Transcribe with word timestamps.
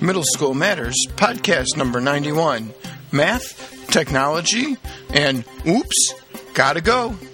Middle 0.00 0.24
School 0.24 0.54
Matters, 0.54 0.96
podcast 1.16 1.76
number 1.76 2.00
91. 2.00 2.72
Math, 3.12 3.90
technology, 3.90 4.78
and 5.12 5.44
oops, 5.66 6.14
gotta 6.54 6.80
go. 6.80 7.14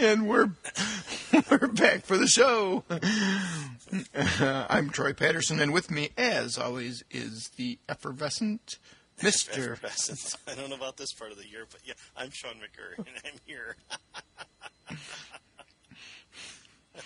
And 0.00 0.28
we're 0.28 0.50
we're 1.50 1.68
back 1.68 2.04
for 2.04 2.16
the 2.16 2.26
show. 2.26 2.84
Uh, 2.90 4.66
I'm 4.68 4.90
Troy 4.90 5.12
Patterson, 5.12 5.60
and 5.60 5.72
with 5.72 5.90
me, 5.92 6.10
as 6.16 6.58
always, 6.58 7.04
is 7.10 7.50
the 7.56 7.78
effervescent 7.88 8.78
Mr. 9.20 9.72
Effervescence. 9.72 10.36
I 10.46 10.54
don't 10.54 10.70
know 10.70 10.76
about 10.76 10.96
this 10.96 11.12
part 11.12 11.32
of 11.32 11.38
the 11.38 11.48
year, 11.48 11.66
but 11.70 11.80
yeah, 11.84 11.94
I'm 12.16 12.30
Sean 12.30 12.54
McCurry, 12.54 12.98
and 12.98 13.08
I'm 13.24 13.40
here. 13.46 13.76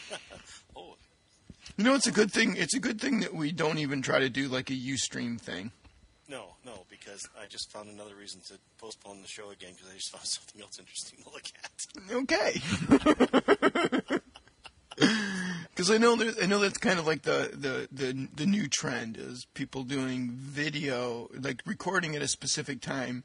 oh, 0.77 0.97
You 1.77 1.85
know, 1.85 1.95
it's 1.95 2.07
a 2.07 2.13
good 2.13 2.33
thing. 2.33 2.57
It's 2.57 2.75
a 2.75 2.81
good 2.81 3.01
thing 3.01 3.21
that 3.21 3.35
we 3.35 3.53
don't 3.53 3.79
even 3.79 4.03
try 4.03 4.19
to 4.21 4.29
do 4.29 4.49
like 4.49 4.71
a 4.71 4.75
UStream 4.75 5.41
thing. 5.41 5.73
no, 6.29 6.55
no, 6.65 6.85
because 6.89 7.29
I 7.41 7.47
just 7.47 7.71
found 7.71 7.89
another 7.91 8.15
reason 8.15 8.41
to 8.49 8.59
postpone 8.79 9.23
the 9.23 9.29
show 9.29 9.51
again 9.51 9.73
because 9.75 9.91
I 9.91 9.95
just 9.95 10.11
found 10.13 10.25
something 10.27 10.61
else 10.61 10.79
interesting 10.79 11.23
to 11.25 11.31
look 11.31 11.51
at. 11.63 11.87
Okay. 12.13 12.61
Because 15.75 15.91
I 15.91 15.97
know 15.97 16.17
I 16.41 16.47
know 16.47 16.59
that's 16.59 16.77
kind 16.79 16.99
of 16.99 17.07
like 17.07 17.23
the, 17.23 17.51
the, 17.53 17.89
the, 17.91 18.29
the 18.35 18.47
new 18.47 18.69
trend 18.69 19.17
is 19.17 19.47
people 19.55 19.85
doing 19.85 20.31
video, 20.31 21.31
like 21.33 21.63
recording 21.65 22.15
at 22.15 22.21
a 22.23 22.29
specific 22.29 22.83
time, 22.83 23.25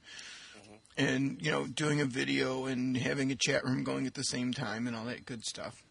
mm-hmm. 0.58 0.76
and 0.98 1.42
you 1.42 1.52
know 1.52 1.68
doing 1.68 2.00
a 2.00 2.06
video 2.06 2.66
and 2.66 2.96
having 2.98 3.32
a 3.32 3.36
chat 3.36 3.66
room 3.66 3.84
going 3.84 4.08
at 4.08 4.14
the 4.14 4.24
same 4.24 4.54
time 4.54 4.88
and 4.88 4.96
all 4.96 5.04
that 5.06 5.26
good 5.26 5.44
stuff. 5.44 5.84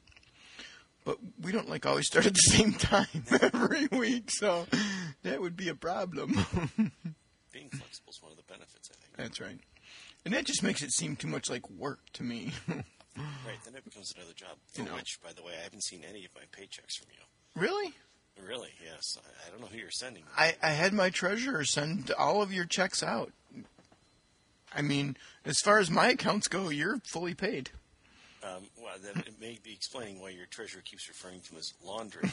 But 1.07 1.19
we 1.41 1.53
don't 1.53 1.71
like 1.71 1.87
always 1.87 2.07
start 2.09 2.27
at 2.27 2.35
the 2.35 2.39
same 2.51 2.75
time 2.75 3.07
every 3.41 3.87
week, 3.87 4.31
so 4.31 4.67
that 5.23 5.41
would 5.41 5.57
be 5.57 5.69
a 5.71 5.75
problem. 5.75 6.33
Being 7.53 7.71
flexible 7.71 8.11
is 8.11 8.21
one 8.21 8.33
of 8.33 8.37
the 8.37 8.43
benefits, 8.53 8.91
I 8.93 8.95
think. 9.01 9.17
that's 9.17 9.41
right, 9.41 9.59
and 10.27 10.35
that 10.35 10.45
just 10.45 10.63
makes 10.63 10.83
it 10.83 10.91
seem 10.93 11.17
too 11.17 11.29
much 11.29 11.49
like 11.49 11.71
work 11.71 12.01
to 12.15 12.23
me. 12.25 12.53
Right, 12.69 13.57
then 13.65 13.75
it 13.77 13.85
becomes 13.85 14.13
another 14.15 14.35
job. 14.35 14.57
For 14.75 14.83
You 14.83 14.89
know. 14.89 14.95
which, 14.97 15.19
by 15.25 15.33
the 15.33 15.43
way, 15.43 15.53
I 15.59 15.63
haven't 15.63 15.85
seen 15.85 16.03
any 16.07 16.25
of 16.27 16.33
my 16.35 16.43
paychecks 16.53 16.99
from 16.99 17.09
you. 17.13 17.23
really? 17.63 17.95
Really? 18.47 18.69
Yes. 18.85 19.17
I, 19.17 19.47
I 19.47 19.51
don't 19.51 19.63
know 19.63 19.69
who 19.69 19.79
you're 19.79 19.91
sending. 19.91 20.25
I, 20.37 20.57
I 20.63 20.73
had 20.73 20.93
my 20.93 21.09
treasurer 21.09 21.65
send 21.65 22.11
all 22.19 22.43
of 22.43 22.53
your 22.53 22.67
checks 22.67 23.03
out. 23.03 23.33
I 24.75 24.83
mean, 24.83 25.17
as 25.47 25.57
far 25.65 25.79
as 25.79 25.91
my 25.91 26.09
accounts 26.09 26.47
go, 26.47 26.69
you're 26.69 26.99
fully 27.11 27.33
paid. 27.35 27.71
Um, 28.43 28.65
well, 29.03 29.13
then 29.15 29.23
it 29.27 29.41
may 29.41 29.59
be 29.63 29.73
explaining 29.73 30.21
why 30.21 30.31
your 30.31 30.47
treasurer 30.47 30.83
keeps 30.85 31.09
referring 31.09 31.41
to 31.41 31.53
him 31.53 31.59
as 31.59 31.73
laundry. 31.85 32.31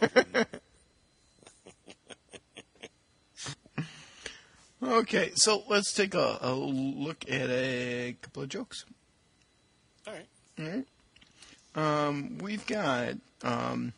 laundry. 0.00 0.44
Okay, 4.82 5.30
so 5.34 5.62
let's 5.68 5.92
take 5.92 6.14
a, 6.14 6.38
a 6.40 6.54
look 6.54 7.30
at 7.30 7.50
a 7.50 8.16
couple 8.22 8.44
of 8.44 8.48
jokes. 8.48 8.86
All 10.06 10.14
right. 10.14 10.26
All 10.58 10.64
right. 10.64 10.86
Um, 11.74 12.38
we've 12.38 12.66
got, 12.66 13.16
um, 13.42 13.92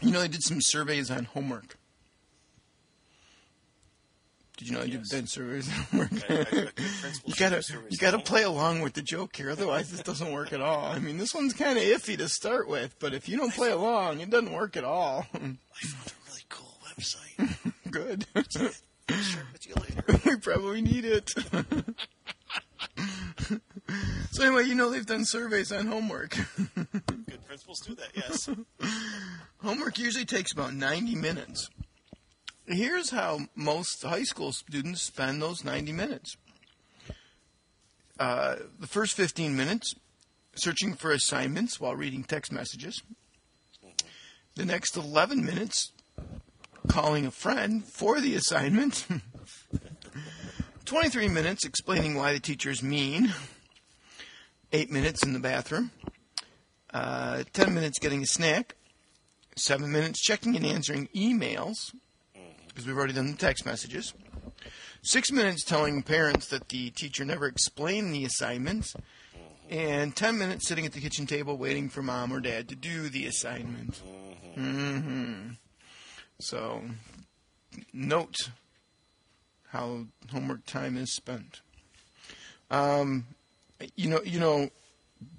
you 0.00 0.12
know, 0.12 0.20
I 0.20 0.28
did 0.28 0.44
some 0.44 0.60
surveys 0.60 1.10
on 1.10 1.24
homework. 1.24 1.77
Did 4.58 4.68
you 4.68 4.74
know 4.74 4.80
I 4.80 4.84
Yes. 4.86 5.08
did 5.08 5.28
surveys 5.28 5.68
on 5.68 5.74
homework? 5.84 6.10
I, 6.28 6.34
I, 6.50 6.68
You 7.24 7.34
gotta, 7.36 7.62
you 7.90 7.96
gotta 7.96 8.18
play 8.18 8.42
along 8.42 8.80
with 8.82 8.94
the 8.94 9.02
joke 9.02 9.36
here, 9.36 9.50
otherwise 9.50 9.90
this 9.92 10.02
doesn't 10.02 10.32
work 10.32 10.52
at 10.52 10.60
all. 10.60 10.84
I 10.86 10.98
mean, 10.98 11.16
this 11.16 11.32
one's 11.32 11.54
kind 11.54 11.78
of 11.78 11.84
iffy 11.84 12.18
to 12.18 12.28
start 12.28 12.68
with, 12.68 12.98
but 12.98 13.14
if 13.14 13.28
you 13.28 13.36
don't 13.38 13.54
play 13.54 13.70
along, 13.70 14.18
it 14.20 14.30
doesn't 14.30 14.50
work 14.52 14.76
at 14.76 14.82
all. 14.84 15.26
I 15.32 15.38
found 15.38 15.58
a 15.78 16.12
really 16.28 16.42
cool 16.48 16.76
website. 16.88 17.72
Good. 17.90 18.26
Share 18.34 19.42
it 19.42 19.52
with 19.52 19.66
you 19.68 19.74
later. 19.76 20.02
we 20.28 20.36
probably 20.38 20.82
need 20.82 21.04
it. 21.04 21.30
so 24.32 24.44
anyway, 24.44 24.64
you 24.64 24.74
know 24.74 24.90
they've 24.90 25.06
done 25.06 25.24
surveys 25.24 25.70
on 25.72 25.86
homework. 25.86 26.36
Good 26.74 27.44
principals 27.46 27.80
do 27.86 27.94
that. 27.94 28.08
Yes. 28.14 28.48
homework 29.62 29.98
usually 29.98 30.24
takes 30.24 30.52
about 30.52 30.74
90 30.74 31.14
minutes. 31.14 31.70
Here's 32.68 33.08
how 33.08 33.40
most 33.54 34.02
high 34.02 34.24
school 34.24 34.52
students 34.52 35.00
spend 35.00 35.40
those 35.40 35.64
90 35.64 35.90
minutes. 35.92 36.36
Uh, 38.20 38.56
the 38.78 38.86
first 38.86 39.14
15 39.14 39.56
minutes, 39.56 39.94
searching 40.54 40.92
for 40.92 41.10
assignments 41.10 41.80
while 41.80 41.96
reading 41.96 42.24
text 42.24 42.52
messages. 42.52 43.02
The 44.54 44.66
next 44.66 44.98
11 44.98 45.42
minutes, 45.46 45.92
calling 46.88 47.24
a 47.24 47.30
friend 47.30 47.86
for 47.86 48.20
the 48.20 48.34
assignment. 48.34 49.06
23 50.84 51.28
minutes 51.28 51.64
explaining 51.64 52.16
why 52.16 52.34
the 52.34 52.40
teacher's 52.40 52.82
mean. 52.82 53.32
8 54.74 54.90
minutes 54.90 55.22
in 55.22 55.32
the 55.32 55.40
bathroom. 55.40 55.90
Uh, 56.92 57.44
10 57.54 57.72
minutes 57.72 57.98
getting 57.98 58.22
a 58.22 58.26
snack. 58.26 58.74
7 59.56 59.90
minutes 59.90 60.20
checking 60.20 60.54
and 60.54 60.66
answering 60.66 61.08
emails 61.16 61.94
because 62.78 62.86
we've 62.86 62.96
already 62.96 63.12
done 63.12 63.32
the 63.32 63.36
text 63.36 63.66
messages. 63.66 64.14
Six 65.02 65.32
minutes 65.32 65.64
telling 65.64 66.00
parents 66.00 66.46
that 66.50 66.68
the 66.68 66.90
teacher 66.90 67.24
never 67.24 67.46
explained 67.46 68.14
the 68.14 68.24
assignments. 68.24 68.94
And 69.68 70.14
10 70.14 70.38
minutes 70.38 70.68
sitting 70.68 70.86
at 70.86 70.92
the 70.92 71.00
kitchen 71.00 71.26
table 71.26 71.56
waiting 71.56 71.88
for 71.88 72.02
mom 72.02 72.32
or 72.32 72.38
dad 72.38 72.68
to 72.68 72.76
do 72.76 73.08
the 73.08 73.26
assignment. 73.26 74.00
Mm-hmm. 74.56 75.54
So, 76.38 76.82
note 77.92 78.36
how 79.70 80.04
homework 80.30 80.64
time 80.64 80.96
is 80.96 81.12
spent. 81.12 81.62
Um, 82.70 83.26
you 83.96 84.08
know, 84.08 84.22
you 84.22 84.38
know, 84.38 84.70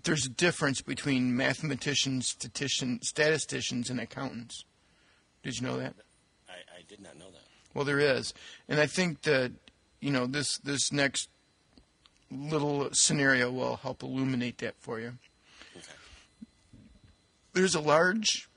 there's 0.03 0.25
a 0.25 0.29
difference 0.29 0.81
between 0.81 1.37
mathematicians, 1.37 2.27
statistician, 2.27 3.01
statisticians, 3.01 3.89
and 3.89 4.01
accountants. 4.01 4.65
Did 5.41 5.57
you 5.57 5.65
know 5.65 5.77
that? 5.77 5.95
Did 6.99 7.07
not 7.07 7.17
know 7.17 7.31
that. 7.31 7.43
Well, 7.73 7.85
there 7.85 7.99
is, 7.99 8.33
and 8.67 8.77
I 8.77 8.85
think 8.85 9.21
that 9.21 9.53
you 10.01 10.11
know 10.11 10.25
this 10.25 10.57
this 10.57 10.91
next 10.91 11.29
little 12.29 12.89
scenario 12.91 13.49
will 13.49 13.77
help 13.77 14.03
illuminate 14.03 14.57
that 14.57 14.75
for 14.79 14.99
you. 14.99 15.13
Okay. 15.77 15.85
There's 17.53 17.75
a 17.75 17.79
large 17.79 18.49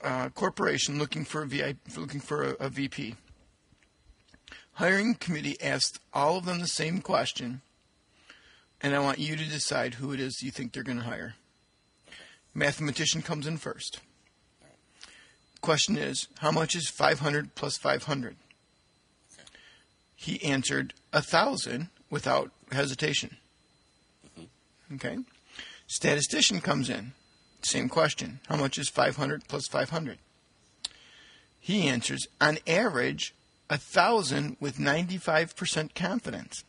uh, 0.00 0.30
corporation 0.30 0.98
looking 0.98 1.26
for 1.26 1.42
a 1.42 1.46
VIP, 1.46 1.76
looking 1.98 2.20
for 2.20 2.44
a, 2.44 2.50
a 2.60 2.68
VP. 2.70 3.14
Hiring 4.72 5.16
committee 5.16 5.60
asked 5.60 6.00
all 6.14 6.38
of 6.38 6.46
them 6.46 6.60
the 6.60 6.66
same 6.66 7.02
question, 7.02 7.60
and 8.80 8.94
I 8.94 9.00
want 9.00 9.18
you 9.18 9.36
to 9.36 9.44
decide 9.44 9.94
who 9.94 10.12
it 10.12 10.20
is 10.20 10.40
you 10.42 10.50
think 10.50 10.72
they're 10.72 10.82
going 10.82 10.98
to 10.98 11.04
hire. 11.04 11.34
Mathematician 12.54 13.20
comes 13.20 13.46
in 13.46 13.58
first. 13.58 14.00
Question 15.60 15.96
is, 15.96 16.28
how 16.38 16.50
much 16.50 16.74
is 16.74 16.88
500 16.88 17.54
plus 17.54 17.76
500? 17.76 18.36
He 20.14 20.42
answered 20.42 20.94
a 21.12 21.22
thousand 21.22 21.88
without 22.10 22.50
hesitation. 22.72 23.36
Okay. 24.94 25.18
Statistician 25.86 26.60
comes 26.60 26.88
in. 26.88 27.12
Same 27.62 27.88
question. 27.88 28.40
How 28.48 28.56
much 28.56 28.78
is 28.78 28.88
500 28.88 29.48
plus 29.48 29.66
500? 29.66 30.18
He 31.58 31.88
answers, 31.88 32.26
on 32.40 32.58
average, 32.66 33.34
a 33.68 33.76
thousand 33.76 34.56
with 34.60 34.78
95% 34.78 35.94
confidence. 35.94 36.64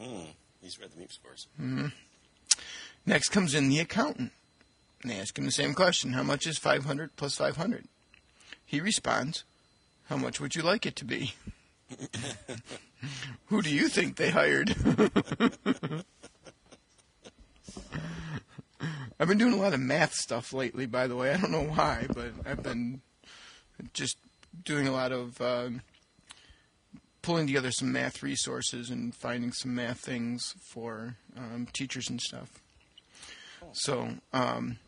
Hmm. 0.00 0.30
He's 0.62 0.78
read 0.78 0.90
the 0.92 1.02
MEP 1.02 1.12
scores. 1.12 1.48
Next 3.04 3.28
comes 3.30 3.54
in 3.54 3.68
the 3.68 3.80
accountant. 3.80 4.32
And 5.02 5.10
they 5.10 5.20
ask 5.20 5.36
him 5.36 5.44
the 5.44 5.52
same 5.52 5.74
question 5.74 6.12
How 6.12 6.22
much 6.22 6.46
is 6.46 6.58
500 6.58 7.16
plus 7.16 7.36
500? 7.36 7.86
He 8.66 8.80
responds, 8.80 9.44
How 10.08 10.16
much 10.16 10.40
would 10.40 10.56
you 10.56 10.62
like 10.62 10.84
it 10.84 10.96
to 10.96 11.04
be? 11.04 11.34
Who 13.46 13.62
do 13.62 13.70
you 13.70 13.88
think 13.88 14.16
they 14.16 14.30
hired? 14.30 14.74
I've 19.18 19.28
been 19.28 19.38
doing 19.38 19.54
a 19.54 19.56
lot 19.56 19.72
of 19.72 19.80
math 19.80 20.12
stuff 20.12 20.52
lately, 20.52 20.84
by 20.84 21.06
the 21.06 21.16
way. 21.16 21.32
I 21.32 21.38
don't 21.38 21.52
know 21.52 21.62
why, 21.62 22.06
but 22.12 22.32
I've 22.44 22.62
been 22.62 23.00
just 23.94 24.18
doing 24.64 24.86
a 24.86 24.92
lot 24.92 25.12
of 25.12 25.40
um, 25.40 25.80
pulling 27.22 27.46
together 27.46 27.70
some 27.70 27.92
math 27.92 28.22
resources 28.22 28.90
and 28.90 29.14
finding 29.14 29.52
some 29.52 29.74
math 29.74 30.00
things 30.00 30.54
for 30.60 31.16
um, 31.36 31.66
teachers 31.72 32.10
and 32.10 32.20
stuff. 32.20 32.60
So 33.72 34.10
um, 34.32 34.78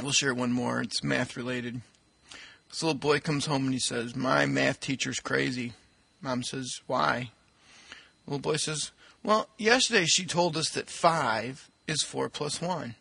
we'll 0.00 0.12
share 0.12 0.34
one 0.34 0.52
more. 0.52 0.80
It's 0.80 1.02
math 1.02 1.36
related. 1.36 1.80
This 2.68 2.82
little 2.82 2.98
boy 2.98 3.20
comes 3.20 3.46
home 3.46 3.64
and 3.64 3.72
he 3.72 3.78
says, 3.78 4.14
"My 4.14 4.46
math 4.46 4.80
teacher's 4.80 5.20
crazy." 5.20 5.72
Mom 6.20 6.42
says, 6.42 6.80
"Why?" 6.86 7.30
The 8.24 8.32
Little 8.32 8.52
boy 8.52 8.56
says, 8.56 8.90
"Well, 9.22 9.48
yesterday 9.56 10.06
she 10.06 10.24
told 10.24 10.56
us 10.56 10.70
that 10.70 10.90
five 10.90 11.70
is 11.86 12.02
four 12.02 12.28
plus 12.28 12.60
one. 12.60 12.96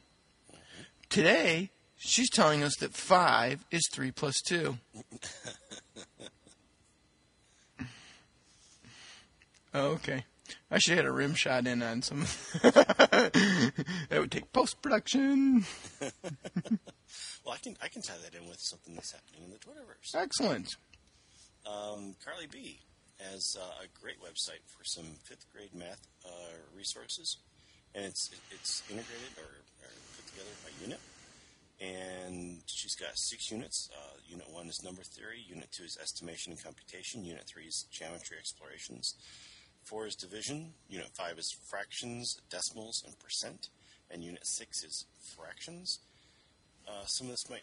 today 1.10 1.72
she's 1.98 2.30
telling 2.30 2.64
us 2.64 2.76
that 2.78 2.94
5 2.94 3.66
is 3.72 3.90
3 3.92 4.12
plus 4.12 4.40
2. 4.42 4.78
oh, 9.74 9.88
okay. 9.94 10.26
I 10.72 10.80
should 10.80 10.98
have 10.98 11.06
had 11.06 11.12
a 11.12 11.12
rim 11.12 11.36
shot 11.36 11.68
in 11.68 11.84
on 11.84 12.02
some. 12.02 12.22
that 12.64 14.10
would 14.12 14.32
take 14.32 14.52
post 14.52 14.82
production. 14.82 15.64
well, 16.02 17.54
I 17.54 17.58
can 17.62 17.78
I 17.82 17.88
can 17.88 18.02
tie 18.02 18.18
that 18.24 18.34
in 18.34 18.48
with 18.50 18.60
something 18.60 18.96
that's 18.96 19.12
happening 19.12 19.44
in 19.44 19.52
the 19.52 19.58
Twitterverse. 19.58 20.16
Excellent. 20.16 20.76
Um, 21.66 22.16
Carly 22.24 22.48
B 22.52 22.80
has 23.20 23.56
uh, 23.60 23.84
a 23.84 24.02
great 24.02 24.20
website 24.22 24.62
for 24.66 24.84
some 24.84 25.06
fifth 25.24 25.46
grade 25.54 25.74
math 25.74 26.02
uh, 26.26 26.58
resources, 26.76 27.38
and 27.94 28.06
it's 28.06 28.30
it's 28.52 28.84
integrated 28.90 29.38
or, 29.38 29.50
or, 29.86 29.90
put 30.16 30.28
together 30.28 30.56
by 30.64 30.72
unit. 30.84 31.00
And 31.82 32.62
she's 32.68 32.96
got 32.96 33.12
six 33.16 33.52
units. 33.52 33.90
Uh, 33.94 34.18
unit 34.28 34.48
one 34.50 34.68
is 34.68 34.82
number 34.84 35.04
theory. 35.04 35.44
Unit 35.48 35.70
two 35.72 35.84
is 35.84 35.98
estimation 36.02 36.54
and 36.54 36.64
computation. 36.64 37.24
Unit 37.24 37.44
three 37.46 37.66
is 37.66 37.86
geometry 37.92 38.38
explorations. 38.40 39.16
Four 39.86 40.08
is 40.08 40.16
division. 40.16 40.74
Unit 40.90 41.10
five 41.14 41.38
is 41.38 41.56
fractions, 41.70 42.42
decimals, 42.50 43.04
and 43.06 43.18
percent. 43.20 43.70
And 44.10 44.24
unit 44.24 44.46
six 44.46 44.84
is 44.84 45.06
fractions. 45.38 46.00
Uh, 46.88 47.06
some 47.06 47.28
of 47.28 47.34
this 47.34 47.50
might 47.50 47.62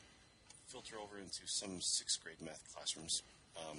filter 0.68 0.96
over 1.02 1.18
into 1.18 1.42
some 1.46 1.80
sixth 1.80 2.22
grade 2.22 2.40
math 2.40 2.62
classrooms, 2.74 3.22
um, 3.56 3.76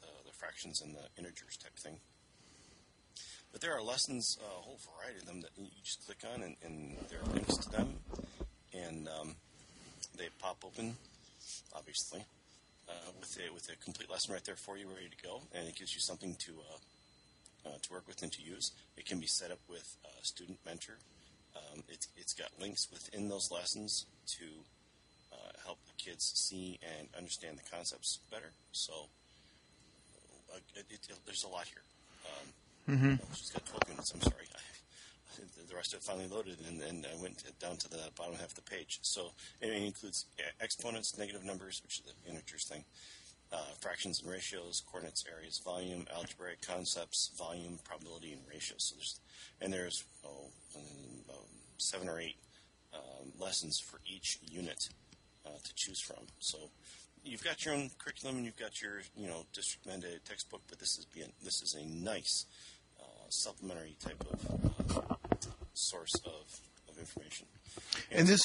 the, 0.00 0.06
the, 0.24 0.32
fractions 0.32 0.80
and 0.80 0.94
the 0.94 1.02
integers 1.18 1.56
type 1.56 1.76
thing. 1.76 1.96
But 3.52 3.60
there 3.60 3.76
are 3.76 3.82
lessons, 3.82 4.38
uh, 4.40 4.46
a 4.46 4.62
whole 4.62 4.78
variety 4.96 5.20
of 5.20 5.26
them 5.26 5.40
that 5.42 5.50
you 5.58 5.66
just 5.84 6.06
click 6.06 6.18
on, 6.32 6.42
and, 6.42 6.56
and 6.64 6.96
there 7.08 7.18
are 7.20 7.34
links 7.34 7.56
to 7.56 7.70
them, 7.70 7.94
and 8.72 9.08
um, 9.20 9.34
they 10.16 10.28
pop 10.40 10.64
open, 10.64 10.96
obviously, 11.74 12.24
uh, 12.88 13.10
with 13.18 13.36
a 13.38 13.52
with 13.52 13.68
a 13.68 13.76
complete 13.84 14.10
lesson 14.10 14.32
right 14.32 14.44
there 14.44 14.56
for 14.56 14.78
you, 14.78 14.86
ready 14.88 15.08
to 15.08 15.26
go, 15.26 15.42
and 15.54 15.68
it 15.68 15.76
gives 15.76 15.92
you 15.94 16.00
something 16.00 16.36
to 16.46 16.52
uh, 16.52 16.78
uh, 17.66 17.78
to 17.82 17.92
work 17.92 18.06
with 18.06 18.22
and 18.22 18.32
to 18.32 18.42
use. 18.42 18.72
It 18.96 19.06
can 19.06 19.18
be 19.18 19.26
set 19.26 19.50
up 19.50 19.60
with 19.68 19.96
a 20.04 20.24
student 20.24 20.58
mentor. 20.64 20.98
Um, 21.56 21.82
it's, 21.88 22.08
it's 22.16 22.34
got 22.34 22.48
links 22.60 22.88
within 22.92 23.28
those 23.28 23.50
lessons 23.50 24.06
to 24.38 24.44
uh, 25.32 25.52
help 25.64 25.78
the 25.86 26.02
kids 26.02 26.32
see 26.34 26.78
and 26.98 27.08
understand 27.16 27.58
the 27.58 27.76
concepts 27.76 28.18
better. 28.30 28.52
So 28.72 29.08
uh, 30.52 30.58
it, 30.74 30.86
it, 30.90 31.08
there's 31.26 31.44
a 31.44 31.48
lot 31.48 31.66
here. 31.66 31.82
Um, 32.26 32.96
mm-hmm. 32.96 33.14
oh, 33.22 33.34
she's 33.34 33.50
got 33.50 33.66
12 33.66 33.82
units. 33.88 34.12
I'm 34.12 34.20
sorry. 34.20 34.46
the 35.68 35.74
rest 35.74 35.94
of 35.94 36.00
it 36.00 36.02
finally 36.02 36.26
loaded, 36.26 36.58
and 36.68 36.80
then 36.80 37.06
I 37.10 37.20
went 37.20 37.42
down 37.60 37.76
to 37.76 37.88
the 37.88 38.10
bottom 38.16 38.34
half 38.34 38.50
of 38.50 38.54
the 38.54 38.62
page. 38.62 38.98
So 39.02 39.30
it 39.60 39.70
includes 39.70 40.26
exponents, 40.60 41.16
negative 41.18 41.44
numbers, 41.44 41.80
which 41.82 42.00
is 42.00 42.04
the 42.04 42.30
integers 42.30 42.64
thing, 42.64 42.84
uh, 43.52 43.72
fractions 43.80 44.20
and 44.22 44.30
ratios, 44.30 44.82
coordinates, 44.86 45.24
areas, 45.30 45.60
volume, 45.64 46.06
algebraic 46.14 46.60
concepts, 46.62 47.30
volume, 47.36 47.78
probability, 47.84 48.32
and 48.32 48.42
ratios. 48.48 48.88
So 48.88 48.96
there's, 48.96 49.20
and 49.60 49.72
there's 49.72 50.04
oh, 50.24 50.50
um, 50.76 51.34
seven 51.78 52.08
or 52.08 52.20
eight 52.20 52.36
um, 52.94 53.32
lessons 53.38 53.80
for 53.80 54.00
each 54.06 54.38
unit 54.42 54.88
uh, 55.46 55.58
to 55.62 55.72
choose 55.74 56.00
from. 56.00 56.24
So 56.38 56.58
you've 57.24 57.42
got 57.44 57.64
your 57.64 57.74
own 57.74 57.90
curriculum 57.98 58.36
and 58.36 58.44
you've 58.44 58.56
got 58.56 58.80
your 58.80 59.02
you 59.16 59.26
know 59.26 59.44
district 59.52 59.86
mandated 59.86 60.24
textbook, 60.24 60.62
but 60.68 60.78
this 60.78 60.98
is 60.98 61.06
being 61.06 61.32
this 61.42 61.62
is 61.62 61.74
a 61.74 61.86
nice 61.86 62.46
uh, 63.00 63.28
supplementary 63.28 63.96
type 64.00 64.24
of 64.32 64.96
uh, 64.96 65.14
source 65.74 66.14
of, 66.24 66.60
of 66.88 66.98
information. 66.98 67.46
And, 68.10 68.20
and 68.20 68.28
this 68.28 68.42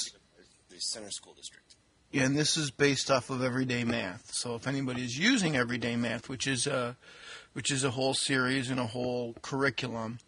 the 0.68 0.78
center 0.78 1.10
school 1.10 1.34
district 1.34 1.75
and 2.12 2.36
this 2.36 2.56
is 2.56 2.70
based 2.70 3.10
off 3.10 3.30
of 3.30 3.42
everyday 3.42 3.84
math. 3.84 4.30
So 4.32 4.54
if 4.54 4.66
anybody 4.66 5.02
is 5.02 5.18
using 5.18 5.56
everyday 5.56 5.96
math, 5.96 6.28
which 6.28 6.46
is 6.46 6.66
a 6.66 6.96
which 7.52 7.70
is 7.70 7.84
a 7.84 7.90
whole 7.90 8.14
series 8.14 8.70
and 8.70 8.78
a 8.78 8.86
whole 8.86 9.34
curriculum, 9.42 10.18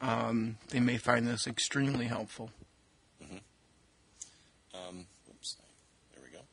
um, 0.00 0.56
they 0.70 0.80
may 0.80 0.96
find 0.96 1.26
this 1.26 1.46
extremely 1.46 2.06
helpful. 2.06 2.50
Mm-hmm. 3.22 3.36
Um, 4.74 5.06
oops, 5.30 5.56
there 6.12 6.22
we 6.24 6.30
go. 6.30 6.44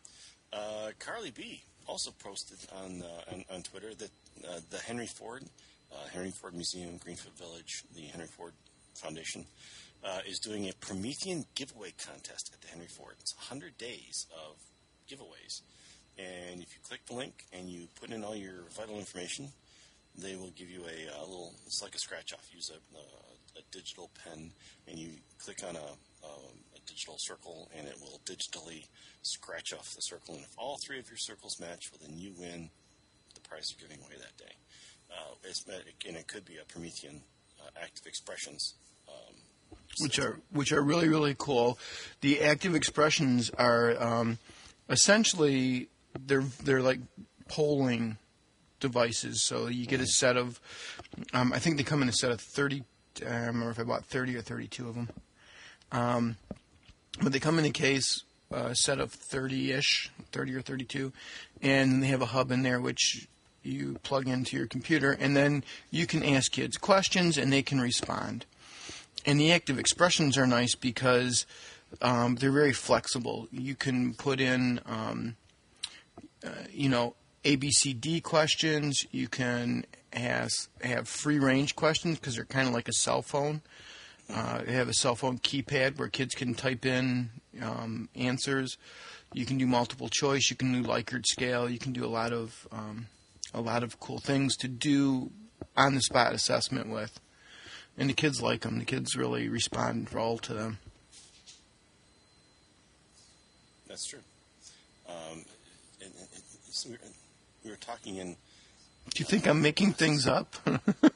Uh, 0.51 0.91
Carly 0.99 1.31
B 1.31 1.63
also 1.87 2.11
posted 2.11 2.59
on 2.71 3.01
uh, 3.01 3.33
on, 3.33 3.45
on, 3.53 3.61
Twitter 3.63 3.93
that 3.95 4.11
uh, 4.47 4.59
the 4.69 4.77
Henry 4.77 5.07
Ford 5.07 5.43
uh, 5.91 6.07
Henry 6.11 6.31
Ford 6.31 6.53
Museum, 6.53 6.97
Greenfield 6.97 7.37
Village, 7.37 7.83
the 7.95 8.01
Henry 8.01 8.27
Ford 8.27 8.53
Foundation 8.95 9.45
uh, 10.03 10.19
is 10.27 10.39
doing 10.39 10.67
a 10.67 10.73
Promethean 10.73 11.45
giveaway 11.55 11.93
contest 12.05 12.51
at 12.53 12.61
the 12.61 12.67
Henry 12.67 12.87
Ford. 12.87 13.15
It's 13.19 13.35
100 13.35 13.77
days 13.77 14.27
of 14.31 14.57
giveaways. 15.09 15.61
And 16.17 16.61
if 16.61 16.73
you 16.73 16.81
click 16.83 17.05
the 17.07 17.15
link 17.15 17.45
and 17.51 17.67
you 17.67 17.87
put 17.99 18.11
in 18.11 18.23
all 18.23 18.35
your 18.35 18.65
vital 18.75 18.99
information, 18.99 19.49
they 20.15 20.35
will 20.35 20.51
give 20.51 20.69
you 20.69 20.81
a, 20.81 21.19
a 21.19 21.25
little, 21.25 21.53
it's 21.65 21.81
like 21.81 21.95
a 21.95 21.99
scratch 21.99 22.33
off. 22.33 22.47
Use 22.53 22.69
a, 22.69 22.97
a, 22.97 23.59
a 23.59 23.63
digital 23.71 24.11
pen 24.23 24.51
and 24.87 24.99
you 24.99 25.09
click 25.39 25.61
on 25.67 25.75
a, 25.75 25.79
a 25.79 26.79
digital 26.85 27.15
circle 27.17 27.69
and 27.75 27.87
it 27.87 27.97
will 28.01 28.21
digitally 28.25 28.85
scratch 29.21 29.73
off 29.73 29.95
the 29.95 30.01
circle. 30.01 30.35
And 30.35 30.43
if 30.43 30.53
all 30.57 30.77
three 30.77 30.99
of 30.99 31.09
your 31.09 31.17
circles 31.17 31.59
match, 31.59 31.91
well, 31.91 31.99
then 32.05 32.17
you 32.17 32.33
win 32.37 32.69
the 33.33 33.41
prize 33.41 33.73
you're 33.73 33.87
giving 33.87 34.03
away 34.03 34.15
that 34.19 34.37
day. 34.37 34.53
Uh, 35.11 35.33
and 36.07 36.17
it 36.17 36.27
could 36.27 36.45
be 36.45 36.57
a 36.57 36.65
Promethean 36.65 37.21
uh, 37.59 37.69
active 37.81 38.05
expressions 38.05 38.75
um, 38.75 38.82
which 39.99 40.19
are 40.19 40.39
which 40.51 40.71
are 40.71 40.81
really 40.81 41.07
really 41.07 41.35
cool. 41.37 41.77
The 42.21 42.41
active 42.41 42.75
expressions 42.75 43.49
are 43.51 44.01
um, 44.01 44.37
essentially 44.89 45.89
they're 46.27 46.43
they're 46.63 46.81
like 46.81 46.99
polling 47.47 48.17
devices. 48.79 49.41
So 49.41 49.67
you 49.67 49.85
get 49.85 50.01
a 50.01 50.05
set 50.05 50.37
of, 50.37 50.59
um, 51.33 51.53
I 51.53 51.59
think 51.59 51.77
they 51.77 51.83
come 51.83 52.01
in 52.01 52.09
a 52.09 52.13
set 52.13 52.31
of 52.31 52.41
thirty. 52.41 52.83
I 53.21 53.29
don't 53.29 53.47
remember 53.47 53.71
if 53.71 53.79
I 53.79 53.83
bought 53.83 54.05
thirty 54.05 54.35
or 54.35 54.41
thirty-two 54.41 54.89
of 54.89 54.95
them. 54.95 55.09
Um, 55.91 56.37
but 57.21 57.31
they 57.31 57.39
come 57.39 57.59
in 57.59 57.65
a 57.65 57.71
case, 57.71 58.23
a 58.51 58.55
uh, 58.55 58.73
set 58.73 58.99
of 58.99 59.11
thirty-ish, 59.11 60.11
thirty 60.31 60.53
or 60.53 60.61
thirty-two, 60.61 61.13
and 61.61 62.03
they 62.03 62.07
have 62.07 62.21
a 62.21 62.27
hub 62.27 62.51
in 62.51 62.63
there 62.63 62.81
which 62.81 63.27
you 63.63 63.97
plug 64.03 64.27
into 64.27 64.57
your 64.57 64.67
computer, 64.67 65.11
and 65.11 65.37
then 65.37 65.63
you 65.89 66.05
can 66.05 66.23
ask 66.23 66.51
kids 66.51 66.77
questions 66.77 67.37
and 67.37 67.53
they 67.53 67.61
can 67.61 67.79
respond. 67.79 68.45
And 69.25 69.39
the 69.39 69.51
active 69.51 69.79
expressions 69.79 70.37
are 70.37 70.47
nice 70.47 70.75
because 70.75 71.45
um, 72.01 72.35
they're 72.35 72.51
very 72.51 72.73
flexible. 72.73 73.47
You 73.51 73.75
can 73.75 74.13
put 74.13 74.39
in, 74.39 74.81
um, 74.85 75.35
uh, 76.45 76.49
you 76.71 76.89
know, 76.89 77.15
ABCD 77.43 78.21
questions. 78.23 79.05
You 79.11 79.27
can 79.27 79.85
have 80.11 80.49
have 80.81 81.07
free 81.07 81.39
range 81.39 81.75
questions 81.75 82.19
because 82.19 82.35
they're 82.35 82.45
kind 82.45 82.67
of 82.67 82.73
like 82.73 82.87
a 82.87 82.93
cell 82.93 83.21
phone. 83.21 83.61
Uh, 84.29 84.63
they 84.63 84.73
have 84.73 84.87
a 84.87 84.93
cell 84.93 85.15
phone 85.15 85.37
keypad 85.37 85.97
where 85.97 86.07
kids 86.07 86.33
can 86.33 86.53
type 86.53 86.85
in 86.85 87.29
um, 87.61 88.09
answers. 88.15 88.77
You 89.33 89.45
can 89.45 89.57
do 89.57 89.67
multiple 89.67 90.09
choice. 90.09 90.49
You 90.49 90.55
can 90.55 90.71
do 90.71 90.87
Likert 90.87 91.25
scale. 91.25 91.69
You 91.69 91.79
can 91.79 91.91
do 91.91 92.05
a 92.05 92.07
lot 92.07 92.31
of 92.31 92.67
um, 92.71 93.07
a 93.53 93.61
lot 93.61 93.83
of 93.83 93.99
cool 93.99 94.19
things 94.19 94.55
to 94.57 94.67
do 94.67 95.31
on 95.75 95.95
the 95.95 96.01
spot 96.01 96.33
assessment 96.33 96.89
with 96.89 97.19
and 97.97 98.09
the 98.09 98.13
kids 98.13 98.41
like 98.41 98.61
them. 98.61 98.79
The 98.79 98.85
kids 98.85 99.15
really 99.15 99.49
respond 99.49 100.09
well 100.13 100.37
to 100.39 100.53
them. 100.53 100.79
That's 103.87 104.07
true. 104.07 104.19
Um, 105.07 105.45
and, 106.01 106.11
and, 106.15 106.43
so 106.71 106.89
we, 106.89 106.95
were, 106.95 107.01
we, 107.63 107.69
were, 107.69 107.77
talking 107.77 108.15
in. 108.15 108.35
Do 109.13 109.19
you 109.19 109.25
think 109.25 109.47
I'm 109.47 109.61
making 109.61 109.93
things 109.93 110.25
up? 110.25 110.55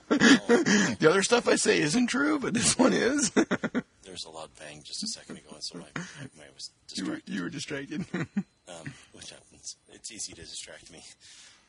the 0.09 1.07
other 1.09 1.23
stuff 1.23 1.47
I 1.47 1.55
say 1.55 1.79
isn't 1.79 2.07
true, 2.07 2.37
but 2.37 2.53
this 2.53 2.77
one 2.77 2.93
is. 2.93 3.31
There's 4.03 4.25
a 4.25 4.29
loud 4.29 4.49
bang 4.59 4.83
just 4.83 5.03
a 5.03 5.07
second 5.07 5.37
ago, 5.37 5.49
and 5.53 5.63
so 5.63 5.79
my, 5.79 5.85
my, 5.95 6.43
I 6.43 6.53
was 6.53 6.69
distracted. 6.87 6.97
You 6.97 7.11
were, 7.11 7.21
you 7.37 7.43
were 7.43 7.49
distracted. 7.49 8.05
um, 8.13 8.93
which 9.13 9.31
happens. 9.31 9.77
It's 9.89 10.11
easy 10.11 10.33
to 10.33 10.41
distract 10.41 10.91
me. 10.91 11.03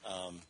Um, 0.04 0.40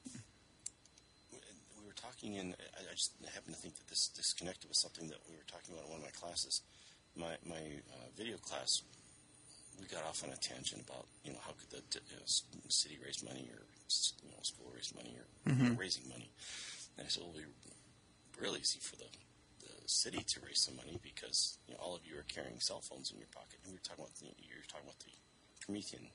talking, 2.18 2.38
and 2.38 2.54
I, 2.76 2.90
I 2.90 2.94
just 2.94 3.12
happen 3.32 3.52
to 3.52 3.58
think 3.58 3.76
that 3.76 3.88
this 3.88 4.08
disconnected 4.08 4.68
with 4.68 4.76
something 4.76 5.08
that 5.08 5.18
we 5.28 5.36
were 5.36 5.46
talking 5.46 5.74
about 5.74 5.86
in 5.86 5.90
one 5.90 6.00
of 6.00 6.04
my 6.04 6.14
classes. 6.14 6.62
My 7.16 7.36
my 7.46 7.60
uh, 7.94 8.08
video 8.16 8.36
class, 8.38 8.82
we 9.80 9.86
got 9.86 10.04
off 10.04 10.22
on 10.24 10.30
a 10.30 10.36
tangent 10.36 10.82
about 10.82 11.06
you 11.24 11.32
know 11.32 11.38
how 11.44 11.52
could 11.52 11.70
the 11.70 11.82
you 11.94 12.16
know, 12.16 12.26
city 12.68 12.98
raise 13.04 13.22
money 13.22 13.48
or 13.50 13.62
you 14.22 14.30
know 14.30 14.42
school 14.42 14.70
raise 14.74 14.94
money 14.94 15.16
or 15.18 15.26
mm-hmm. 15.50 15.74
raising 15.76 16.08
money, 16.08 16.30
and 16.96 17.06
I 17.06 17.08
said, 17.08 17.22
well, 17.22 17.34
we 17.34 17.42
really 18.40 18.60
easy 18.60 18.78
for 18.80 18.96
the 18.96 19.10
the 19.60 19.74
city 19.86 20.22
to 20.22 20.40
raise 20.46 20.60
some 20.60 20.76
money 20.76 20.98
because 21.02 21.58
you 21.66 21.74
know, 21.74 21.80
all 21.80 21.96
of 21.96 22.06
you 22.06 22.18
are 22.18 22.26
carrying 22.28 22.60
cell 22.60 22.80
phones 22.80 23.10
in 23.10 23.18
your 23.18 23.30
pocket, 23.34 23.58
and 23.64 23.72
we 23.72 23.78
were 23.78 23.86
talking 23.86 24.04
about 24.04 24.14
the, 24.18 24.30
you're 24.38 24.66
talking 24.68 24.86
about 24.86 25.00
the 25.02 25.14
Promethean 25.64 26.10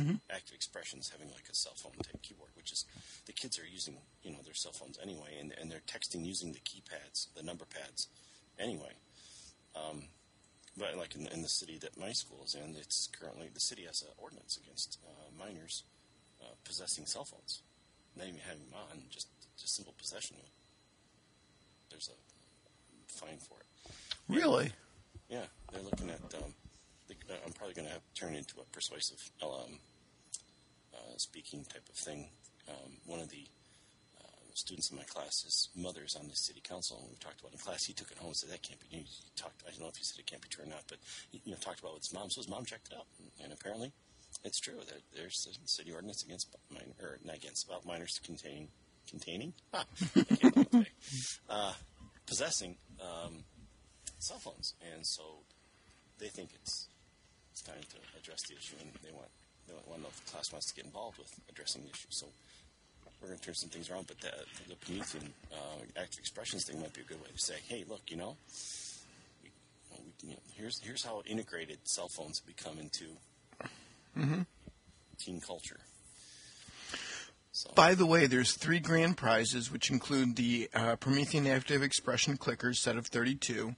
mm-hmm. 0.00 0.16
active 0.30 0.54
expressions 0.54 1.10
having 1.10 1.28
like 1.28 1.48
a 1.50 1.54
cell 1.54 1.74
phone 1.76 1.92
type 2.02 2.20
keyboard, 2.22 2.50
which 2.54 2.72
is 2.72 2.84
the 3.26 3.32
kids 3.32 3.58
are 3.58 3.66
using 3.66 3.96
you 4.22 4.32
know 4.32 4.38
their 4.44 4.54
cell 4.54 4.72
phones 4.72 4.98
anyway, 5.02 5.36
and, 5.40 5.52
and 5.60 5.70
they're 5.70 5.82
texting 5.86 6.24
using 6.24 6.52
the 6.52 6.60
keypads, 6.60 7.26
the 7.34 7.42
number 7.42 7.64
pads, 7.64 8.08
anyway. 8.58 8.92
Um, 9.76 10.04
but 10.76 10.96
like 10.96 11.14
in, 11.14 11.26
in 11.28 11.42
the 11.42 11.48
city 11.48 11.78
that 11.78 11.98
my 11.98 12.12
school 12.12 12.42
is 12.44 12.54
in, 12.54 12.76
it's 12.76 13.08
currently 13.18 13.48
the 13.52 13.60
city 13.60 13.82
has 13.84 14.02
an 14.02 14.08
ordinance 14.16 14.56
against 14.56 14.98
uh, 15.04 15.30
minors 15.38 15.82
uh, 16.42 16.54
possessing 16.64 17.06
cell 17.06 17.24
phones, 17.24 17.62
not 18.16 18.26
even 18.26 18.40
having 18.40 18.64
them 18.64 18.78
on, 18.90 19.02
just 19.10 19.28
just 19.58 19.74
simple 19.74 19.94
possession. 19.98 20.36
There's 21.90 22.10
a 22.10 22.16
fine 23.10 23.38
for 23.38 23.58
it. 23.58 23.92
Really? 24.28 24.70
Yeah, 25.28 25.44
they're 25.72 25.82
looking 25.82 26.10
at. 26.10 26.20
Um, 26.34 26.54
I'm 27.44 27.52
probably 27.52 27.74
going 27.74 27.88
to 27.88 28.00
turn 28.18 28.34
into 28.34 28.60
a 28.60 28.64
persuasive 28.72 29.30
um, 29.42 29.78
uh, 30.94 31.16
speaking 31.16 31.64
type 31.64 31.88
of 31.88 31.94
thing. 31.94 32.28
Um, 32.68 32.92
one 33.06 33.20
of 33.20 33.28
the 33.30 33.46
uh, 34.20 34.28
students 34.54 34.90
in 34.90 34.96
my 34.96 35.04
class, 35.04 35.42
his 35.42 35.68
mother 35.76 36.02
is 36.04 36.16
on 36.16 36.28
the 36.28 36.36
city 36.36 36.60
council, 36.62 36.98
and 37.00 37.10
we 37.10 37.16
talked 37.16 37.40
about 37.40 37.52
in 37.52 37.58
class. 37.58 37.84
He 37.84 37.92
took 37.92 38.10
it 38.10 38.18
home 38.18 38.28
and 38.28 38.36
said 38.36 38.50
that 38.50 38.62
can't 38.62 38.80
be. 38.80 38.86
He 38.90 39.06
talked. 39.36 39.62
I 39.66 39.70
don't 39.70 39.80
know 39.80 39.88
if 39.88 39.96
he 39.96 40.04
said 40.04 40.18
it 40.18 40.26
can't 40.26 40.42
be 40.42 40.48
true 40.48 40.64
or 40.64 40.68
not, 40.68 40.84
but 40.88 40.98
he, 41.30 41.40
you 41.44 41.52
know, 41.52 41.58
talked 41.60 41.80
about 41.80 41.94
with 41.94 42.04
his 42.04 42.12
mom. 42.12 42.30
So 42.30 42.40
his 42.40 42.48
mom 42.48 42.64
checked 42.64 42.88
it 42.92 42.96
out, 42.96 43.06
and, 43.18 43.30
and 43.44 43.52
apparently, 43.52 43.92
it's 44.44 44.60
true. 44.60 44.74
There, 44.86 44.98
there's 45.14 45.46
a 45.48 45.68
city 45.68 45.92
ordinance 45.92 46.22
against 46.22 46.54
minor, 46.70 46.94
or 47.00 47.18
not 47.24 47.36
against 47.36 47.66
about 47.66 47.86
minors 47.86 48.20
containing 48.24 48.68
containing 49.08 49.54
ah, 49.72 49.86
uh, 51.48 51.72
possessing 52.26 52.76
um, 53.00 53.44
cell 54.18 54.38
phones, 54.38 54.74
and 54.92 55.06
so 55.06 55.22
they 56.18 56.28
think 56.28 56.50
it's 56.54 56.88
it's 57.58 57.66
time 57.66 57.82
to 57.90 58.18
address 58.18 58.42
the 58.48 58.54
issue, 58.54 58.76
and 58.80 58.90
they 59.02 59.10
want 59.10 59.28
they 59.66 59.74
want 59.74 60.02
know 60.02 60.08
if 60.08 60.24
the 60.24 60.30
class 60.30 60.52
wants 60.52 60.66
to 60.70 60.74
get 60.74 60.84
involved 60.84 61.18
with 61.18 61.32
addressing 61.50 61.82
the 61.82 61.90
issue. 61.90 62.06
So 62.10 62.26
we're 63.20 63.28
going 63.28 63.38
to 63.40 63.44
turn 63.44 63.54
some 63.54 63.68
things 63.70 63.90
around, 63.90 64.06
but 64.06 64.20
the, 64.20 64.30
the 64.68 64.76
Promethean 64.76 65.32
uh, 65.52 65.82
active 65.96 66.20
expressions 66.20 66.64
thing 66.64 66.80
might 66.80 66.92
be 66.94 67.00
a 67.00 67.04
good 67.04 67.20
way 67.20 67.26
to 67.34 67.38
say, 67.38 67.54
hey, 67.66 67.84
look, 67.88 68.02
you 68.08 68.16
know, 68.16 68.36
we, 69.42 69.50
we, 69.90 70.28
you 70.28 70.34
know 70.34 70.40
here's 70.54 70.80
here's 70.84 71.04
how 71.04 71.22
integrated 71.26 71.78
cell 71.84 72.08
phones 72.08 72.38
have 72.38 72.46
become 72.46 72.78
into 72.78 73.06
Mm-hmm. 74.16 74.42
teen 75.18 75.40
culture. 75.40 75.78
So, 77.52 77.70
By 77.74 77.94
the 77.94 78.06
way, 78.06 78.26
there's 78.26 78.52
three 78.56 78.78
grand 78.80 79.16
prizes, 79.16 79.70
which 79.70 79.90
include 79.90 80.36
the 80.36 80.68
uh, 80.74 80.96
Promethean 80.96 81.46
Active 81.46 81.82
Expression 81.82 82.36
Clickers 82.36 82.76
set 82.76 82.96
of 82.96 83.06
32, 83.06 83.74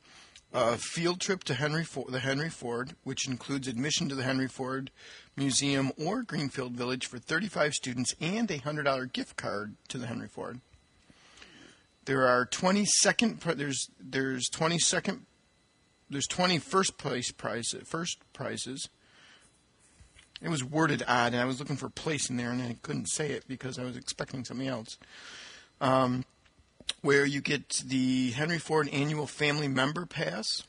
a 0.52 0.76
field 0.76 1.20
trip 1.20 1.44
to 1.44 1.54
Henry 1.54 1.84
the 2.08 2.20
Henry 2.20 2.50
Ford, 2.50 2.94
which 3.04 3.26
includes 3.28 3.68
admission 3.68 4.08
to 4.08 4.14
the 4.14 4.22
Henry 4.24 4.48
Ford 4.48 4.90
Museum 5.36 5.92
or 5.96 6.22
Greenfield 6.22 6.72
Village 6.72 7.06
for 7.06 7.18
35 7.18 7.74
students, 7.74 8.14
and 8.20 8.50
a 8.50 8.58
$100 8.58 9.12
gift 9.12 9.36
card 9.36 9.74
to 9.88 9.96
the 9.98 10.06
Henry 10.06 10.28
Ford. 10.28 10.60
There 12.06 12.26
are 12.26 12.44
20 12.46 12.84
second. 12.86 13.40
pri- 13.40 13.54
There's 13.54 13.88
there's 14.00 14.48
20 14.48 14.78
second. 14.78 15.26
There's 16.08 16.26
20 16.26 16.58
first 16.58 16.98
place 16.98 17.30
prize 17.30 17.72
first 17.84 18.18
prizes. 18.32 18.88
It 20.42 20.48
was 20.48 20.64
worded 20.64 21.04
odd, 21.06 21.32
and 21.34 21.40
I 21.40 21.44
was 21.44 21.60
looking 21.60 21.76
for 21.76 21.88
place 21.90 22.30
in 22.30 22.36
there, 22.38 22.50
and 22.50 22.62
I 22.62 22.74
couldn't 22.82 23.06
say 23.10 23.30
it 23.30 23.44
because 23.46 23.78
I 23.78 23.84
was 23.84 23.96
expecting 23.96 24.44
something 24.44 24.66
else. 24.66 24.96
Um, 25.82 26.24
where 27.02 27.24
you 27.24 27.40
get 27.40 27.82
the 27.86 28.30
Henry 28.32 28.58
Ford 28.58 28.88
Annual 28.88 29.26
Family 29.26 29.68
Member 29.68 30.06
Pass. 30.06 30.64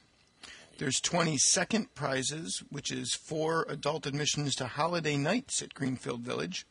There's 0.77 0.99
20 0.99 1.37
second 1.37 1.93
prizes, 1.93 2.63
which 2.69 2.91
is 2.91 3.13
four 3.13 3.65
adult 3.69 4.05
admissions 4.05 4.55
to 4.55 4.67
holiday 4.67 5.17
nights 5.17 5.61
at 5.61 5.73
Greenfield 5.73 6.21
Village, 6.21 6.65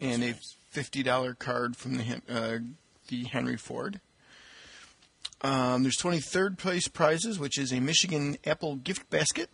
and 0.00 0.22
a 0.22 0.34
$50 0.74 1.38
card 1.38 1.76
from 1.76 1.96
the 1.96 2.20
uh, 2.28 2.58
the 3.08 3.24
Henry 3.24 3.56
Ford. 3.56 4.00
Um, 5.40 5.82
there's 5.82 5.96
23rd 5.96 6.58
place 6.58 6.88
prizes, 6.88 7.38
which 7.38 7.58
is 7.58 7.72
a 7.72 7.80
Michigan 7.80 8.36
Apple 8.44 8.76
gift 8.76 9.08
basket. 9.08 9.48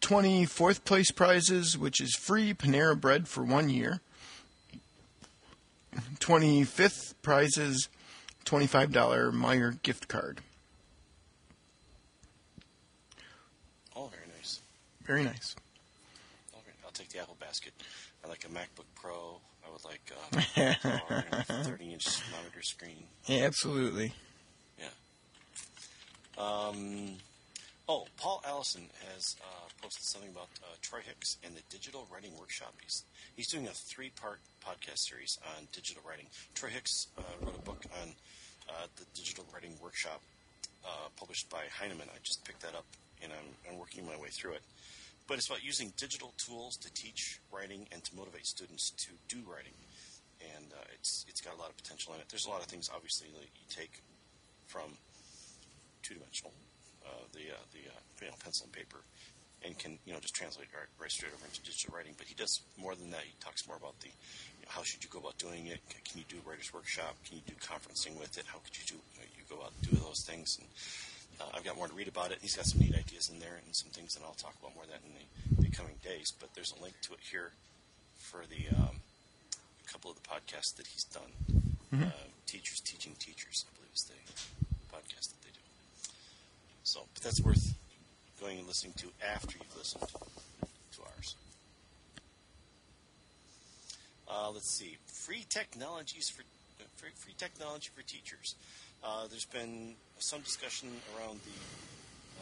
24th 0.00 0.84
place 0.84 1.10
prizes, 1.10 1.78
which 1.78 2.00
is 2.02 2.14
free 2.14 2.52
Panera 2.52 3.00
bread 3.00 3.26
for 3.26 3.42
one 3.42 3.70
year. 3.70 4.00
25th 6.20 7.14
prizes, 7.22 7.88
$25 8.44 8.90
Meijer 9.32 9.82
gift 9.82 10.08
card. 10.08 10.40
all 13.94 14.08
very 14.08 14.26
nice. 14.36 14.60
Very 15.04 15.24
nice. 15.24 15.54
All 16.52 16.62
very, 16.64 16.76
I'll 16.84 16.90
take 16.92 17.08
the 17.10 17.20
Apple 17.20 17.36
basket. 17.40 17.72
I 18.24 18.28
like 18.28 18.44
a 18.44 18.48
MacBook 18.48 18.86
Pro. 18.94 19.40
I 19.66 19.70
would 19.70 19.84
like 19.84 20.12
um, 20.56 21.44
a 21.48 21.64
30 21.64 21.92
inch 21.92 22.06
monitor 22.32 22.62
screen. 22.62 23.04
Absolutely. 23.28 24.12
Yeah. 24.78 24.86
Um, 26.42 27.16
oh, 27.88 28.06
Paul 28.16 28.42
Allison 28.46 28.88
has 29.12 29.36
uh, 29.40 29.68
posted 29.82 30.04
something 30.04 30.30
about 30.30 30.48
uh, 30.62 30.74
Troy 30.80 31.00
Hicks 31.04 31.36
and 31.44 31.54
the 31.54 31.62
digital 31.70 32.06
writing 32.12 32.32
workshop. 32.38 32.74
He's, 32.82 33.04
he's 33.36 33.48
doing 33.48 33.66
a 33.66 33.70
three 33.70 34.10
part 34.10 34.40
podcast 34.64 34.98
series 34.98 35.38
on 35.56 35.68
digital 35.72 36.02
writing. 36.08 36.26
Troy 36.54 36.70
Hicks 36.70 37.08
uh, 37.18 37.22
wrote 37.44 37.56
a 37.56 37.62
book 37.62 37.84
on 38.02 38.10
uh, 38.68 38.86
the 38.96 39.04
digital 39.14 39.44
writing 39.52 39.72
workshop 39.82 40.20
uh, 40.84 41.08
published 41.16 41.50
by 41.50 41.64
Heinemann. 41.78 42.08
I 42.08 42.18
just 42.22 42.44
picked 42.44 42.62
that 42.62 42.74
up 42.74 42.86
and 43.22 43.32
I'm, 43.32 43.72
I'm 43.72 43.78
working 43.78 44.06
my 44.06 44.16
way 44.16 44.28
through 44.28 44.52
it. 44.52 44.62
But 45.26 45.38
it's 45.38 45.46
about 45.46 45.64
using 45.64 45.92
digital 45.96 46.34
tools 46.36 46.76
to 46.78 46.92
teach 46.92 47.40
writing 47.50 47.86
and 47.92 48.04
to 48.04 48.16
motivate 48.16 48.46
students 48.46 48.90
to 48.90 49.10
do 49.28 49.38
writing. 49.50 49.72
And 50.56 50.66
uh, 50.72 50.84
it's 50.92 51.24
it's 51.28 51.40
got 51.40 51.54
a 51.54 51.58
lot 51.58 51.70
of 51.70 51.76
potential 51.76 52.12
in 52.12 52.20
it. 52.20 52.26
There's 52.28 52.44
a 52.44 52.50
lot 52.50 52.60
of 52.60 52.66
things, 52.66 52.90
obviously, 52.94 53.28
that 53.32 53.48
you 53.56 53.66
take 53.70 54.02
from 54.66 54.98
two-dimensional, 56.02 56.52
uh, 57.06 57.24
the 57.32 57.52
uh, 57.52 57.64
the 57.72 57.84
uh, 57.88 58.00
you 58.20 58.26
know, 58.28 58.36
pencil 58.42 58.66
and 58.66 58.72
paper, 58.72 59.00
and 59.64 59.78
can 59.78 59.98
you 60.04 60.12
know 60.12 60.20
just 60.20 60.34
translate 60.34 60.68
right, 60.72 60.88
right 61.00 61.10
straight 61.10 61.32
over 61.32 61.44
into 61.44 61.62
digital 61.62 61.94
writing. 61.94 62.14
But 62.16 62.26
he 62.26 62.34
does 62.34 62.60
more 62.76 62.94
than 62.94 63.10
that. 63.10 63.22
He 63.22 63.34
talks 63.40 63.66
more 63.66 63.76
about 63.76 63.98
the 64.00 64.08
you 64.08 64.64
know, 64.64 64.72
how 64.72 64.82
should 64.82 65.04
you 65.04 65.10
go 65.10 65.18
about 65.18 65.38
doing 65.38 65.66
it. 65.68 65.80
Can, 65.88 66.18
you 66.18 66.24
do 66.28 66.38
writers 66.48 66.72
workshop? 66.72 67.16
Can 67.26 67.36
you 67.38 67.44
do 67.46 67.54
conferencing 67.58 68.18
with 68.18 68.38
it? 68.38 68.44
How 68.46 68.58
could 68.62 68.76
you 68.78 68.84
do 68.86 68.94
you, 68.94 69.18
know, 69.18 69.26
you 69.34 69.44
go 69.50 69.62
out 69.64 69.72
and 69.74 69.90
do 69.90 69.96
those 69.98 70.22
things? 70.22 70.58
And 70.60 70.68
uh, 71.40 71.56
I've 71.56 71.64
got 71.64 71.76
more 71.76 71.88
to 71.88 71.94
read 71.94 72.08
about 72.08 72.30
it. 72.30 72.38
He's 72.40 72.54
got 72.54 72.66
some 72.66 72.80
neat 72.80 72.94
ideas 72.94 73.28
in 73.28 73.40
there 73.40 73.58
and 73.64 73.74
some 73.74 73.90
things, 73.90 74.14
and 74.16 74.24
I'll 74.24 74.38
talk 74.38 74.54
about 74.62 74.74
more 74.74 74.84
of 74.84 74.90
that 74.90 75.02
in 75.02 75.12
the, 75.18 75.68
the 75.68 75.70
coming 75.74 75.96
days. 76.02 76.32
But 76.38 76.54
there's 76.54 76.72
a 76.72 76.82
link 76.82 76.94
to 77.10 77.14
it 77.14 77.20
here 77.30 77.50
for 78.16 78.46
the 78.46 78.70
um, 78.78 79.02
a 79.84 79.92
couple 79.92 80.10
of 80.10 80.16
the 80.16 80.26
podcasts 80.28 80.76
that 80.76 80.86
he's 80.86 81.04
done. 81.04 81.32
Uh, 81.94 82.10
teachers 82.46 82.80
teaching 82.80 83.14
teachers, 83.18 83.66
I 83.68 83.76
believe, 83.76 83.94
is 83.94 84.10
the 84.10 84.14
podcast 84.90 85.30
that 85.30 85.42
they 85.42 85.43
do. 85.43 85.43
So, 86.94 87.00
but 87.12 87.24
that's 87.24 87.40
worth 87.40 87.74
going 88.40 88.56
and 88.60 88.68
listening 88.68 88.92
to 88.98 89.08
after 89.34 89.58
you've 89.58 89.76
listened 89.76 90.06
to 90.06 91.02
ours. 91.02 91.34
Uh, 94.30 94.52
let's 94.54 94.70
see, 94.70 94.98
free 95.04 95.44
technologies 95.48 96.30
for 96.30 96.44
free, 96.94 97.10
free 97.16 97.34
technology 97.36 97.90
for 97.92 98.02
teachers. 98.02 98.54
Uh, 99.02 99.26
there's 99.28 99.44
been 99.44 99.96
some 100.20 100.40
discussion 100.42 100.88
around 101.18 101.40
the 101.42 101.58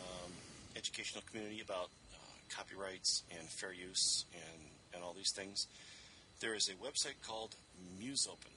um, 0.04 0.32
educational 0.76 1.24
community 1.30 1.62
about 1.62 1.88
uh, 2.12 2.16
copyrights 2.54 3.22
and 3.30 3.48
fair 3.48 3.72
use 3.72 4.26
and, 4.34 4.62
and 4.92 5.02
all 5.02 5.14
these 5.16 5.32
things. 5.32 5.66
There 6.40 6.54
is 6.54 6.68
a 6.68 6.74
website 6.74 7.16
called 7.26 7.56
Musopen, 7.98 8.52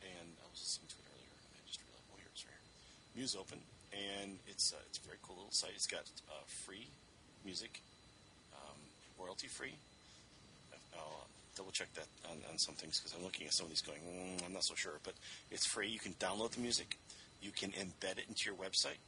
and 0.00 0.28
I 0.40 0.48
was 0.50 0.64
listening 0.64 0.88
to 0.88 0.96
it 0.96 1.04
earlier, 1.12 1.36
I 1.52 1.60
just 1.68 1.80
realized, 1.84 2.08
oh, 2.08 2.16
here 2.16 2.32
it's 2.32 2.46
right 2.48 2.56
here. 3.12 3.26
Musopen, 3.26 3.60
and 3.96 4.38
it's 4.46 4.72
uh, 4.72 4.82
it's 4.88 4.98
a 4.98 5.06
very 5.06 5.18
cool 5.22 5.36
little 5.36 5.52
site. 5.52 5.72
It's 5.74 5.86
got 5.86 6.04
uh, 6.28 6.44
free 6.46 6.86
music, 7.44 7.80
um, 8.54 8.78
royalty 9.18 9.48
free. 9.48 9.74
I'll 10.96 11.26
double 11.56 11.72
check 11.72 11.92
that 11.94 12.06
on, 12.30 12.38
on 12.50 12.58
some 12.58 12.74
things 12.74 13.00
because 13.00 13.16
I'm 13.16 13.24
looking 13.24 13.46
at 13.46 13.52
some 13.52 13.66
of 13.66 13.70
these 13.70 13.82
going, 13.82 14.00
mm, 14.00 14.44
I'm 14.44 14.52
not 14.52 14.64
so 14.64 14.74
sure. 14.74 15.00
But 15.04 15.14
it's 15.50 15.66
free. 15.66 15.88
You 15.88 15.98
can 15.98 16.12
download 16.14 16.52
the 16.52 16.60
music, 16.60 16.98
you 17.40 17.50
can 17.50 17.70
embed 17.72 18.18
it 18.18 18.24
into 18.28 18.50
your 18.50 18.56
website, 18.56 19.00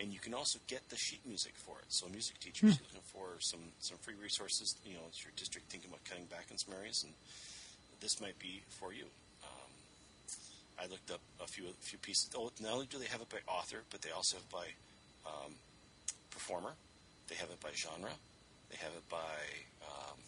and 0.00 0.12
you 0.12 0.18
can 0.18 0.34
also 0.34 0.58
get 0.66 0.88
the 0.90 0.96
sheet 0.96 1.20
music 1.26 1.52
for 1.56 1.78
it. 1.78 1.86
So, 1.88 2.06
music 2.08 2.38
teachers 2.40 2.78
looking 2.80 3.00
for 3.04 3.40
some, 3.40 3.60
some 3.80 3.98
free 3.98 4.14
resources, 4.20 4.76
you 4.84 4.94
know, 4.94 5.00
it's 5.08 5.24
your 5.24 5.32
district 5.36 5.70
thinking 5.70 5.90
about 5.90 6.04
cutting 6.04 6.26
back 6.26 6.46
in 6.50 6.58
some 6.58 6.74
areas, 6.74 7.04
and 7.04 7.12
this 8.00 8.20
might 8.20 8.38
be 8.38 8.62
for 8.68 8.92
you. 8.92 9.04
I 10.78 10.86
looked 10.86 11.10
up 11.10 11.20
a 11.42 11.46
few 11.46 11.64
a 11.66 11.72
few 11.80 11.98
pieces. 11.98 12.30
Oh, 12.36 12.50
not 12.60 12.72
only 12.72 12.86
do 12.86 12.98
they 12.98 13.06
have 13.06 13.20
it 13.20 13.28
by 13.28 13.38
author, 13.50 13.82
but 13.90 14.02
they 14.02 14.10
also 14.10 14.36
have 14.36 14.44
it 14.44 14.52
by 14.52 14.66
um, 15.26 15.52
performer. 16.30 16.72
They 17.28 17.36
have 17.36 17.50
it 17.50 17.60
by 17.60 17.70
genre. 17.74 18.10
They 18.70 18.76
have 18.76 18.92
it 18.92 19.08
by 19.08 19.36
um, 19.82 20.18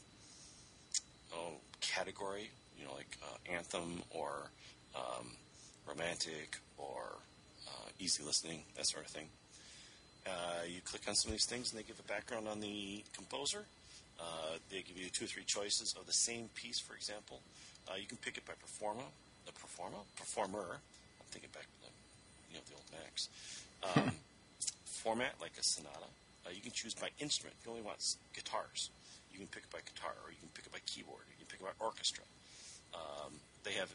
oh, 1.35 1.53
category. 1.81 2.51
You 2.79 2.87
know, 2.87 2.95
like 2.95 3.19
uh, 3.23 3.53
anthem 3.53 4.03
or 4.11 4.51
um, 4.95 5.27
romantic 5.87 6.59
or 6.77 7.17
uh, 7.67 7.89
easy 7.99 8.23
listening, 8.23 8.63
that 8.77 8.87
sort 8.87 9.05
of 9.05 9.11
thing. 9.11 9.29
Uh, 10.27 10.65
you 10.67 10.81
click 10.85 11.03
on 11.09 11.15
some 11.15 11.31
of 11.31 11.35
these 11.35 11.47
things, 11.47 11.73
and 11.73 11.81
they 11.81 11.85
give 11.85 11.99
a 11.99 12.09
background 12.09 12.47
on 12.49 12.61
the 12.61 13.03
composer. 13.15 13.65
Uh, 14.21 14.59
they 14.71 14.83
give 14.83 14.99
you 14.99 15.09
two 15.11 15.25
or 15.25 15.29
three 15.29 15.45
choices 15.45 15.95
of 15.99 16.07
the 16.07 16.13
same 16.13 16.49
piece, 16.55 16.79
for 16.79 16.95
example. 16.95 17.41
Uh, 17.89 17.95
you 17.99 18.07
can 18.07 18.19
pick 18.19 18.37
it 18.37 18.45
by 18.45 18.53
performer, 18.61 19.05
the 19.49 19.57
performer, 19.57 20.05
performer. 20.17 20.77
I'm 20.77 21.29
thinking 21.33 21.49
back, 21.57 21.65
to 21.65 21.89
the, 21.89 21.93
you 22.53 22.61
know, 22.61 22.65
the 22.69 22.77
old 22.77 22.89
Max. 22.93 23.29
Um, 23.79 24.11
format, 24.85 25.39
like 25.41 25.55
a 25.55 25.63
sonata. 25.63 26.11
Uh, 26.45 26.51
you 26.51 26.61
can 26.61 26.73
choose 26.73 26.93
by 26.93 27.07
instrument. 27.21 27.55
You 27.63 27.71
only 27.71 27.87
want 27.87 28.03
guitars, 28.35 28.91
you 29.31 29.39
can 29.39 29.47
pick 29.47 29.63
it 29.63 29.71
by 29.71 29.79
guitar, 29.87 30.11
or 30.27 30.35
you 30.35 30.37
can 30.43 30.51
pick 30.51 30.67
it 30.67 30.73
by 30.73 30.83
keyboard, 30.83 31.23
or 31.23 31.31
you 31.31 31.39
can 31.39 31.47
pick 31.47 31.61
it 31.61 31.65
by 31.71 31.71
orchestra. 31.79 32.25
Um, 32.93 33.39
they 33.63 33.71
have, 33.79 33.87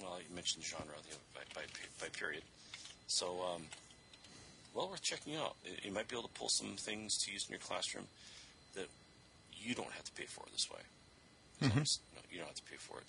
well, 0.00 0.16
you 0.24 0.34
mentioned 0.34 0.64
genre, 0.64 0.96
they 1.04 1.12
have 1.12 1.20
it 1.20 1.34
by, 1.36 1.44
by, 1.52 1.68
by 2.00 2.08
period. 2.16 2.40
So, 3.08 3.44
um, 3.44 3.68
well 4.72 4.88
worth 4.88 5.02
checking 5.02 5.36
out. 5.36 5.52
You 5.84 5.92
might 5.92 6.08
be 6.08 6.16
able 6.16 6.32
to 6.32 6.34
pull 6.40 6.48
some 6.48 6.80
things 6.80 7.18
to 7.18 7.30
use 7.30 7.44
in 7.44 7.52
your 7.52 7.60
classroom 7.60 8.08
that 8.72 8.88
you 9.52 9.74
don't 9.74 9.92
have 9.92 10.04
to 10.08 10.12
pay 10.12 10.24
for 10.24 10.48
this 10.50 10.64
way. 10.72 10.80
Mm-hmm. 11.60 11.84
No, 12.16 12.20
you 12.32 12.38
don't 12.40 12.48
have 12.48 12.56
to 12.56 12.70
pay 12.72 12.80
for 12.80 13.04
it 13.04 13.06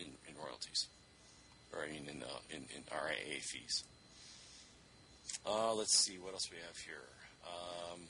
in, 0.00 0.10
in 0.28 0.34
royalties, 0.40 0.88
or 1.72 1.84
I 1.84 1.92
mean 1.92 2.08
in 2.08 2.22
uh, 2.22 2.40
in, 2.50 2.64
in 2.74 2.82
RIA 2.90 3.40
fees. 3.40 3.84
Uh, 5.46 5.72
let's 5.74 5.96
see 5.96 6.18
what 6.18 6.32
else 6.34 6.50
we 6.50 6.58
have 6.58 6.76
here. 6.76 7.06
Um, 7.46 8.00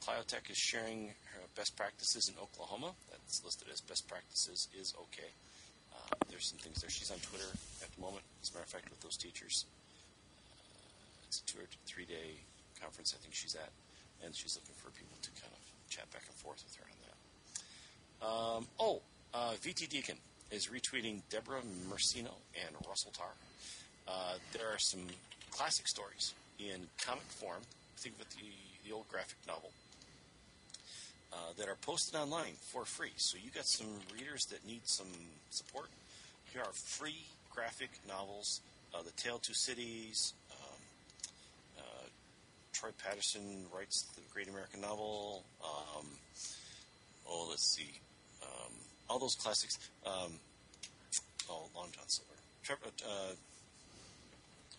Cliotech 0.00 0.48
is 0.50 0.56
sharing 0.56 1.10
best 1.58 1.76
practices 1.76 2.30
in 2.30 2.38
Oklahoma. 2.40 2.94
That's 3.10 3.44
listed 3.44 3.68
as 3.72 3.80
best 3.82 4.06
practices 4.06 4.68
is 4.78 4.94
okay. 5.10 5.30
Uh, 5.92 6.14
there's 6.30 6.48
some 6.48 6.58
things 6.58 6.80
there. 6.80 6.88
She's 6.88 7.10
on 7.10 7.18
Twitter 7.18 7.50
at 7.82 7.90
the 7.90 8.00
moment, 8.00 8.22
as 8.40 8.50
a 8.50 8.54
matter 8.54 8.64
of 8.64 8.70
fact, 8.70 8.88
with 8.88 9.00
those 9.00 9.18
teachers. 9.18 9.66
Uh, 10.54 11.26
it's 11.26 11.42
a 11.42 11.44
two 11.50 11.58
or 11.58 11.66
three 11.84 12.06
day 12.06 12.38
conference 12.80 13.12
I 13.12 13.18
think 13.18 13.34
she's 13.34 13.58
at, 13.58 13.74
and 14.24 14.30
she's 14.34 14.54
looking 14.54 14.78
for 14.78 14.94
people 14.94 15.18
to 15.20 15.30
kind 15.42 15.50
of 15.50 15.60
chat 15.90 16.06
back 16.14 16.22
and 16.30 16.36
forth 16.38 16.62
with 16.62 16.78
her 16.78 16.86
on 16.86 16.98
that. 17.02 17.18
Um, 18.22 18.62
oh, 18.78 19.02
uh, 19.34 19.52
VT 19.62 19.88
Deacon 19.88 20.16
is 20.50 20.68
retweeting 20.68 21.22
Deborah 21.30 21.60
Mercino 21.90 22.32
and 22.54 22.74
Russell 22.88 23.12
Tarr. 23.12 23.32
Uh, 24.06 24.34
there 24.52 24.68
are 24.68 24.78
some 24.78 25.06
classic 25.50 25.86
stories 25.86 26.34
in 26.58 26.88
comic 27.04 27.24
form. 27.24 27.60
Think 27.96 28.14
it 28.20 28.30
the, 28.30 28.88
the 28.88 28.94
old 28.94 29.08
graphic 29.08 29.36
novel 29.46 29.70
uh, 31.32 31.36
that 31.58 31.68
are 31.68 31.76
posted 31.82 32.18
online 32.18 32.54
for 32.60 32.84
free. 32.84 33.12
So 33.16 33.38
you 33.42 33.50
got 33.50 33.66
some 33.66 33.88
readers 34.14 34.46
that 34.46 34.66
need 34.66 34.82
some 34.84 35.12
support. 35.50 35.88
Here 36.52 36.62
are 36.62 36.72
free 36.72 37.26
graphic 37.50 37.90
novels: 38.06 38.60
uh, 38.94 39.02
"The 39.02 39.12
Tale 39.22 39.38
Two 39.38 39.54
Cities." 39.54 40.32
Um, 40.50 40.80
uh, 41.78 42.06
Troy 42.72 42.90
Patterson 43.04 43.66
writes 43.74 44.06
the 44.14 44.22
great 44.32 44.48
American 44.48 44.80
novel. 44.80 45.44
Um, 45.62 46.06
oh, 47.28 47.46
let's 47.50 47.74
see, 47.76 47.90
all 49.08 49.18
those 49.18 49.34
classics. 49.34 49.78
Um, 50.06 50.32
oh, 51.50 51.68
Long 51.74 51.88
John 51.92 52.08
Silver. 52.08 52.34
Trevor, 52.62 52.92
uh, 53.04 53.32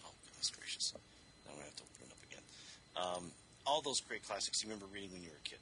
oh 0.06 0.14
goodness 0.26 0.52
gracious! 0.56 0.94
Now 0.94 1.52
I'm 1.52 1.58
gonna 1.58 1.66
have 1.66 1.76
to 1.78 1.84
open 1.84 2.06
it 2.06 2.14
up 2.14 2.24
again. 2.30 2.46
Um, 2.96 3.32
all 3.66 3.82
those 3.82 4.02
great 4.02 4.24
classics 4.24 4.64
you 4.64 4.70
remember 4.70 4.86
reading 4.94 5.12
when 5.12 5.22
you 5.22 5.30
were 5.30 5.42
a 5.42 5.48
kid. 5.48 5.60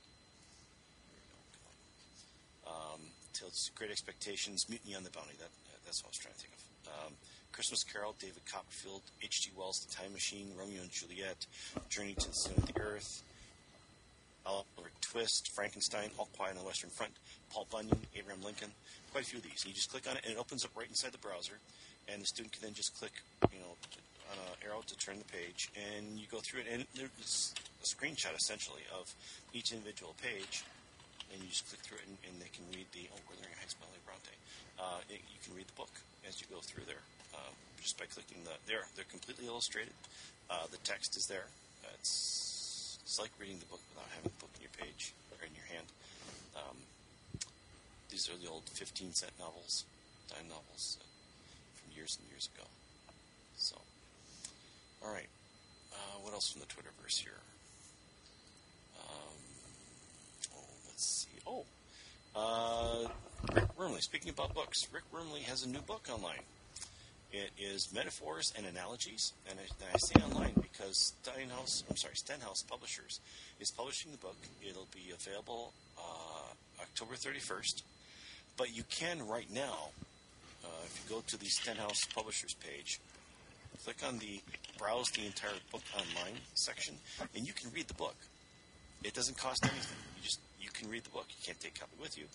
Um, 2.67 2.99
Tales 3.33 3.71
Great 3.75 3.91
Expectations, 3.91 4.67
Mutiny 4.69 4.95
on 4.95 5.03
the 5.03 5.09
Bounty. 5.11 5.35
That, 5.39 5.49
that's 5.85 6.03
what 6.03 6.09
I 6.09 6.11
was 6.11 6.17
trying 6.17 6.35
to 6.35 6.39
think 6.39 6.53
of. 6.53 7.07
Um, 7.07 7.13
Christmas 7.53 7.83
Carol, 7.83 8.15
David 8.19 8.43
Copperfield, 8.45 9.01
H.G. 9.23 9.51
Wells, 9.57 9.79
The 9.79 9.95
Time 9.95 10.13
Machine, 10.13 10.51
Romeo 10.57 10.81
and 10.81 10.91
Juliet, 10.91 11.45
Journey 11.89 12.13
to 12.13 12.27
the 12.27 12.35
Center 12.35 12.61
of 12.61 12.67
the 12.67 12.79
Earth, 12.79 13.23
Oliver 14.47 14.89
Twist, 15.01 15.51
Frankenstein, 15.51 16.09
All 16.17 16.29
Quiet 16.37 16.55
on 16.55 16.59
the 16.59 16.65
Western 16.65 16.89
Front, 16.89 17.11
Paul 17.51 17.67
Bunyan, 17.69 17.99
Abraham 18.15 18.41
Lincoln. 18.41 18.71
Quite 19.11 19.23
a 19.23 19.27
few 19.27 19.39
of 19.39 19.43
these. 19.43 19.63
And 19.63 19.69
you 19.69 19.75
just 19.75 19.91
click 19.91 20.09
on 20.09 20.15
it, 20.15 20.23
and 20.23 20.33
it 20.33 20.39
opens 20.39 20.65
up 20.65 20.71
right 20.75 20.87
inside 20.87 21.11
the 21.11 21.19
browser. 21.19 21.59
And 22.07 22.21
the 22.21 22.25
student 22.25 22.53
can 22.53 22.63
then 22.63 22.73
just 22.73 22.97
click, 22.97 23.11
you 23.51 23.59
know, 23.59 23.75
on 24.31 24.37
an 24.39 24.69
arrow 24.69 24.81
to 24.87 24.97
turn 24.97 25.17
the 25.19 25.29
page, 25.29 25.69
and 25.75 26.17
you 26.17 26.25
go 26.31 26.39
through 26.39 26.61
it, 26.61 26.67
and 26.71 26.85
there's 26.95 27.53
a 27.83 27.85
screenshot 27.85 28.35
essentially 28.35 28.83
of 28.97 29.13
each 29.53 29.71
individual 29.71 30.15
page 30.23 30.63
and 31.31 31.41
you 31.43 31.49
just 31.49 31.67
click 31.67 31.81
through 31.83 31.99
it, 31.99 32.07
and, 32.07 32.17
and 32.27 32.33
they 32.39 32.51
can 32.51 32.63
read 32.71 32.87
the. 32.95 33.07
Oh, 33.11 33.19
we're 33.27 33.39
learning 33.39 33.59
Belle 33.79 33.91
Bronte. 34.07 34.35
Uh, 34.79 35.01
you 35.11 35.41
can 35.43 35.55
read 35.55 35.67
the 35.67 35.77
book 35.77 35.91
as 36.27 36.39
you 36.39 36.47
go 36.47 36.59
through 36.63 36.87
there, 36.87 37.03
um, 37.35 37.53
just 37.81 37.97
by 37.99 38.05
clicking 38.07 38.39
the. 38.43 38.55
They're 38.67 38.87
they're 38.95 39.09
completely 39.09 39.47
illustrated. 39.47 39.93
Uh, 40.49 40.67
the 40.71 40.79
text 40.87 41.17
is 41.17 41.27
there. 41.27 41.51
Uh, 41.83 41.91
it's 41.99 42.46
it's 43.07 43.21
like 43.21 43.31
reading 43.39 43.55
the 43.57 43.65
book 43.71 43.79
without 43.95 44.11
having 44.11 44.35
the 44.35 44.39
book 44.43 44.51
in 44.59 44.67
your 44.67 44.75
page 44.75 45.13
or 45.31 45.39
in 45.47 45.55
your 45.55 45.63
hand. 45.71 45.87
Um, 46.59 46.75
these 48.11 48.27
are 48.27 48.35
the 48.35 48.51
old 48.51 48.67
15 48.67 49.13
cent 49.13 49.31
novels, 49.39 49.85
dime 50.27 50.49
novels 50.49 50.97
uh, 50.99 51.07
from 51.79 51.95
years 51.95 52.19
and 52.19 52.29
years 52.29 52.49
ago. 52.53 52.67
So, 53.55 53.77
all 55.01 55.13
right. 55.13 55.31
Uh, 55.93 56.19
what 56.21 56.33
else 56.33 56.51
from 56.51 56.59
the 56.59 56.67
Twitterverse 56.67 57.23
here? 57.23 57.39
Um, 58.99 59.39
oh, 60.57 60.67
let's 60.87 61.07
see. 61.23 61.39
Oh, 61.47 61.63
uh, 62.35 63.07
Rick 63.55 63.69
Wormeli. 63.79 64.01
Speaking 64.01 64.31
about 64.31 64.53
books, 64.53 64.85
Rick 64.91 65.03
Wormeli 65.15 65.43
has 65.43 65.63
a 65.63 65.69
new 65.69 65.79
book 65.79 66.09
online. 66.11 66.43
It 67.31 67.51
is 67.57 67.87
Metaphors 67.93 68.51
and 68.57 68.65
Analogies, 68.65 69.31
and 69.49 69.57
I, 69.59 69.63
and 69.63 69.95
I 69.95 69.97
say 69.97 70.21
online 70.21 70.51
because 70.77 71.13
Steinhaus, 71.23 71.83
I'm 71.89 71.97
sorry, 71.97 72.15
Stenhouse 72.15 72.63
Publishers 72.63 73.19
is 73.59 73.71
publishing 73.71 74.11
the 74.11 74.17
book. 74.17 74.35
It'll 74.67 74.87
be 74.93 75.13
available 75.13 75.73
uh, 75.97 76.81
October 76.81 77.15
31st, 77.15 77.81
but 78.57 78.75
you 78.75 78.83
can 78.89 79.27
right 79.27 79.47
now, 79.53 79.89
uh, 80.63 80.83
if 80.85 81.01
you 81.03 81.15
go 81.15 81.23
to 81.27 81.37
the 81.37 81.47
Stenhouse 81.47 82.05
Publishers 82.13 82.53
page, 82.55 82.99
click 83.83 83.97
on 84.07 84.19
the 84.19 84.41
Browse 84.77 85.09
the 85.11 85.25
entire 85.25 85.57
book 85.71 85.81
online 85.95 86.37
section, 86.53 86.95
and 87.35 87.47
you 87.47 87.53
can 87.53 87.71
read 87.73 87.87
the 87.87 87.95
book. 87.95 88.15
It 89.03 89.13
doesn't 89.13 89.37
cost 89.37 89.63
anything. 89.63 89.97
You 90.17 90.23
just 90.23 90.39
you 90.61 90.69
can 90.69 90.89
read 90.89 91.03
the 91.03 91.09
book. 91.09 91.25
You 91.29 91.45
can't 91.45 91.59
take 91.59 91.77
a 91.77 91.79
copy 91.79 91.97
with 91.99 92.17
you. 92.17 92.25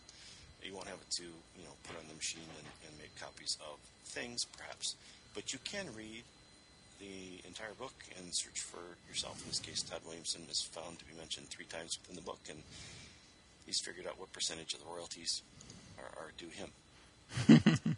You 0.63 0.75
won't 0.75 0.87
have 0.87 0.99
it 0.99 1.11
to, 1.19 1.25
you 1.25 1.65
know, 1.65 1.75
put 1.83 1.99
on 1.99 2.07
the 2.09 2.15
machine 2.15 2.47
and, 2.59 2.67
and 2.87 2.99
make 2.99 3.15
copies 3.19 3.59
of 3.61 3.79
things, 4.07 4.45
perhaps. 4.57 4.95
But 5.35 5.53
you 5.53 5.59
can 5.65 5.87
read 5.97 6.23
the 7.03 7.43
entire 7.49 7.75
book 7.75 7.95
and 8.17 8.33
search 8.33 8.61
for 8.61 8.79
yourself. 9.09 9.43
In 9.43 9.51
this 9.51 9.59
case, 9.59 9.83
Todd 9.83 10.01
Williamson 10.07 10.43
is 10.49 10.63
found 10.63 11.01
to 11.01 11.05
be 11.05 11.15
mentioned 11.19 11.49
three 11.49 11.67
times 11.67 11.99
within 12.01 12.15
the 12.15 12.23
book, 12.23 12.39
and 12.49 12.63
he's 13.67 13.81
figured 13.81 14.07
out 14.07 14.21
what 14.21 14.33
percentage 14.33 14.73
of 14.75 14.81
the 14.81 14.87
royalties 14.87 15.43
are, 15.99 16.13
are 16.23 16.31
due 16.39 16.55
him. 16.55 16.71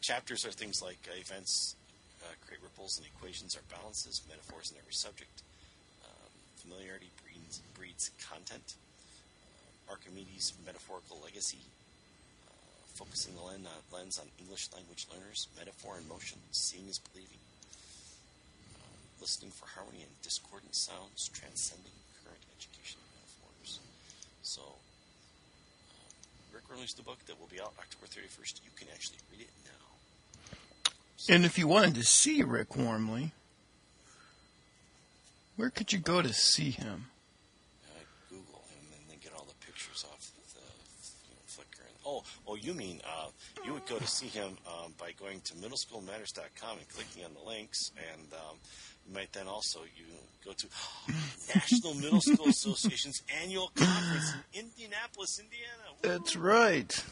Chapters 0.00 0.46
are 0.46 0.50
things 0.50 0.80
like 0.80 0.98
uh, 1.06 1.20
events, 1.20 1.76
uh, 2.24 2.32
create 2.46 2.62
ripples 2.62 2.96
and 2.96 3.06
equations 3.06 3.56
are 3.56 3.66
balances, 3.68 4.22
metaphors 4.28 4.72
in 4.72 4.78
every 4.78 4.94
subject. 4.94 5.42
Um, 6.02 6.32
familiarity 6.56 7.10
breeds, 7.22 7.60
breeds 7.76 8.10
content. 8.30 8.74
Archimedes' 9.90 10.54
metaphorical 10.64 11.20
legacy, 11.22 11.60
uh, 12.48 12.52
focusing 12.94 13.34
the 13.34 13.42
lens 13.42 14.18
on, 14.18 14.26
English 14.40 14.70
language 14.72 15.06
learners, 15.12 15.48
metaphor 15.58 15.98
in 16.00 16.08
motion, 16.08 16.38
seeing 16.50 16.88
is 16.88 16.98
believing, 16.98 17.36
uh, 17.36 17.51
listening 19.22 19.52
for 19.52 19.66
harmony 19.66 20.02
and 20.02 20.10
discordant 20.20 20.74
sounds, 20.74 21.30
transcending 21.32 21.92
current 22.24 22.42
education 22.58 22.98
metaphors. 23.14 23.78
So, 24.42 24.60
uh, 24.60 26.10
Rick 26.52 26.64
released 26.68 26.98
a 26.98 27.04
book 27.04 27.18
that 27.26 27.38
will 27.38 27.46
be 27.46 27.60
out 27.60 27.72
October 27.78 28.06
31st. 28.06 28.60
You 28.64 28.70
can 28.76 28.88
actually 28.92 29.18
read 29.30 29.42
it 29.42 29.50
now. 29.64 30.50
So, 31.16 31.34
and 31.34 31.44
if 31.44 31.56
you 31.56 31.68
wanted 31.68 31.94
to 31.94 32.02
see 32.02 32.42
Rick 32.42 32.70
Wormeli, 32.70 33.30
where 35.54 35.70
could 35.70 35.92
you 35.92 36.00
go 36.00 36.20
to 36.20 36.32
see 36.32 36.70
him? 36.70 37.11
Oh, 42.04 42.22
oh, 42.46 42.56
you 42.56 42.74
mean 42.74 43.00
uh, 43.04 43.28
you 43.64 43.72
would 43.74 43.86
go 43.86 43.98
to 43.98 44.06
see 44.06 44.26
him 44.26 44.56
um, 44.66 44.92
by 44.98 45.12
going 45.12 45.40
to 45.40 45.54
middleschoolmatters.com 45.54 46.78
and 46.78 46.88
clicking 46.88 47.24
on 47.24 47.32
the 47.34 47.48
links, 47.48 47.90
and 47.96 48.32
um, 48.32 48.56
you 49.06 49.14
might 49.14 49.32
then 49.32 49.46
also 49.46 49.80
you 49.96 50.04
go 50.44 50.52
to 50.52 50.66
National 51.54 51.94
Middle 51.94 52.20
School 52.20 52.48
Association's 52.48 53.22
annual 53.42 53.70
conference 53.74 54.34
in 54.52 54.60
Indianapolis, 54.60 55.38
Indiana. 55.40 55.82
Woo! 56.02 56.08
That's 56.08 56.36
right. 56.36 57.04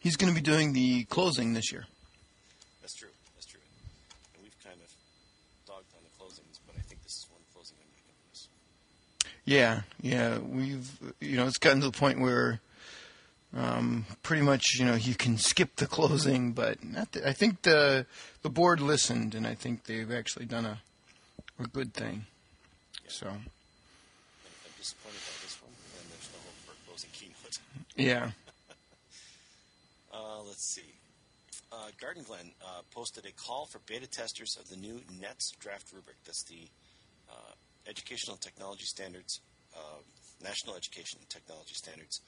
He's 0.00 0.16
going 0.16 0.32
to 0.32 0.34
be 0.34 0.44
doing 0.44 0.72
the 0.72 1.04
closing 1.04 1.54
this 1.54 1.72
year. 1.72 1.86
That's 2.82 2.94
true. 2.94 3.08
That's 3.34 3.46
true. 3.46 3.60
And 4.34 4.42
we've 4.42 4.64
kind 4.64 4.76
of 4.82 4.90
dogged 5.66 5.86
on 5.96 6.02
the 6.04 6.22
closings, 6.22 6.58
but 6.66 6.76
I 6.76 6.82
think 6.82 7.02
this 7.02 7.12
is 7.12 7.26
one 7.30 7.40
closing 7.54 7.76
I'm 7.80 7.88
going 8.04 8.14
to 8.14 8.30
miss. 8.30 8.48
Yeah, 9.46 9.82
yeah. 10.02 10.38
We've 10.38 11.14
you 11.20 11.36
know 11.36 11.46
it's 11.46 11.58
gotten 11.58 11.80
to 11.80 11.86
the 11.86 11.98
point 11.98 12.20
where 12.20 12.60
um, 13.56 14.06
pretty 14.22 14.42
much, 14.42 14.76
you 14.78 14.84
know, 14.84 14.94
you 14.94 15.14
can 15.14 15.38
skip 15.50 15.76
the 15.76 15.86
closing, 15.86 16.52
but 16.52 16.78
the, 17.12 17.28
I 17.28 17.32
think 17.32 17.62
the 17.62 18.06
the 18.42 18.50
board 18.50 18.80
listened, 18.80 19.34
and 19.34 19.46
I 19.46 19.54
think 19.54 19.84
they've 19.84 20.10
actually 20.12 20.46
done 20.46 20.64
a 20.66 20.78
a 21.58 21.66
good 21.66 21.94
thing. 21.94 22.26
Yeah. 23.04 23.10
So. 23.10 23.26
I'm 23.28 23.40
disappointed 24.78 25.20
by 25.20 25.36
this 25.42 25.56
one, 25.62 25.72
and 26.00 26.10
there's 26.10 26.28
no 26.32 26.38
hope 26.42 26.58
for 26.66 26.74
closing 26.86 27.10
keynote. 27.12 27.58
Yeah. 27.96 28.30
uh, 30.12 30.42
let's 30.46 30.64
see. 30.74 30.82
uh, 31.72 31.90
Garden 32.00 32.24
Glen 32.26 32.50
uh, 32.62 32.82
posted 32.92 33.24
a 33.26 33.32
call 33.32 33.66
for 33.66 33.78
beta 33.86 34.06
testers 34.08 34.56
of 34.60 34.68
the 34.68 34.76
new 34.76 35.00
NETS 35.20 35.52
draft 35.60 35.92
rubric. 35.92 36.16
That's 36.26 36.42
the 36.44 36.66
uh, 37.30 37.52
Educational 37.88 38.36
Technology 38.36 38.84
Standards, 38.84 39.40
uh, 39.76 40.00
National 40.42 40.74
Education 40.76 41.18
and 41.20 41.28
Technology 41.30 41.74
Standards. 41.74 42.20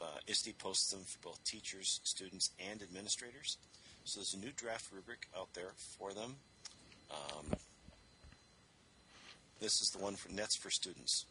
Uh, 0.00 0.18
ISTE 0.28 0.58
posts 0.58 0.90
them 0.90 1.00
for 1.06 1.18
both 1.28 1.44
teachers, 1.44 2.00
students, 2.04 2.50
and 2.70 2.82
administrators. 2.82 3.56
So 4.04 4.20
there's 4.20 4.34
a 4.34 4.38
new 4.38 4.52
draft 4.54 4.92
rubric 4.92 5.28
out 5.36 5.48
there 5.54 5.72
for 5.98 6.12
them. 6.12 6.36
Um, 7.10 7.46
this 9.60 9.80
is 9.80 9.90
the 9.90 10.02
one 10.02 10.16
for 10.16 10.30
NETS 10.30 10.56
for 10.56 10.70
students. 10.70 11.24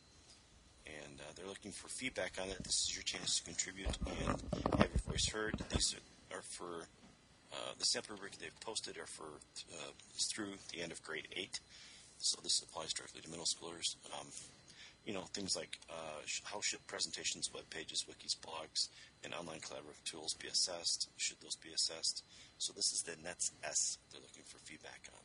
And 0.85 1.19
uh, 1.19 1.31
they're 1.35 1.47
looking 1.47 1.71
for 1.71 1.87
feedback 1.87 2.37
on 2.41 2.49
it. 2.49 2.63
This 2.63 2.89
is 2.89 2.95
your 2.95 3.03
chance 3.03 3.37
to 3.37 3.43
contribute 3.43 3.95
and 4.05 4.41
have 4.79 4.89
your 4.89 5.03
voice 5.07 5.29
heard. 5.29 5.55
These 5.69 5.95
are, 6.33 6.41
for 6.41 6.87
uh, 7.53 7.73
the 7.77 7.85
sample 7.85 8.15
rubric 8.15 8.37
they've 8.39 8.59
posted 8.61 8.97
are 8.97 9.05
for 9.05 9.25
uh, 9.71 9.91
through 10.17 10.53
the 10.73 10.81
end 10.81 10.91
of 10.91 11.01
grade 11.03 11.27
8. 11.35 11.59
So 12.17 12.39
this 12.41 12.61
applies 12.61 12.93
directly 12.93 13.21
to 13.21 13.29
middle 13.29 13.45
schoolers. 13.45 13.95
Um, 14.19 14.27
you 15.05 15.13
know, 15.13 15.23
things 15.33 15.55
like 15.55 15.77
uh, 15.89 16.21
how 16.43 16.59
should 16.63 16.85
presentations, 16.87 17.49
web 17.53 17.69
pages, 17.69 18.05
wikis, 18.07 18.37
blogs, 18.39 18.87
and 19.23 19.33
online 19.33 19.59
collaborative 19.59 20.03
tools 20.05 20.33
be 20.41 20.47
assessed? 20.47 21.09
Should 21.17 21.37
those 21.41 21.55
be 21.57 21.69
assessed? 21.69 22.23
So 22.57 22.73
this 22.73 22.91
is 22.93 23.03
the 23.05 23.15
NETS 23.23 23.51
S 23.63 23.97
they're 24.11 24.21
looking 24.21 24.43
for 24.45 24.59
feedback 24.59 25.01
on. 25.13 25.19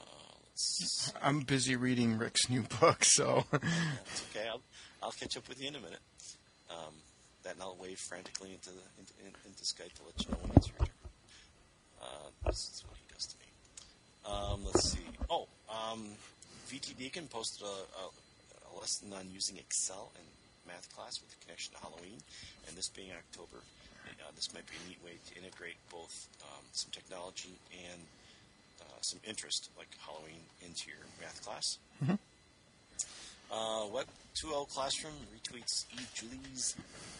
Uh, 0.00 0.34
let's, 0.44 1.12
I'm 1.22 1.40
busy 1.40 1.76
reading 1.76 2.18
Rick's 2.18 2.48
new 2.48 2.62
book, 2.80 3.04
so 3.04 3.44
that's 3.50 4.24
okay. 4.30 4.48
I'll, 4.48 4.62
I'll 5.02 5.12
catch 5.12 5.36
up 5.36 5.48
with 5.48 5.60
you 5.60 5.68
in 5.68 5.74
a 5.74 5.80
minute. 5.80 6.00
Um, 6.70 6.94
that 7.44 7.54
and 7.54 7.62
I'll 7.62 7.76
wave 7.80 7.98
frantically 8.08 8.52
into 8.52 8.70
the 8.70 8.82
into, 8.98 9.12
in, 9.20 9.32
into 9.44 9.64
Skype 9.64 9.92
to 9.94 10.02
let 10.06 10.22
you 10.22 10.30
know 10.30 10.38
when 10.42 10.52
it's 10.56 10.68
your 10.68 10.78
turn. 10.78 10.88
Uh, 12.00 12.28
this 12.46 12.56
is 12.56 12.84
what 12.86 12.96
he 12.96 13.04
does 13.12 13.26
to 13.26 13.36
me. 13.38 13.52
Um, 14.24 14.64
let's 14.64 14.92
see. 14.92 15.00
Oh, 15.28 15.48
um, 15.68 16.06
VT 16.72 16.96
Deacon 16.96 17.28
posted 17.28 17.68
a, 17.68 17.76
a, 18.00 18.04
a 18.08 18.80
lesson 18.80 19.12
on 19.12 19.28
using 19.28 19.58
Excel 19.58 20.08
in 20.16 20.24
math 20.64 20.88
class 20.96 21.20
with 21.20 21.28
a 21.36 21.38
connection 21.44 21.74
to 21.76 21.80
Halloween, 21.84 22.16
and 22.66 22.72
this 22.72 22.88
being 22.88 23.12
October, 23.12 23.60
uh, 24.08 24.32
this 24.34 24.48
might 24.56 24.64
be 24.64 24.72
a 24.80 24.88
neat 24.88 24.96
way 25.04 25.20
to 25.28 25.36
integrate 25.36 25.76
both 25.92 26.32
um, 26.40 26.64
some 26.72 26.88
technology 26.90 27.52
and 27.76 28.00
uh, 28.80 29.00
some 29.02 29.20
interest, 29.28 29.68
like 29.76 29.92
Halloween, 30.00 30.40
into 30.64 30.88
your 30.88 31.04
math 31.20 31.44
class. 31.44 31.76
Uh, 33.52 33.84
Web 33.92 34.08
2.0 34.40 34.66
Classroom 34.72 35.12
retweets 35.28 35.84
E. 35.92 36.00
Julie's. 36.16 36.74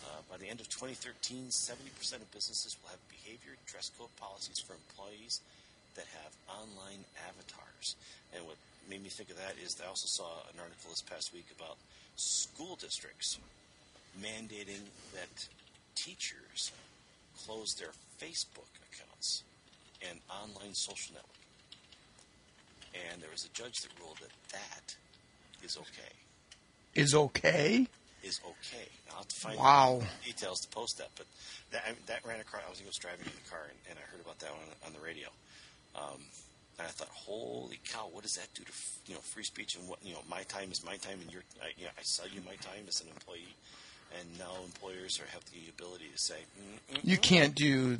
Uh, 0.08 0.24
by 0.32 0.38
the 0.38 0.48
end 0.48 0.64
of 0.64 0.68
2013, 0.72 1.52
70% 1.52 2.24
of 2.24 2.32
businesses 2.32 2.74
will 2.80 2.88
have 2.88 3.04
behavior 3.12 3.52
dress 3.68 3.90
code 3.98 4.08
policies 4.16 4.64
for 4.64 4.72
employees 4.72 5.44
that 5.94 6.06
have 6.22 6.32
online 6.48 7.04
avatars. 7.28 7.96
And 8.34 8.44
what 8.46 8.56
made 8.88 9.02
me 9.02 9.08
think 9.08 9.30
of 9.30 9.36
that 9.36 9.54
is 9.62 9.76
I 9.82 9.88
also 9.88 10.06
saw 10.06 10.42
an 10.52 10.58
article 10.60 10.90
this 10.90 11.02
past 11.02 11.32
week 11.32 11.46
about 11.56 11.76
school 12.16 12.76
districts 12.76 13.38
mandating 14.20 14.84
that 15.14 15.48
teachers 15.94 16.72
close 17.46 17.74
their 17.74 17.90
Facebook 18.20 18.68
accounts 18.92 19.42
and 20.08 20.18
online 20.30 20.74
social 20.74 21.14
network. 21.14 21.28
And 23.10 23.22
there 23.22 23.30
was 23.32 23.44
a 23.44 23.52
judge 23.56 23.80
that 23.82 23.90
ruled 24.00 24.18
that 24.20 24.32
that 24.52 24.96
is 25.64 25.76
okay. 25.78 26.12
is 26.94 27.14
okay. 27.14 27.86
Is 28.22 28.40
okay. 28.44 28.86
I'll 29.10 29.18
have 29.18 29.28
to 29.28 29.34
find 29.36 29.58
Wow. 29.58 30.02
details 30.24 30.60
to 30.60 30.68
post 30.68 30.98
that, 30.98 31.08
but 31.16 31.26
that 31.72 31.82
I, 31.88 31.92
that 32.06 32.20
ran 32.26 32.40
across. 32.40 32.62
I 32.66 32.70
was, 32.70 32.80
I 32.82 32.86
was 32.86 32.96
driving 32.96 33.26
in 33.26 33.32
the 33.32 33.50
car 33.50 33.66
and, 33.68 33.78
and 33.90 33.98
I 33.98 34.02
heard 34.12 34.20
about 34.20 34.38
that 34.40 34.50
on, 34.50 34.86
on 34.86 34.92
the 34.92 35.00
radio. 35.00 35.28
Um, 35.94 36.20
and 36.78 36.88
I 36.88 36.90
thought, 36.90 37.08
holy 37.08 37.78
cow, 37.90 38.08
what 38.10 38.22
does 38.22 38.34
that 38.34 38.48
do 38.54 38.62
to 38.64 38.70
f- 38.70 38.98
you 39.06 39.14
know 39.14 39.20
free 39.20 39.44
speech 39.44 39.76
and 39.76 39.88
what 39.88 39.98
you 40.04 40.12
know 40.12 40.20
my 40.28 40.42
time 40.44 40.72
is 40.72 40.84
my 40.84 40.96
time 40.96 41.18
and 41.20 41.32
your 41.32 41.42
I, 41.62 41.68
you 41.76 41.84
know, 41.84 41.90
I 41.98 42.02
sell 42.02 42.26
you 42.26 42.40
my 42.46 42.54
time 42.56 42.84
as 42.88 43.00
an 43.00 43.08
employee, 43.08 43.54
and 44.18 44.38
now 44.38 44.52
employers 44.64 45.20
are 45.20 45.26
have 45.32 45.44
the 45.46 45.68
ability 45.68 46.06
to 46.12 46.18
say 46.18 46.36
You 47.02 47.18
can't 47.18 47.54
do. 47.54 47.98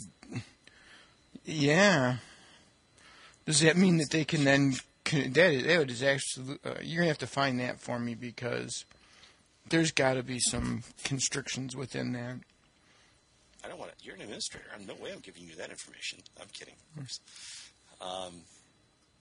Yeah. 1.44 2.16
Does 3.46 3.61
that 3.61 3.76
mean 3.76 3.98
that 3.98 4.11
they 4.11 4.24
can 4.24 4.44
then? 4.44 4.74
Can, 5.05 5.33
that 5.33 5.52
is, 5.52 5.64
that 5.64 5.90
is 5.90 6.02
actually. 6.02 6.59
Uh, 6.64 6.74
you're 6.83 7.00
gonna 7.00 7.09
have 7.09 7.18
to 7.18 7.26
find 7.26 7.61
that 7.61 7.81
for 7.81 7.98
me 7.98 8.14
because 8.14 8.85
there's 9.68 9.90
got 9.90 10.14
to 10.14 10.22
be 10.22 10.38
some 10.38 10.83
constrictions 11.05 11.76
within 11.76 12.12
that. 12.12 12.37
I 13.64 13.68
don't 13.68 13.78
want 13.78 13.96
to. 13.96 14.05
You're 14.05 14.14
an 14.16 14.22
administrator. 14.22 14.66
I'm 14.74 14.87
no 14.87 14.94
way 14.94 15.12
I'm 15.12 15.20
giving 15.20 15.44
you 15.44 15.55
that 15.57 15.70
information. 15.70 16.20
I'm 16.40 16.48
kidding, 16.52 16.74
of 16.90 16.96
course. 16.96 17.20
Um, 18.03 18.43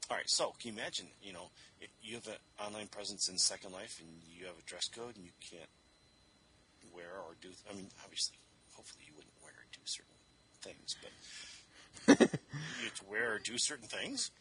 all 0.09 0.17
right. 0.17 0.29
So, 0.29 0.53
can 0.59 0.73
you 0.73 0.79
imagine? 0.79 1.07
You 1.21 1.33
know, 1.33 1.49
you 2.01 2.15
have 2.15 2.27
an 2.27 2.65
online 2.65 2.87
presence 2.87 3.29
in 3.29 3.37
Second 3.37 3.71
Life, 3.71 4.01
and 4.01 4.09
you 4.27 4.45
have 4.47 4.55
a 4.57 4.63
dress 4.65 4.87
code, 4.87 5.15
and 5.15 5.23
you 5.23 5.31
can't 5.39 5.69
wear 6.93 7.05
or 7.25 7.35
do. 7.41 7.49
I 7.71 7.75
mean, 7.75 7.87
obviously, 8.03 8.37
hopefully, 8.75 9.05
you 9.07 9.13
wouldn't 9.15 9.33
wear 9.43 9.53
or 9.53 9.65
do 9.71 9.79
certain 9.85 10.17
things, 10.61 10.95
but 11.01 12.19
you 12.79 12.85
have 12.85 12.95
to 12.95 13.05
wear 13.09 13.33
or 13.33 13.39
do 13.39 13.57
certain 13.57 13.87
things. 13.87 14.31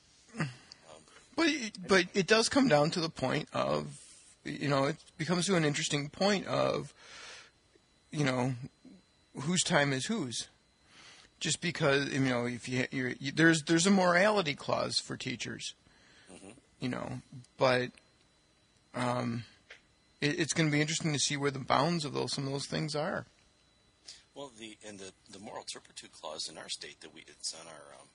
But 1.37 1.49
but 1.87 2.05
it 2.15 2.27
does 2.27 2.49
come 2.49 2.69
down 2.69 2.91
to 2.91 3.01
the 3.01 3.09
point 3.09 3.49
of, 3.53 3.99
you 4.45 4.69
know, 4.69 4.85
it 4.85 4.97
becomes 5.17 5.47
to 5.47 5.57
an 5.57 5.65
interesting 5.65 6.09
point 6.09 6.47
of, 6.47 6.93
you 8.11 8.25
know, 8.25 8.55
whose 9.43 9.63
time 9.63 9.93
is 9.93 10.07
whose. 10.07 10.49
Just 11.41 11.61
because 11.63 12.13
you 12.13 12.21
know, 12.21 12.45
if 12.47 12.69
you, 12.69 12.85
you're, 12.91 13.13
you 13.19 13.33
there's 13.33 13.63
there's 13.63 13.87
a 13.87 13.91
morality 13.91 14.55
clause 14.55 14.99
for 14.99 15.17
teachers, 15.17 15.75
you 16.79 16.89
know, 16.89 17.21
but 17.57 17.91
um, 18.95 19.45
it, 20.21 20.39
it's 20.39 20.53
going 20.53 20.69
to 20.69 20.73
be 20.73 20.81
interesting 20.83 21.13
to 21.15 21.19
see 21.19 21.37
where 21.39 21.51
the 21.51 21.59
bounds 21.59 22.05
of 22.05 22.13
those 22.13 22.33
some 22.35 22.47
of 22.47 22.53
those 22.53 22.67
things 22.67 22.95
are. 22.95 23.25
Well, 24.35 24.53
the 24.59 24.77
and 24.87 24.99
the 24.99 25.13
the 25.33 25.39
moral 25.39 25.65
turpitude 25.65 26.13
clause 26.13 26.49
in 26.49 26.59
our 26.59 26.69
state 26.69 27.01
that 27.01 27.15
we 27.15 27.23
it's 27.27 27.55
on 27.55 27.67
our 27.67 27.95
um, 28.01 28.09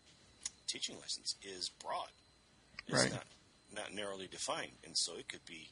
teaching 0.68 0.96
license 1.02 1.36
is 1.44 1.72
broad. 1.84 2.10
It's 2.88 3.04
Right. 3.04 3.12
not 3.12 3.26
not 3.74 3.94
narrowly 3.94 4.28
defined, 4.28 4.72
and 4.86 4.96
so 4.96 5.18
it 5.18 5.28
could 5.28 5.46
be 5.46 5.70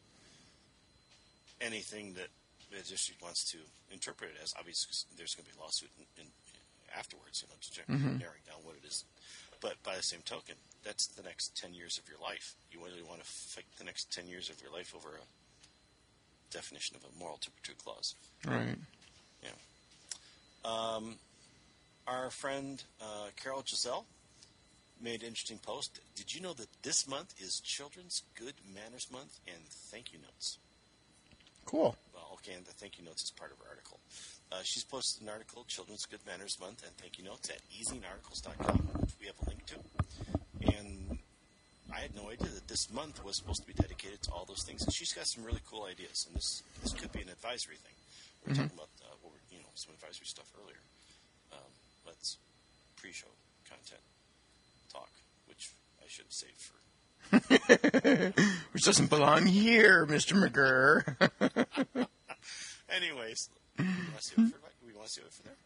anything 1.61 2.13
that 2.15 2.27
the 2.71 2.77
district 2.89 3.21
wants 3.21 3.43
to 3.51 3.57
interpret 3.91 4.31
it 4.31 4.37
as. 4.41 4.53
Obviously, 4.57 4.89
there's 5.17 5.35
going 5.35 5.45
to 5.45 5.51
be 5.53 5.57
a 5.57 5.61
lawsuit 5.61 5.91
in, 5.97 6.23
in, 6.23 6.27
afterwards, 6.97 7.41
you 7.41 7.47
know, 7.49 7.55
to 7.59 7.71
check 7.71 7.89
narrowing 7.89 8.45
down 8.47 8.57
what 8.63 8.75
it 8.75 8.85
is. 8.85 9.05
But 9.61 9.81
by 9.83 9.95
the 9.95 10.03
same 10.03 10.21
token, 10.25 10.55
that's 10.83 11.07
the 11.07 11.23
next 11.23 11.55
ten 11.55 11.73
years 11.73 11.97
of 11.97 12.07
your 12.09 12.19
life. 12.21 12.55
You 12.71 12.79
really 12.83 13.03
want 13.07 13.21
to 13.21 13.25
fight 13.27 13.65
the 13.77 13.85
next 13.85 14.13
ten 14.13 14.27
years 14.27 14.49
of 14.49 14.61
your 14.61 14.71
life 14.71 14.93
over 14.95 15.09
a 15.09 16.53
definition 16.53 16.95
of 16.95 17.03
a 17.03 17.19
moral 17.19 17.37
turpitude 17.37 17.77
clause. 17.77 18.15
Right. 18.45 18.75
Yeah. 19.41 19.49
Um, 20.65 21.15
our 22.07 22.29
friend 22.29 22.83
uh, 23.01 23.27
Carol 23.41 23.63
Giselle 23.65 24.05
made 25.01 25.21
an 25.21 25.27
interesting 25.27 25.57
post. 25.57 25.99
Did 26.15 26.33
you 26.33 26.41
know 26.41 26.53
that 26.53 26.67
this 26.83 27.07
month 27.07 27.33
is 27.39 27.59
Children's 27.59 28.23
Good 28.35 28.55
Manners 28.73 29.07
Month 29.11 29.39
and 29.47 29.63
thank 29.67 30.13
you 30.13 30.19
notes? 30.19 30.57
Cool. 31.65 31.95
Well, 32.13 32.29
okay, 32.33 32.53
and 32.53 32.65
the 32.65 32.71
thank 32.71 32.97
you 32.99 33.05
notes 33.05 33.23
is 33.23 33.31
part 33.31 33.51
of 33.51 33.57
her 33.59 33.65
article. 33.69 33.99
Uh, 34.53 34.61
she's 34.61 34.83
posted 34.83 35.23
an 35.23 35.29
article, 35.29 35.65
Children's 35.67 36.05
Good 36.05 36.19
Manners 36.27 36.59
Month 36.61 36.85
and 36.85 36.93
thank 36.97 37.17
you 37.17 37.25
notes 37.25 37.49
at 37.49 37.57
ezinearticles.com, 37.73 38.77
which 39.01 39.09
we 39.19 39.25
have 39.25 39.35
a 39.41 39.49
link 39.49 39.65
to. 39.65 39.75
And 40.77 41.17
I 41.91 42.01
had 42.01 42.15
no 42.15 42.29
idea 42.29 42.49
that 42.53 42.67
this 42.67 42.91
month 42.93 43.25
was 43.25 43.37
supposed 43.37 43.61
to 43.61 43.67
be 43.67 43.73
dedicated 43.73 44.21
to 44.23 44.31
all 44.31 44.45
those 44.45 44.61
things. 44.61 44.83
And 44.83 44.93
she's 44.93 45.11
got 45.11 45.25
some 45.25 45.43
really 45.43 45.61
cool 45.65 45.85
ideas, 45.89 46.25
and 46.27 46.35
this 46.37 46.61
this 46.83 46.93
could 46.93 47.11
be 47.11 47.21
an 47.21 47.29
advisory 47.29 47.77
thing. 47.81 47.97
We 48.45 48.51
were 48.51 48.55
talking 48.55 48.77
about 48.77 48.93
uh, 49.01 49.17
what 49.21 49.33
we're, 49.33 49.41
you 49.49 49.57
know 49.57 49.73
some 49.73 49.95
advisory 49.95 50.27
stuff 50.27 50.45
earlier. 50.61 50.81
Um, 51.51 51.71
let's 52.05 52.37
pre-show 53.01 53.33
content 53.65 54.05
talk, 54.93 55.09
which 55.49 55.73
I 55.97 56.05
should 56.07 56.29
have 56.29 56.37
saved 56.37 56.61
for. 56.61 56.77
Which 58.73 58.83
doesn't 58.83 59.09
belong 59.09 59.47
here, 59.47 60.05
Mr. 60.05 60.37
McGurr. 60.37 62.07
Anyways, 62.95 63.49
we 63.79 63.85
want 63.85 64.17
to 64.17 64.21
see 64.21 64.41
it 64.41 64.51
for, 64.51 64.59
we 64.85 64.93
want 64.93 65.07
to 65.07 65.13
see 65.13 65.21
it 65.21 65.31
for 65.33 65.43
there. 65.43 65.57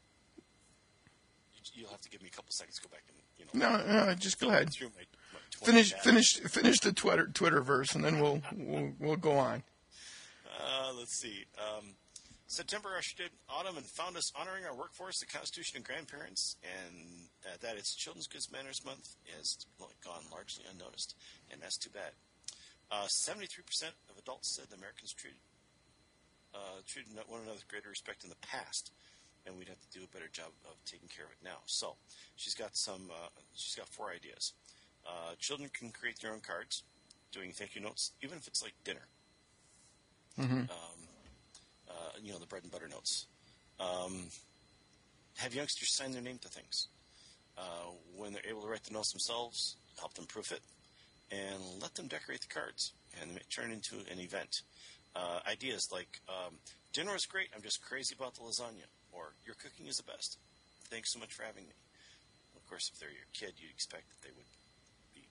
You, 1.53 1.81
you'll 1.81 1.89
have 1.89 2.01
to 2.01 2.09
give 2.09 2.21
me 2.21 2.29
a 2.31 2.35
couple 2.35 2.51
seconds 2.51 2.77
to 2.77 2.87
go 2.87 2.89
back 2.89 3.03
and 3.07 3.17
you 3.37 3.59
know. 3.59 3.77
no, 3.77 4.05
no, 4.05 4.13
just 4.15 4.39
go 4.39 4.49
ahead. 4.49 4.69
My, 4.79 4.87
my 5.33 5.39
Finish, 5.65 5.93
finish, 5.93 6.39
finish 6.39 6.79
the 6.79 6.93
Twitter 6.93 7.27
Twitter 7.27 7.61
verse, 7.61 7.95
and 7.95 8.03
then 8.03 8.19
we'll 8.19 8.41
we'll, 8.55 8.91
we'll 8.99 9.15
go 9.15 9.33
on. 9.37 9.63
Uh, 10.59 10.91
let's 10.97 11.19
see. 11.19 11.45
Um, 11.57 11.95
September 12.47 12.89
ushered 12.97 13.19
in 13.19 13.31
autumn 13.49 13.75
and 13.75 13.85
found 13.85 14.15
us 14.15 14.31
honoring 14.39 14.65
our 14.65 14.75
workforce, 14.75 15.19
the 15.19 15.25
Constitution, 15.25 15.77
and 15.77 15.85
grandparents, 15.85 16.55
and 16.63 17.27
uh, 17.45 17.57
that 17.61 17.75
it's 17.75 17.95
Children's 17.95 18.27
Good 18.27 18.41
Manners 18.53 18.85
Month 18.85 19.15
has 19.35 19.57
gone 20.03 20.23
largely 20.31 20.63
unnoticed, 20.71 21.15
and 21.51 21.61
that's 21.61 21.77
too 21.77 21.89
bad. 21.89 22.11
Uh, 22.89 23.07
73% 23.27 23.59
of 24.09 24.17
adults 24.17 24.55
said 24.55 24.67
Americans 24.77 25.11
treated 25.11 25.39
uh, 26.57 26.81
treated 26.87 27.13
one 27.27 27.41
another 27.41 27.61
with 27.61 27.67
greater 27.67 27.89
respect 27.89 28.23
in 28.23 28.29
the 28.29 28.41
past, 28.41 28.91
and 29.45 29.57
we'd 29.57 29.69
have 29.69 29.79
to 29.79 29.99
do 29.99 30.03
a 30.03 30.13
better 30.13 30.29
job 30.31 30.49
of 30.65 30.75
taking 30.85 31.07
care 31.07 31.25
of 31.25 31.31
it 31.31 31.37
now. 31.43 31.61
So 31.65 31.95
she's 32.35 32.55
got 32.55 32.75
some. 32.75 33.09
Uh, 33.11 33.29
she's 33.53 33.75
got 33.75 33.87
four 33.87 34.09
ideas. 34.09 34.53
Uh, 35.05 35.35
children 35.39 35.69
can 35.71 35.91
create 35.91 36.19
their 36.19 36.33
own 36.33 36.41
cards, 36.41 36.83
doing 37.31 37.51
thank 37.51 37.75
you 37.75 37.81
notes, 37.81 38.11
even 38.21 38.37
if 38.37 38.47
it's 38.47 38.63
like 38.63 38.73
dinner. 38.83 39.07
Um, 40.69 40.99
uh, 41.89 41.93
you 42.21 42.31
know, 42.33 42.39
the 42.39 42.47
bread 42.47 42.63
and 42.63 42.71
butter 42.71 42.87
notes. 42.87 43.27
Um, 43.79 44.25
have 45.37 45.53
youngsters 45.53 45.91
sign 45.93 46.11
their 46.11 46.21
name 46.21 46.39
to 46.39 46.49
things. 46.49 46.87
Uh, 47.57 47.91
when 48.15 48.33
they're 48.33 48.45
able 48.47 48.61
to 48.61 48.67
write 48.67 48.83
the 48.83 48.93
notes 48.93 49.11
themselves, 49.11 49.77
help 49.99 50.13
them 50.13 50.25
proof 50.25 50.51
it, 50.51 50.61
and 51.31 51.59
let 51.81 51.95
them 51.95 52.07
decorate 52.07 52.41
the 52.41 52.47
cards 52.47 52.93
and 53.21 53.39
turn 53.49 53.71
into 53.71 53.95
an 54.11 54.19
event. 54.19 54.61
Uh, 55.17 55.39
ideas 55.49 55.89
like 55.91 56.21
um, 56.29 56.53
dinner 56.93 57.15
is 57.15 57.25
great. 57.25 57.47
I'm 57.55 57.63
just 57.63 57.81
crazy 57.81 58.13
about 58.17 58.35
the 58.35 58.41
lasagna, 58.41 58.85
or 59.11 59.33
your 59.45 59.55
cooking 59.55 59.87
is 59.87 59.97
the 59.97 60.03
best. 60.03 60.37
Thanks 60.91 61.11
so 61.11 61.19
much 61.19 61.33
for 61.33 61.43
having 61.43 61.63
me. 61.63 61.73
Of 62.55 62.69
course, 62.69 62.91
if 62.93 62.99
they're 62.99 63.09
your 63.09 63.25
kid, 63.33 63.53
you'd 63.57 63.71
expect 63.71 64.03
that 64.09 64.21
they 64.21 64.33
would 64.35 64.45
be 65.15 65.25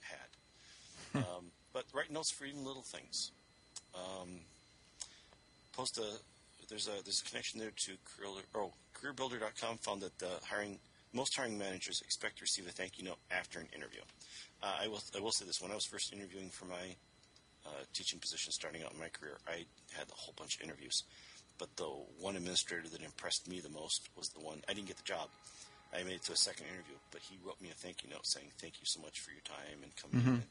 had. 0.00 1.24
um, 1.26 1.46
but 1.72 1.84
write 1.92 2.12
notes 2.12 2.30
for 2.30 2.44
even 2.44 2.64
little 2.64 2.82
things. 2.82 3.32
Um, 3.96 4.40
post 5.76 5.98
a 5.98 6.06
there's 6.68 6.86
a 6.86 7.02
there's 7.02 7.20
a 7.20 7.28
connection 7.28 7.58
there 7.58 7.72
to 7.74 7.92
career, 8.04 8.42
oh, 8.54 8.72
careerbuilder.com 8.94 9.78
found 9.78 10.02
that 10.02 10.16
the 10.18 10.30
hiring 10.44 10.78
most 11.12 11.36
hiring 11.36 11.58
managers 11.58 12.00
expect 12.00 12.38
to 12.38 12.42
receive 12.42 12.66
a 12.66 12.70
thank 12.70 12.98
you 12.98 13.04
note 13.04 13.18
after 13.30 13.58
an 13.58 13.66
interview. 13.74 14.00
Uh, 14.62 14.76
I 14.82 14.88
will 14.88 15.02
I 15.16 15.20
will 15.20 15.32
say 15.32 15.44
this: 15.44 15.60
when 15.60 15.72
I 15.72 15.74
was 15.74 15.84
first 15.84 16.12
interviewing 16.12 16.48
for 16.48 16.66
my 16.66 16.94
uh, 17.66 17.84
teaching 17.92 18.18
position 18.18 18.52
starting 18.52 18.82
out 18.82 18.92
in 18.92 18.98
my 19.00 19.08
career, 19.08 19.38
I 19.46 19.64
had 19.96 20.08
a 20.10 20.14
whole 20.14 20.34
bunch 20.36 20.56
of 20.56 20.62
interviews, 20.62 21.04
but 21.58 21.76
the 21.76 21.84
one 22.20 22.36
administrator 22.36 22.88
that 22.88 23.02
impressed 23.02 23.48
me 23.48 23.60
the 23.60 23.68
most 23.68 24.08
was 24.16 24.28
the 24.30 24.40
one 24.40 24.62
I 24.68 24.74
didn't 24.74 24.88
get 24.88 24.96
the 24.96 25.04
job. 25.04 25.28
I 25.94 26.02
made 26.02 26.14
it 26.14 26.22
to 26.24 26.32
a 26.32 26.36
second 26.36 26.66
interview, 26.66 26.96
but 27.10 27.22
he 27.22 27.38
wrote 27.44 27.60
me 27.60 27.70
a 27.70 27.74
thank 27.74 28.02
you 28.02 28.10
note 28.10 28.26
saying 28.26 28.50
thank 28.58 28.80
you 28.80 28.86
so 28.86 29.00
much 29.00 29.20
for 29.20 29.30
your 29.30 29.42
time 29.46 29.78
and 29.82 29.94
coming 29.94 30.26
in 30.26 30.32
and, 30.34 30.42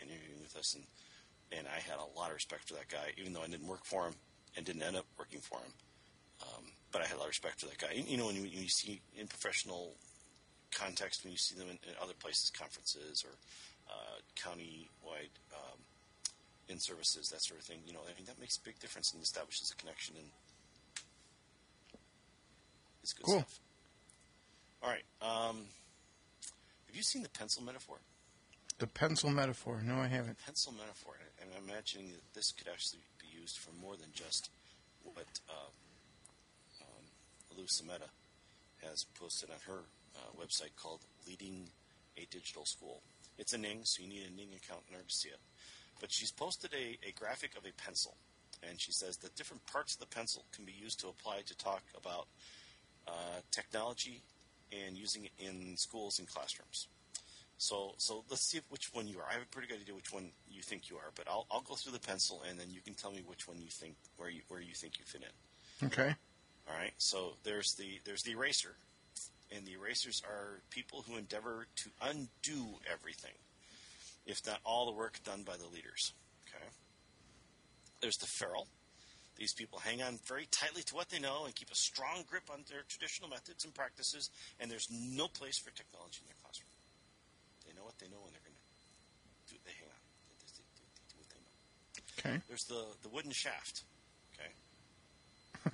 and 0.00 0.10
interviewing 0.10 0.42
with 0.42 0.56
us, 0.56 0.74
and 0.74 0.84
and 1.52 1.66
I 1.66 1.80
had 1.80 1.98
a 1.98 2.18
lot 2.18 2.28
of 2.30 2.34
respect 2.34 2.68
for 2.68 2.74
that 2.74 2.88
guy, 2.88 3.12
even 3.16 3.32
though 3.32 3.42
I 3.42 3.46
didn't 3.46 3.68
work 3.68 3.84
for 3.84 4.06
him 4.06 4.14
and 4.56 4.64
didn't 4.66 4.82
end 4.82 4.96
up 4.96 5.06
working 5.18 5.40
for 5.40 5.58
him. 5.58 5.72
Um, 6.42 6.64
but 6.90 7.02
I 7.02 7.06
had 7.06 7.16
a 7.16 7.18
lot 7.18 7.26
of 7.26 7.34
respect 7.38 7.60
for 7.60 7.66
that 7.66 7.78
guy. 7.78 7.92
You 7.94 8.16
know, 8.16 8.26
when 8.26 8.34
you, 8.34 8.42
when 8.42 8.50
you 8.50 8.68
see 8.68 9.00
in 9.16 9.26
professional 9.26 9.94
context, 10.74 11.22
when 11.22 11.32
you 11.32 11.38
see 11.38 11.54
them 11.54 11.68
in, 11.68 11.78
in 11.88 11.94
other 12.02 12.14
places, 12.18 12.50
conferences 12.50 13.24
or 13.24 13.30
uh, 13.88 14.18
county-wide 14.34 15.34
um, 15.54 15.78
in 16.68 16.78
services, 16.80 17.28
that 17.30 17.42
sort 17.42 17.60
of 17.60 17.66
thing, 17.66 17.78
you 17.86 17.92
know, 17.92 18.00
I 18.04 18.14
mean, 18.16 18.26
that 18.26 18.40
makes 18.40 18.56
a 18.56 18.60
big 18.60 18.78
difference 18.80 19.12
and 19.12 19.22
establishes 19.22 19.70
a 19.70 19.76
connection 19.76 20.16
and 20.16 20.26
it's 23.02 23.12
good 23.12 23.24
Cool. 23.26 23.38
stuff. 23.40 23.60
All 24.82 24.90
right. 24.90 25.04
Um, 25.22 25.66
have 26.86 26.96
you 26.96 27.02
seen 27.02 27.22
the 27.22 27.28
pencil 27.28 27.62
metaphor? 27.62 27.98
The 28.78 28.86
pencil 28.86 29.30
metaphor. 29.30 29.80
No, 29.84 29.96
I 29.96 30.06
haven't. 30.08 30.38
pencil 30.44 30.72
metaphor, 30.72 31.14
and 31.40 31.48
I'm 31.56 31.70
imagining 31.70 32.08
that 32.12 32.34
this 32.34 32.52
could 32.52 32.68
actually 32.68 33.00
be 33.18 33.26
used 33.40 33.58
for 33.58 33.70
more 33.80 33.96
than 33.96 34.08
just 34.12 34.50
what 35.04 35.24
uh, 35.48 35.70
um, 36.82 37.04
Lou 37.56 37.64
Sameta 37.64 38.10
has 38.82 39.04
posted 39.18 39.50
on 39.50 39.56
her 39.66 39.80
uh, 40.16 40.42
website 40.42 40.74
called 40.76 41.00
Leading 41.26 41.68
a 42.18 42.26
Digital 42.30 42.64
School. 42.66 43.00
It's 43.38 43.52
a 43.52 43.58
Ning, 43.58 43.80
so 43.84 44.02
you 44.02 44.08
need 44.08 44.26
a 44.30 44.34
Ning 44.36 44.48
account 44.56 44.82
in 44.88 44.96
order 44.96 45.06
to 45.08 45.14
see 45.14 45.28
it. 45.28 45.38
But 46.00 46.12
she's 46.12 46.30
posted 46.30 46.72
a, 46.74 46.98
a 47.06 47.12
graphic 47.12 47.56
of 47.56 47.64
a 47.64 47.72
pencil, 47.82 48.16
and 48.62 48.80
she 48.80 48.92
says 48.92 49.16
that 49.18 49.34
different 49.34 49.64
parts 49.66 49.94
of 49.94 50.00
the 50.00 50.06
pencil 50.06 50.44
can 50.54 50.64
be 50.64 50.72
used 50.72 51.00
to 51.00 51.08
apply 51.08 51.42
to 51.46 51.56
talk 51.56 51.82
about 51.96 52.26
uh, 53.08 53.40
technology 53.50 54.22
and 54.72 54.96
using 54.96 55.24
it 55.24 55.32
in 55.38 55.76
schools 55.76 56.18
and 56.18 56.28
classrooms. 56.28 56.88
So, 57.58 57.94
so 57.96 58.24
let's 58.28 58.42
see 58.42 58.60
which 58.68 58.92
one 58.92 59.08
you 59.08 59.18
are. 59.18 59.24
I 59.28 59.34
have 59.34 59.42
a 59.42 59.46
pretty 59.46 59.68
good 59.68 59.80
idea 59.80 59.94
which 59.94 60.12
one 60.12 60.30
you 60.50 60.60
think 60.60 60.90
you 60.90 60.96
are, 60.96 61.10
but 61.14 61.26
I'll, 61.28 61.46
I'll 61.50 61.62
go 61.62 61.74
through 61.74 61.92
the 61.92 62.00
pencil 62.00 62.42
and 62.48 62.60
then 62.60 62.66
you 62.70 62.80
can 62.80 62.94
tell 62.94 63.10
me 63.10 63.22
which 63.26 63.48
one 63.48 63.58
you 63.60 63.70
think 63.70 63.94
where 64.18 64.28
you 64.28 64.42
where 64.48 64.60
you 64.60 64.74
think 64.74 64.98
you 64.98 65.04
fit 65.06 65.22
in. 65.22 65.86
Okay. 65.86 66.14
All 66.68 66.76
right. 66.76 66.92
So 66.98 67.34
there's 67.44 67.74
the 67.74 68.00
there's 68.04 68.22
the 68.22 68.32
eraser, 68.32 68.76
and 69.54 69.64
the 69.66 69.72
erasers 69.72 70.22
are 70.26 70.60
people 70.70 71.04
who 71.08 71.16
endeavor 71.16 71.66
to 71.76 71.90
undo 72.02 72.78
everything, 72.92 73.34
if 74.26 74.44
not 74.46 74.60
all 74.64 74.86
the 74.86 74.92
work 74.96 75.22
done 75.24 75.42
by 75.42 75.56
the 75.56 75.66
leaders. 75.72 76.12
Okay. 76.46 76.66
There's 78.00 78.16
the 78.16 78.26
ferrule. 78.26 78.66
These 79.36 79.54
people 79.54 79.78
hang 79.78 80.02
on 80.02 80.18
very 80.26 80.48
tightly 80.50 80.82
to 80.82 80.94
what 80.94 81.10
they 81.10 81.18
know 81.18 81.44
and 81.44 81.54
keep 81.54 81.70
a 81.70 81.74
strong 81.74 82.24
grip 82.28 82.44
on 82.50 82.64
their 82.70 82.82
traditional 82.88 83.28
methods 83.28 83.64
and 83.64 83.74
practices, 83.74 84.30
and 84.58 84.70
there's 84.70 84.88
no 84.90 85.28
place 85.28 85.58
for 85.58 85.70
technology 85.70 86.20
in 86.22 86.26
their 86.26 86.40
classroom. 86.42 86.72
They 87.66 87.74
know 87.76 87.84
what 87.84 87.98
they 87.98 88.08
know, 88.08 88.24
and 88.24 88.32
they're 88.32 88.40
going 88.44 88.56
to 88.56 89.52
do. 89.52 89.60
They 89.64 89.76
hang 89.76 89.92
on. 89.92 90.00
They, 90.24 90.36
they, 90.40 90.64
they, 90.72 90.88
they 90.96 91.04
do 91.12 91.16
what 91.20 91.28
they 91.28 91.42
know. 91.44 91.52
Okay. 92.18 92.42
There's 92.48 92.64
the 92.64 92.82
the 93.02 93.10
wooden 93.12 93.32
shaft. 93.32 93.84
Okay. 94.32 94.50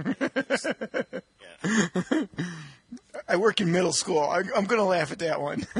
yeah. 1.40 2.26
I 3.28 3.36
work 3.36 3.60
in 3.60 3.70
middle 3.70 3.92
school. 3.92 4.20
I, 4.20 4.38
I'm 4.38 4.64
going 4.64 4.80
to 4.80 4.84
laugh 4.84 5.12
at 5.12 5.20
that 5.20 5.40
one. 5.40 5.66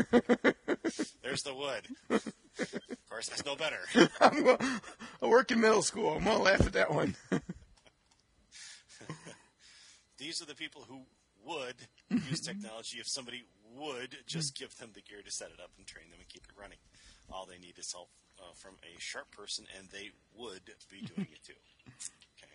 There's 1.23 1.43
the 1.43 1.55
wood. 1.55 2.23
Of 2.59 3.09
course, 3.09 3.29
that's 3.29 3.45
no 3.45 3.57
better. 3.57 3.79
I'm 4.21 4.57
I 5.23 5.27
work 5.27 5.51
in 5.51 5.61
middle 5.61 5.83
school. 5.83 6.15
I'm 6.15 6.25
going 6.25 6.37
to 6.37 6.43
laugh 6.43 6.67
at 6.67 6.73
that 6.75 6.93
one. 6.93 7.15
These 10.19 10.43
are 10.43 10.47
the 10.47 10.55
people 10.55 10.85
who 10.88 11.03
would 11.45 11.77
use 12.11 12.41
technology 12.47 12.99
if 12.99 13.09
somebody 13.09 13.43
would 13.75 14.17
just 14.27 14.57
give 14.57 14.77
them 14.77 14.91
the 14.95 15.01
gear 15.01 15.23
to 15.25 15.31
set 15.31 15.49
it 15.49 15.61
up 15.61 15.71
and 15.77 15.87
train 15.87 16.11
them 16.11 16.21
and 16.21 16.29
keep 16.29 16.45
it 16.45 16.61
running. 16.61 16.79
All 17.31 17.47
they 17.47 17.59
need 17.59 17.79
is 17.79 17.93
help 17.93 18.11
uh, 18.38 18.53
from 18.55 18.75
a 18.85 19.01
sharp 19.01 19.31
person, 19.31 19.65
and 19.79 19.88
they 19.91 20.11
would 20.37 20.62
be 20.91 21.01
doing 21.01 21.29
it 21.33 21.43
too. 21.43 21.59
Okay. 22.37 22.55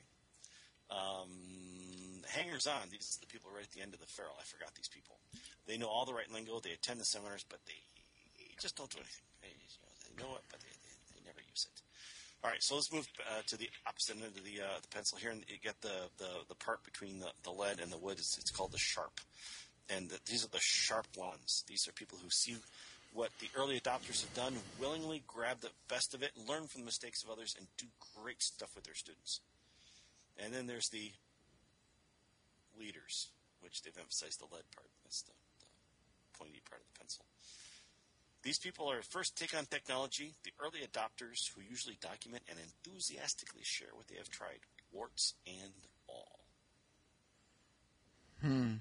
Um, 0.92 2.24
hangers 2.30 2.68
on. 2.68 2.88
These 2.92 3.18
are 3.18 3.22
the 3.26 3.32
people 3.32 3.52
right 3.54 3.64
at 3.64 3.72
the 3.72 3.82
end 3.82 3.94
of 3.94 4.00
the 4.00 4.08
ferrule. 4.08 4.38
I 4.40 4.44
forgot 4.44 4.76
these 4.76 4.88
people. 4.88 5.18
They 5.66 5.78
know 5.78 5.88
all 5.88 6.06
the 6.06 6.14
right 6.14 6.32
lingo. 6.32 6.60
They 6.60 6.72
attend 6.72 7.00
the 7.00 7.06
seminars, 7.06 7.44
but 7.50 7.60
they 7.66 7.80
just 8.62 8.78
don't 8.78 8.90
do 8.90 9.00
anything. 9.00 9.26
Know, 10.20 10.36
it, 10.36 10.42
but 10.50 10.60
they, 10.60 10.74
they 11.14 11.22
never 11.26 11.40
use 11.40 11.68
it. 11.70 11.82
All 12.44 12.50
right, 12.50 12.62
so 12.62 12.76
let's 12.76 12.94
move 12.94 13.08
uh, 13.30 13.42
to 13.48 13.58
the 13.58 13.70
opposite 13.86 14.16
end 14.16 14.26
of 14.26 14.44
the, 14.44 14.62
uh, 14.62 14.80
the 14.82 14.88
pencil 14.90 15.18
here, 15.18 15.32
and 15.32 15.44
you 15.48 15.58
get 15.62 15.80
the, 15.82 16.10
the, 16.18 16.30
the 16.50 16.56
part 16.56 16.84
between 16.84 17.20
the, 17.20 17.30
the 17.44 17.52
lead 17.52 17.80
and 17.80 17.92
the 17.92 17.98
wood. 17.98 18.18
It's, 18.18 18.38
it's 18.38 18.52
called 18.52 18.72
the 18.72 18.78
sharp, 18.78 19.22
and 19.90 20.10
the, 20.10 20.20
these 20.26 20.46
are 20.46 20.50
the 20.50 20.60
sharp 20.60 21.08
ones. 21.18 21.64
These 21.68 21.88
are 21.88 21.92
people 21.92 22.18
who 22.22 22.30
see 22.30 22.58
what 23.14 23.32
the 23.40 23.50
early 23.58 23.80
adopters 23.80 24.22
have 24.22 24.34
done, 24.34 24.54
willingly 24.80 25.24
grab 25.28 25.62
the 25.62 25.72
best 25.90 26.14
of 26.14 26.22
it, 26.22 26.32
learn 26.48 26.68
from 26.68 26.82
the 26.82 26.86
mistakes 26.86 27.24
of 27.24 27.30
others, 27.30 27.56
and 27.58 27.68
do 27.78 27.86
great 28.16 28.42
stuff 28.42 28.70
with 28.76 28.84
their 28.84 28.96
students. 28.96 29.42
And 30.38 30.54
then 30.54 30.68
there's 30.68 30.90
the 30.90 31.12
leaders, 32.80 33.30
which 33.62 33.82
they've 33.82 33.98
emphasized 33.98 34.40
the 34.40 34.46
lead 34.46 34.70
part. 34.76 34.90
That's 35.04 35.24
the, 35.24 35.32
the 35.60 36.38
pointy 36.38 36.62
part 36.70 36.82
of 36.82 36.88
the 36.94 37.00
pencil. 37.00 37.26
These 38.43 38.60
people 38.60 38.89
are 38.89 39.02
first 39.02 39.38
take 39.38 39.58
on 39.58 39.65
technology, 39.65 40.34
the 40.43 40.54
early 40.60 40.80
adopters 40.80 41.52
who 41.54 41.62
usually 41.62 41.97
document 42.02 42.43
and 42.50 42.58
enthusiastically 42.60 43.63
share 43.63 43.89
what 43.93 44.08
they 44.08 44.15
have 44.15 44.30
tried, 44.30 44.60
warts 44.91 45.34
and 45.45 45.73
all. 46.08 46.39
Hmm. 48.41 48.76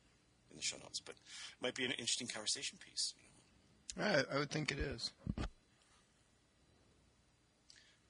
in 0.51 0.57
the 0.57 0.63
show 0.63 0.77
notes. 0.79 1.01
But 1.01 1.17
it 1.17 1.63
might 1.63 1.75
be 1.75 1.85
an 1.85 1.93
interesting 1.93 2.29
conversation 2.29 2.79
piece. 2.79 3.15
You 3.19 4.03
know. 4.03 4.05
I, 4.05 4.37
I 4.37 4.39
would 4.39 4.51
think 4.51 4.71
it 4.71 4.79
is. 4.79 5.11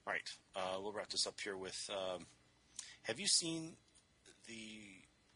All 0.06 0.12
right, 0.12 0.30
uh, 0.56 0.80
we'll 0.80 0.92
wrap 0.92 1.08
this 1.10 1.26
up 1.26 1.38
here 1.40 1.56
with. 1.56 1.88
Um, 1.90 2.26
have 3.02 3.20
you 3.20 3.26
seen 3.26 3.74
the 4.48 4.80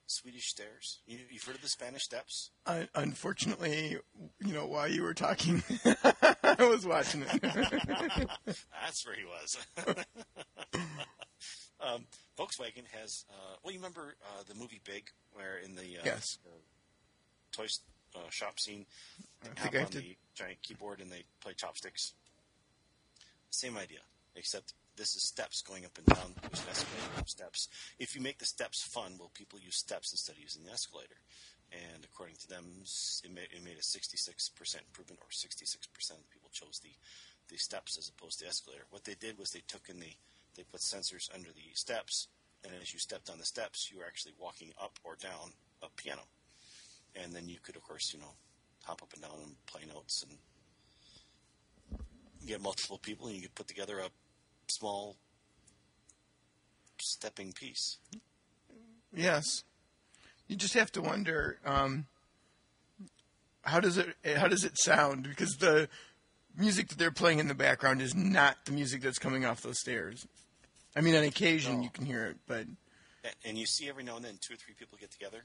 Swedish 0.09 0.49
stairs? 0.49 0.99
You, 1.07 1.19
you've 1.31 1.45
heard 1.45 1.55
of 1.55 1.63
the 1.63 1.69
Spanish 1.69 2.03
steps? 2.03 2.51
I, 2.67 2.89
unfortunately, 2.95 3.99
you 4.45 4.53
know, 4.53 4.67
while 4.67 4.89
you 4.89 5.03
were 5.03 5.15
talking, 5.15 5.63
I 6.43 6.57
was 6.59 6.85
watching 6.87 7.23
it. 7.29 7.41
That's 8.83 9.07
where 9.07 9.15
he 9.15 9.25
was. 9.25 9.57
um, 11.81 12.05
Volkswagen 12.39 12.87
has. 13.01 13.25
Uh, 13.31 13.57
well, 13.63 13.73
you 13.73 13.79
remember 13.79 14.17
uh, 14.25 14.43
the 14.49 14.55
movie 14.55 14.81
Big, 14.85 15.11
where 15.33 15.59
in 15.59 15.75
the 15.77 15.99
uh, 15.99 16.03
Yes. 16.05 16.39
toy 17.53 17.67
uh, 18.17 18.19
shop 18.31 18.59
scene, 18.59 18.85
they 19.43 19.51
I 19.51 19.55
think 19.61 19.77
I 19.77 19.85
on 19.85 19.91
did. 19.91 20.03
the 20.03 20.17
giant 20.35 20.61
keyboard 20.63 21.01
and 21.01 21.11
they 21.11 21.23
play 21.41 21.53
chopsticks. 21.55 22.15
Same 23.51 23.77
idea, 23.79 24.01
except 24.37 24.75
this 24.97 25.17
is 25.17 25.23
steps 25.23 25.63
going 25.63 25.85
up 25.85 25.99
and 25.99 26.07
down. 26.07 26.33
Steps. 27.27 27.69
If 27.99 28.15
you 28.15 28.23
make 28.23 28.39
the 28.39 28.47
steps 28.47 28.83
fun, 28.83 29.17
will 29.19 29.31
people 29.35 29.59
use 29.59 29.77
steps 29.77 30.13
instead 30.13 30.37
of 30.37 30.43
using 30.43 30.65
the 30.65 30.73
escalator? 30.73 31.17
and 31.73 32.05
according 32.05 32.37
to 32.37 32.49
them, 32.49 32.65
it 33.25 33.33
made, 33.33 33.49
it 33.51 33.65
made 33.65 33.79
a 33.79 33.83
66% 33.83 34.51
improvement, 34.87 35.21
or 35.21 35.29
66% 35.31 36.11
of 36.11 36.31
people 36.31 36.51
chose 36.53 36.81
the, 36.83 36.95
the 37.49 37.57
steps 37.57 37.99
as 37.99 38.09
opposed 38.09 38.39
to 38.39 38.45
the 38.45 38.51
escalator. 38.51 38.85
What 38.91 39.05
they 39.05 39.15
did 39.15 39.39
was 39.39 39.51
they 39.51 39.63
took 39.67 39.89
in 39.89 39.99
the, 40.01 40.13
they 40.57 40.63
put 40.63 40.81
sensors 40.81 41.33
under 41.35 41.51
the 41.51 41.75
steps, 41.75 42.29
and 42.65 42.73
as 42.81 42.93
you 42.93 42.99
stepped 42.99 43.31
on 43.31 43.39
the 43.39 43.45
steps, 43.45 43.91
you 43.91 43.99
were 43.99 44.07
actually 44.07 44.35
walking 44.39 44.73
up 44.81 44.99
or 45.05 45.17
down 45.17 45.53
a 45.83 45.89
piano. 45.97 46.23
And 47.15 47.33
then 47.33 47.49
you 47.49 47.57
could, 47.63 47.77
of 47.77 47.83
course, 47.83 48.13
you 48.13 48.21
know, 48.21 48.35
hop 48.85 49.03
up 49.03 49.13
and 49.13 49.23
down 49.23 49.39
and 49.43 49.67
play 49.67 49.83
notes 49.93 50.25
and 50.29 50.39
get 52.47 52.63
multiple 52.63 52.99
people, 52.99 53.27
and 53.27 53.37
you 53.37 53.43
could 53.43 53.55
put 53.55 53.69
together 53.69 53.99
a 53.99 54.09
small 54.69 55.17
stepping 57.01 57.53
piece. 57.53 57.99
Yes. 59.15 59.65
You 60.49 60.57
just 60.57 60.75
have 60.75 60.93
to 60.93 61.03
wonder 61.03 61.59
um, 61.65 62.07
how 63.63 63.81
does 63.81 63.99
it 63.99 64.15
how 64.37 64.49
does 64.49 64.65
it 64.65 64.79
sound 64.79 65.25
because 65.29 65.57
the 65.57 65.89
music 66.57 66.89
that 66.89 66.99
they're 66.99 67.11
playing 67.11 67.39
in 67.39 67.49
the 67.49 67.55
background 67.55 68.01
is 68.01 68.15
not 68.15 68.57
the 68.65 68.73
music 68.73 69.03
that's 69.03 69.19
coming 69.19 69.45
off 69.45 69.61
those 69.63 69.81
stairs. 69.81 70.27
I 70.95 71.01
mean, 71.01 71.15
on 71.15 71.25
occasion 71.25 71.79
No. 71.79 71.83
you 71.83 71.91
can 71.91 72.07
hear 72.07 72.25
it, 72.27 72.37
but 72.47 72.67
And 73.45 73.59
you 73.59 73.67
see 73.67 73.89
every 73.89 74.05
now 74.05 74.17
and 74.17 74.25
then 74.25 74.39
two 74.41 74.55
or 74.55 74.57
three 74.57 74.75
people 74.75 74.97
get 75.01 75.11
together. 75.11 75.43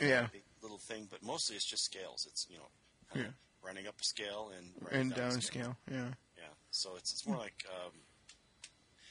Yeah. 0.00 0.26
a 0.32 0.62
little 0.62 0.78
thing, 0.78 1.08
but 1.10 1.22
mostly 1.22 1.56
it's 1.56 1.68
just 1.68 1.84
scales. 1.84 2.26
It's 2.28 2.46
you 2.50 2.56
know, 2.58 3.22
of 3.26 3.32
running 3.62 3.86
up 3.86 3.94
a 4.00 4.04
scale 4.04 4.50
and 4.56 4.70
running 4.80 5.00
and 5.12 5.14
down 5.14 5.38
a 5.38 5.40
scale. 5.40 5.76
Yeah, 5.90 6.08
Yeah, 6.36 6.44
so 6.70 6.96
it's 6.96 7.12
it's 7.12 7.26
more 7.26 7.36
like 7.38 7.64
um, 7.84 7.92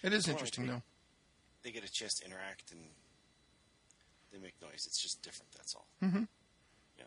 it 0.03 0.13
is 0.13 0.27
interesting 0.27 0.65
I 0.69 0.73
though. 0.73 0.83
they 1.63 1.71
get 1.71 1.83
a 1.83 1.91
chance 1.91 2.15
to 2.19 2.25
interact 2.25 2.71
and 2.71 2.81
they 4.31 4.39
make 4.39 4.53
noise. 4.61 4.85
It's 4.85 5.01
just 5.01 5.21
different. 5.21 5.51
That's 5.57 5.75
all. 5.75 5.87
Mhm. 6.01 6.27
Yeah, 6.97 7.05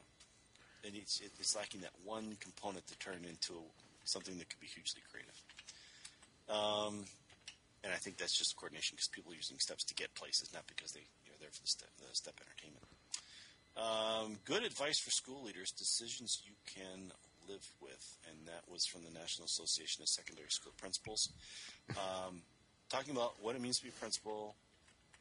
and 0.85 0.97
it's 0.97 1.21
it's 1.21 1.55
lacking 1.57 1.81
that 1.83 1.93
one 2.05 2.37
component 2.41 2.87
to 2.89 2.97
turn 2.99 3.25
into 3.25 3.63
something 4.05 4.37
that 4.39 4.49
could 4.51 4.61
be 4.61 4.67
hugely 4.67 5.03
creative. 5.11 5.39
Um, 6.49 7.07
and 7.85 7.93
I 7.93 7.97
think 7.97 8.17
that's 8.19 8.37
just 8.37 8.57
coordination 8.57 8.97
because 8.97 9.09
people 9.09 9.33
are 9.33 9.37
using 9.37 9.59
steps 9.59 9.85
to 9.85 9.95
get 9.95 10.15
places, 10.15 10.53
not 10.53 10.67
because 10.67 10.93
they 10.93 11.07
you're 11.27 11.37
there 11.41 11.51
for 11.51 11.63
the 11.63 11.69
step 11.69 11.89
the 11.99 12.15
step 12.15 12.35
entertainment. 12.41 12.85
Um, 13.75 14.39
good 14.45 14.65
advice 14.65 14.99
for 15.01 15.11
school 15.11 15.45
leaders: 15.45 15.71
decisions 15.73 16.43
you 16.45 16.53
can 16.67 17.13
live 17.49 17.67
with, 17.81 18.19
and 18.29 18.47
that 18.47 18.69
was 18.69 18.85
from 18.87 19.03
the 19.05 19.11
National 19.11 19.47
Association 19.47 20.03
of 20.03 20.09
Secondary 20.09 20.51
School 20.51 20.73
Principals, 20.77 21.31
um, 21.97 22.43
talking 22.93 23.17
about 23.17 23.35
what 23.41 23.57
it 23.57 23.63
means 23.63 23.79
to 23.79 23.85
be 23.85 23.89
a 23.89 23.93
principal, 23.93 24.55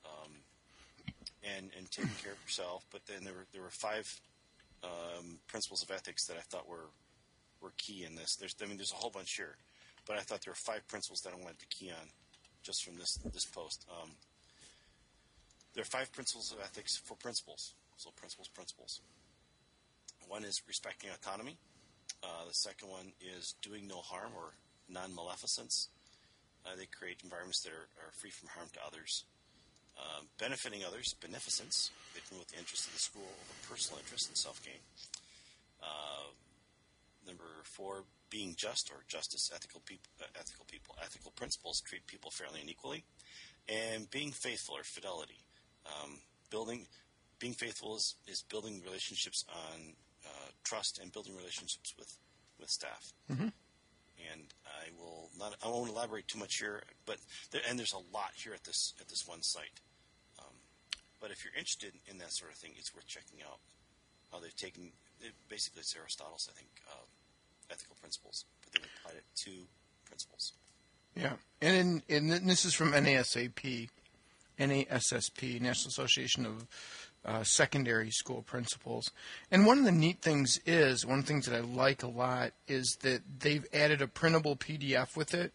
um, 0.05 0.31
and 1.43 1.71
and 1.77 1.89
taking 1.89 2.11
care 2.21 2.33
of 2.33 2.41
yourself. 2.43 2.85
But 2.91 3.05
then 3.07 3.23
there 3.23 3.33
were 3.33 3.47
there 3.53 3.61
were 3.61 3.69
five 3.69 4.19
um, 4.83 5.39
principles 5.47 5.81
of 5.81 5.89
ethics 5.89 6.27
that 6.27 6.35
I 6.37 6.41
thought 6.41 6.67
were 6.67 6.91
were 7.61 7.71
key 7.77 8.03
in 8.03 8.15
this. 8.15 8.35
There's 8.35 8.55
I 8.61 8.65
mean 8.65 8.77
there's 8.77 8.91
a 8.91 8.95
whole 8.95 9.09
bunch 9.09 9.35
here, 9.35 9.55
but 10.05 10.17
I 10.17 10.19
thought 10.19 10.41
there 10.43 10.51
were 10.51 10.55
five 10.55 10.85
principles 10.87 11.21
that 11.21 11.33
I 11.33 11.37
wanted 11.37 11.59
to 11.59 11.65
key 11.67 11.89
on 11.89 12.07
just 12.61 12.83
from 12.83 12.97
this 12.97 13.15
this 13.33 13.45
post. 13.45 13.85
Um, 13.89 14.11
there 15.73 15.83
are 15.83 15.85
five 15.85 16.11
principles 16.11 16.51
of 16.51 16.59
ethics 16.59 16.97
for 16.97 17.15
principals. 17.15 17.73
So 17.95 18.09
principles, 18.15 18.49
principles. 18.49 18.99
One 20.27 20.43
is 20.43 20.61
respecting 20.67 21.09
autonomy. 21.11 21.57
Uh, 22.23 22.45
the 22.47 22.53
second 22.53 22.89
one 22.89 23.13
is 23.21 23.55
doing 23.61 23.87
no 23.87 23.97
harm 23.97 24.31
or 24.35 24.53
non-maleficence. 24.89 25.89
Uh, 26.65 26.75
they 26.77 26.85
create 26.85 27.17
environments 27.23 27.61
that 27.63 27.71
are, 27.73 27.89
are 28.05 28.11
free 28.13 28.29
from 28.29 28.49
harm 28.49 28.67
to 28.73 28.79
others. 28.85 29.25
Um, 29.99 30.25
benefiting 30.39 30.83
others, 30.85 31.13
beneficence. 31.19 31.91
They 32.13 32.21
promote 32.27 32.47
the 32.47 32.57
interest 32.57 32.87
of 32.87 32.93
the 32.93 32.99
school 32.99 33.27
over 33.27 33.53
personal 33.69 33.99
interest 33.99 34.29
and 34.29 34.37
self-gain. 34.37 34.79
Uh, 35.81 36.31
number 37.27 37.43
four, 37.63 38.03
being 38.29 38.55
just 38.55 38.89
or 38.89 39.03
justice, 39.07 39.51
ethical 39.53 39.81
people, 39.85 40.09
uh, 40.21 40.25
ethical 40.39 40.65
people, 40.65 40.95
ethical 41.03 41.31
principles 41.31 41.81
treat 41.81 42.05
people 42.07 42.31
fairly 42.31 42.61
and 42.61 42.69
equally, 42.69 43.03
and 43.67 44.09
being 44.09 44.31
faithful 44.31 44.75
or 44.77 44.83
fidelity, 44.83 45.39
um, 45.85 46.19
building, 46.49 46.87
being 47.39 47.53
faithful 47.53 47.95
is, 47.95 48.15
is 48.27 48.43
building 48.49 48.81
relationships 48.85 49.43
on 49.49 49.93
uh, 50.25 50.49
trust 50.63 50.99
and 50.99 51.11
building 51.11 51.35
relationships 51.35 51.93
with 51.97 52.17
with 52.59 52.69
staff. 52.69 53.11
Mhm. 53.31 53.51
I 54.91 55.01
will 55.01 55.29
not, 55.37 55.55
I 55.63 55.67
won't 55.67 55.89
elaborate 55.89 56.27
too 56.27 56.39
much 56.39 56.57
here, 56.57 56.83
but 57.05 57.17
there, 57.51 57.61
and 57.69 57.77
there's 57.77 57.93
a 57.93 58.15
lot 58.15 58.31
here 58.35 58.53
at 58.53 58.63
this 58.63 58.93
at 58.99 59.07
this 59.07 59.27
one 59.27 59.41
site. 59.41 59.79
Um, 60.39 60.53
but 61.19 61.31
if 61.31 61.43
you're 61.43 61.53
interested 61.53 61.93
in 62.07 62.17
that 62.19 62.31
sort 62.31 62.51
of 62.51 62.57
thing, 62.57 62.71
it's 62.77 62.93
worth 62.95 63.07
checking 63.07 63.39
out 63.43 63.59
how 64.31 64.39
they've 64.39 64.55
taken. 64.55 64.91
It, 65.21 65.33
basically, 65.49 65.81
it's 65.81 65.95
Aristotle's, 65.95 66.49
I 66.51 66.57
think, 66.57 66.69
uh, 66.89 67.05
ethical 67.71 67.95
principles, 67.99 68.45
but 68.63 68.73
they've 68.73 68.89
applied 68.97 69.17
it 69.17 69.25
to 69.45 69.51
principles. 70.05 70.53
Yeah, 71.15 71.33
and 71.61 72.01
in, 72.07 72.31
and 72.31 72.49
this 72.49 72.65
is 72.65 72.73
from 72.73 72.93
NASAP, 72.93 73.89
NASSP, 74.59 75.61
National 75.61 75.89
Association 75.89 76.45
of 76.45 76.67
uh, 77.25 77.43
Secondary 77.43 78.11
School 78.11 78.41
Principals. 78.41 79.11
And 79.49 79.65
one 79.65 79.79
of 79.79 79.85
the 79.85 79.91
neat 79.91 80.21
things 80.21 80.59
is, 80.65 81.05
one 81.05 81.19
of 81.19 81.25
the 81.25 81.31
things 81.31 81.45
that 81.45 81.55
I 81.55 81.61
like 81.61 82.03
a 82.03 82.07
lot 82.07 82.53
is 82.67 82.97
that 83.01 83.21
they've 83.39 83.65
added 83.73 84.01
a 84.01 84.07
printable 84.07 84.55
PDF 84.55 85.15
with 85.15 85.33
it. 85.33 85.53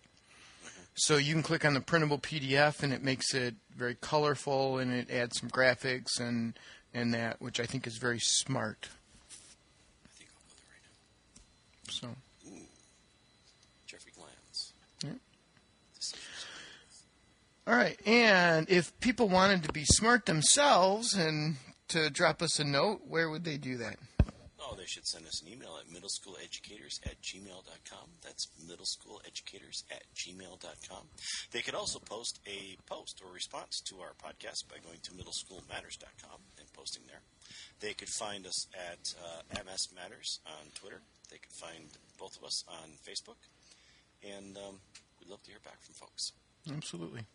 So 0.95 1.17
you 1.17 1.35
can 1.35 1.43
click 1.43 1.65
on 1.65 1.75
the 1.75 1.81
printable 1.81 2.19
PDF 2.19 2.83
and 2.83 2.93
it 2.93 3.03
makes 3.03 3.35
it 3.35 3.55
very 3.77 3.95
colorful 3.95 4.79
and 4.79 4.93
it 4.93 5.11
adds 5.11 5.39
some 5.39 5.51
graphics 5.51 6.19
and 6.19 6.59
and 6.95 7.13
that, 7.13 7.43
which 7.43 7.61
I 7.61 7.67
think 7.67 7.87
is 7.87 7.99
very 7.99 8.19
smart. 8.19 8.89
I 10.05 10.09
think 10.17 10.31
I'll 10.33 10.41
go 10.49 10.55
there 10.57 10.73
right 10.73 12.09
now. 12.09 12.17
So 12.49 12.51
Ooh, 12.51 12.67
Jeffrey 13.87 14.13
Glanz. 14.17 14.73
Yeah. 15.05 15.19
Decisions. 15.95 16.47
All 17.67 17.75
right, 17.75 17.99
and 18.07 18.71
if 18.71 18.99
people 19.01 19.29
wanted 19.29 19.65
to 19.65 19.73
be 19.73 19.85
smart 19.85 20.27
themselves 20.27 21.15
and 21.15 21.57
to 21.89 22.11
drop 22.11 22.41
us 22.41 22.61
a 22.61 22.65
note, 22.65 23.03
where 23.09 23.29
would 23.29 23.45
they 23.45 23.57
do 23.57 23.77
that? 23.79 23.97
Oh, 24.61 24.75
they 24.77 24.87
should 24.87 25.07
send 25.07 25.27
us 25.27 25.43
an 25.43 25.49
email 25.53 25.79
at 25.79 25.87
middleschooleducators 25.87 26.99
at 27.07 27.21
gmail.com. 27.23 28.09
That's 28.23 28.49
middleschooleducators 28.67 29.83
at 29.91 30.03
gmail.com. 30.15 31.07
They 31.53 31.61
could 31.61 31.75
also 31.75 31.99
post 31.99 32.41
a 32.47 32.77
post 32.87 33.21
or 33.25 33.33
response 33.33 33.81
to 33.87 33.97
our 34.01 34.15
podcast 34.15 34.69
by 34.71 34.79
going 34.85 34.99
to 35.03 35.11
middleschoolmatters.com 35.13 36.39
and 36.59 36.73
posting 36.73 37.03
there. 37.07 37.23
They 37.81 37.95
could 37.95 38.11
find 38.11 38.47
us 38.47 38.67
at 38.75 39.15
uh, 39.23 39.63
MS 39.65 39.89
Matters 39.95 40.41
on 40.47 40.71
Twitter. 40.75 41.01
They 41.31 41.39
could 41.39 41.53
find 41.53 41.87
both 42.19 42.37
of 42.37 42.45
us 42.45 42.65
on 42.69 42.91
Facebook. 43.07 43.39
And 44.23 44.57
um, 44.57 44.79
we'd 45.21 45.31
love 45.31 45.43
to 45.45 45.51
hear 45.51 45.61
back 45.65 45.81
from 45.83 45.95
folks. 45.95 46.33
Absolutely. 46.73 47.27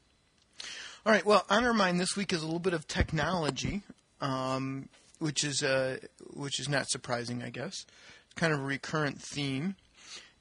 All 1.06 1.12
right. 1.12 1.26
Well, 1.26 1.46
on 1.50 1.66
our 1.66 1.74
mind 1.74 2.00
this 2.00 2.16
week 2.16 2.32
is 2.32 2.42
a 2.42 2.46
little 2.46 2.60
bit 2.60 2.74
of 2.74 2.88
technology, 2.88 3.82
um, 4.22 4.88
which 5.20 5.44
is 5.44 5.64
uh, 5.64 5.98
which 6.34 6.60
is 6.60 6.70
not 6.70 6.90
surprising, 6.90 7.42
I 7.42 7.50
guess. 7.50 7.86
It's 8.26 8.36
kind 8.36 8.54
of 8.54 8.60
a 8.60 8.64
recurrent 8.64 9.20
theme, 9.22 9.76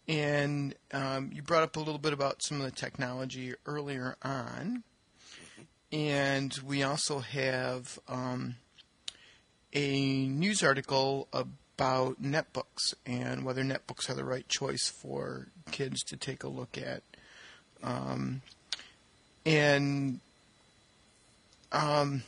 and 0.06 0.74
um, 0.92 1.30
you 1.33 1.42
brought 1.42 1.62
up 1.62 1.76
a 1.76 1.80
little 1.80 1.98
bit 1.98 2.12
about 2.12 2.42
some 2.42 2.61
of 2.61 2.64
the 2.64 2.76
technology 2.76 3.54
earlier 3.64 4.16
on, 4.22 4.83
and 5.92 6.54
we 6.64 6.83
also 6.83 7.20
have 7.20 7.98
um, 8.06 8.56
a 9.72 10.28
news 10.28 10.62
article 10.62 11.28
about 11.33 12.22
netbooks 12.22 12.92
and 13.06 13.44
whether 13.44 13.62
netbooks 13.62 14.11
are 14.11 14.14
the 14.14 14.24
right 14.24 14.46
choice 14.48 14.88
for 14.88 15.48
kids 15.70 16.02
to 16.02 16.16
take 16.16 16.44
a 16.44 16.48
look 16.48 16.76
at. 16.76 17.02
And 19.46 20.20
um, 21.72 22.22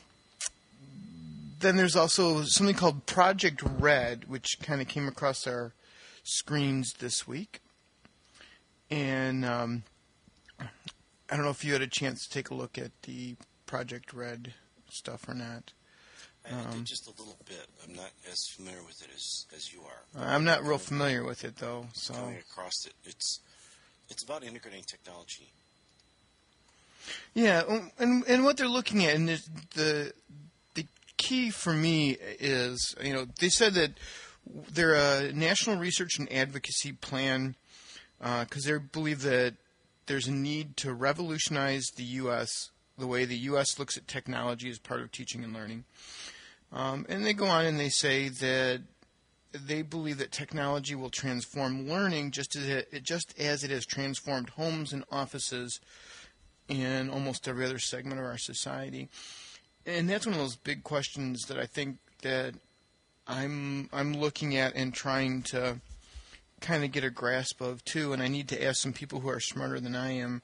then 1.61 1.77
there's 1.77 1.97
also 1.97 2.43
something 2.43 2.75
called 2.75 3.07
Project 3.07 3.63
Red, 3.63 4.29
which 4.29 4.59
kind 4.63 4.81
of 4.81 4.89
came 4.89 5.09
across 5.09 5.47
our 5.47 5.73
screens 6.25 6.95
this 6.95 7.27
week. 7.27 7.61
And 8.91 9.45
um, 9.45 9.83
I 10.61 11.37
don't 11.37 11.45
know 11.45 11.51
if 11.51 11.65
you 11.65 11.73
had 11.73 11.83
a 11.83 11.87
chance 11.87 12.27
to 12.27 12.31
take 12.31 12.51
a 12.51 12.55
look 12.55 12.77
at 12.77 12.91
the 13.03 13.37
Project 13.67 14.13
Red 14.13 14.55
stuff 14.91 15.29
or 15.29 15.35
not. 15.35 15.73
Um, 16.51 16.79
did 16.79 16.87
just 16.87 17.07
a 17.07 17.11
little 17.11 17.39
bit. 17.47 17.67
I'm 17.87 17.95
not 17.95 18.11
as 18.31 18.49
familiar 18.57 18.83
with 18.83 19.01
it 19.03 19.11
as, 19.15 19.47
as 19.57 19.73
you 19.73 19.81
are. 19.83 20.27
I'm 20.27 20.45
not 20.45 20.65
real 20.65 20.79
familiar 20.79 21.25
with 21.25 21.45
it 21.45 21.57
though, 21.57 21.87
so 21.93 22.15
Coming 22.15 22.39
across 22.39 22.85
it, 22.85 22.95
it's 23.05 23.41
it's 24.11 24.25
about 24.25 24.43
integrating 24.43 24.83
technology. 24.83 25.53
Yeah, 27.35 27.63
um, 27.69 27.91
and 27.99 28.25
and 28.27 28.45
what 28.45 28.57
they're 28.57 28.69
looking 28.69 29.05
at, 29.05 29.15
and 29.15 29.29
the 29.29 29.43
the, 29.75 30.13
key 31.23 31.51
for 31.51 31.73
me 31.73 32.17
is, 32.41 32.97
you 33.01 33.13
know, 33.13 33.27
they 33.39 33.49
said 33.49 33.75
that 33.75 33.93
they're 34.73 34.95
a 34.95 35.33
national 35.33 35.77
research 35.77 36.19
and 36.19 36.31
advocacy 36.33 36.93
plan 36.93 37.55
because 38.19 38.65
they 38.65 38.77
believe 38.77 39.23
that 39.23 39.55
there's 40.07 40.27
a 40.27 40.33
need 40.33 40.77
to 40.79 40.93
revolutionize 40.93 41.87
the 41.97 42.03
U.S. 42.03 42.71
the 42.99 43.07
way 43.07 43.25
the 43.25 43.39
U.S. 43.39 43.79
looks 43.79 43.97
at 43.97 44.09
technology 44.09 44.69
as 44.69 44.79
part 44.79 45.01
of 45.01 45.13
teaching 45.13 45.45
and 45.45 45.53
learning. 45.53 45.85
Um, 46.73 47.07
and 47.09 47.25
they 47.25 47.35
go 47.35 47.47
on 47.47 47.67
and 47.67 47.79
they 47.79 47.89
say 47.89 48.29
that 48.29 48.83
they 49.53 49.83
believe 49.83 50.19
that 50.19 50.33
technology 50.33 50.95
will 50.95 51.11
transform 51.11 51.89
learning 51.89 52.31
just 52.31 52.57
as 52.57 52.69
it, 52.69 53.03
just 53.03 53.39
as 53.39 53.63
it 53.63 53.71
has 53.71 53.87
transformed 53.87 54.51
homes 54.51 54.93
and 54.93 55.05
offices 55.13 55.79
in 56.69 57.11
almost 57.11 57.49
every 57.49 57.65
other 57.65 57.79
segment 57.79 58.21
of 58.21 58.27
our 58.27 58.39
society. 58.39 59.09
And 59.87 60.09
that's 60.09 60.27
one 60.27 60.35
of 60.35 60.41
those 60.41 60.57
big 60.57 60.85
questions 60.85 61.47
that 61.47 61.59
I 61.59 61.67
think 61.67 61.99
that 62.23 62.55
I'm 63.27 63.89
I'm 63.93 64.15
looking 64.15 64.57
at 64.57 64.75
and 64.75 64.95
trying 64.95 65.43
to 65.43 65.81
kind 66.61 66.85
of 66.85 66.93
get 66.93 67.05
a 67.05 67.11
grasp 67.11 67.61
of 67.61 67.85
too. 67.85 68.13
And 68.13 68.23
I 68.23 68.29
need 68.29 68.49
to 68.49 68.65
ask 68.65 68.81
some 68.81 68.93
people 68.93 69.21
who 69.21 69.29
are 69.29 69.41
smarter 69.41 69.81
than 69.81 69.97
I 69.97 70.13
am 70.13 70.43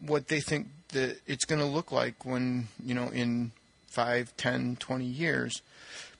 what 0.00 0.28
they 0.28 0.40
think 0.40 0.68
that 0.92 1.20
it's 1.26 1.44
going 1.44 1.60
to 1.60 1.66
look 1.66 1.92
like 1.92 2.24
when 2.24 2.68
you 2.84 2.94
know 2.94 3.08
in 3.08 3.52
5, 3.88 4.36
10, 4.36 4.76
20 4.76 5.04
years 5.04 5.62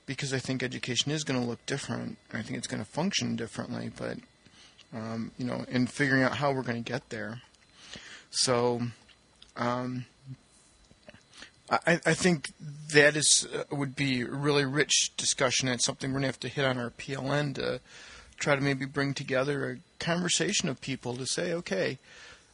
because 0.07 0.35
I 0.35 0.39
think 0.39 0.63
education 0.63 1.13
is 1.13 1.23
going 1.23 1.41
to 1.41 1.47
look 1.47 1.65
different. 1.67 2.19
I 2.33 2.43
think 2.43 2.59
it's 2.59 2.67
going 2.67 2.83
to 2.83 2.89
function 2.89 3.37
differently, 3.37 3.93
but 3.97 4.19
um, 4.93 5.31
you 5.39 5.47
know, 5.47 5.65
in 5.69 5.87
figuring 5.87 6.23
out 6.23 6.37
how 6.37 6.53
we're 6.53 6.63
going 6.63 6.83
to 6.83 6.93
get 6.93 7.11
there. 7.11 7.43
So, 8.31 8.83
um, 9.61 10.07
I, 11.71 12.01
I, 12.05 12.15
think 12.15 12.51
that 12.93 13.15
is 13.15 13.47
uh, 13.55 13.65
would 13.71 13.95
be 13.95 14.23
a 14.23 14.27
really 14.27 14.65
rich 14.65 15.13
discussion 15.17 15.69
and 15.69 15.81
something 15.81 16.11
we're 16.11 16.21
going 16.21 16.23
to 16.23 16.29
have 16.29 16.41
to 16.41 16.49
hit 16.49 16.65
on 16.65 16.79
our 16.79 16.91
PLN 16.91 17.55
to 17.57 17.81
try 18.39 18.57
to 18.57 18.61
maybe 18.61 18.87
bring 18.87 19.13
together 19.15 19.71
a 19.71 20.03
conversation 20.03 20.69
of 20.69 20.81
people 20.81 21.15
to 21.17 21.27
say, 21.27 21.53
okay, 21.53 21.99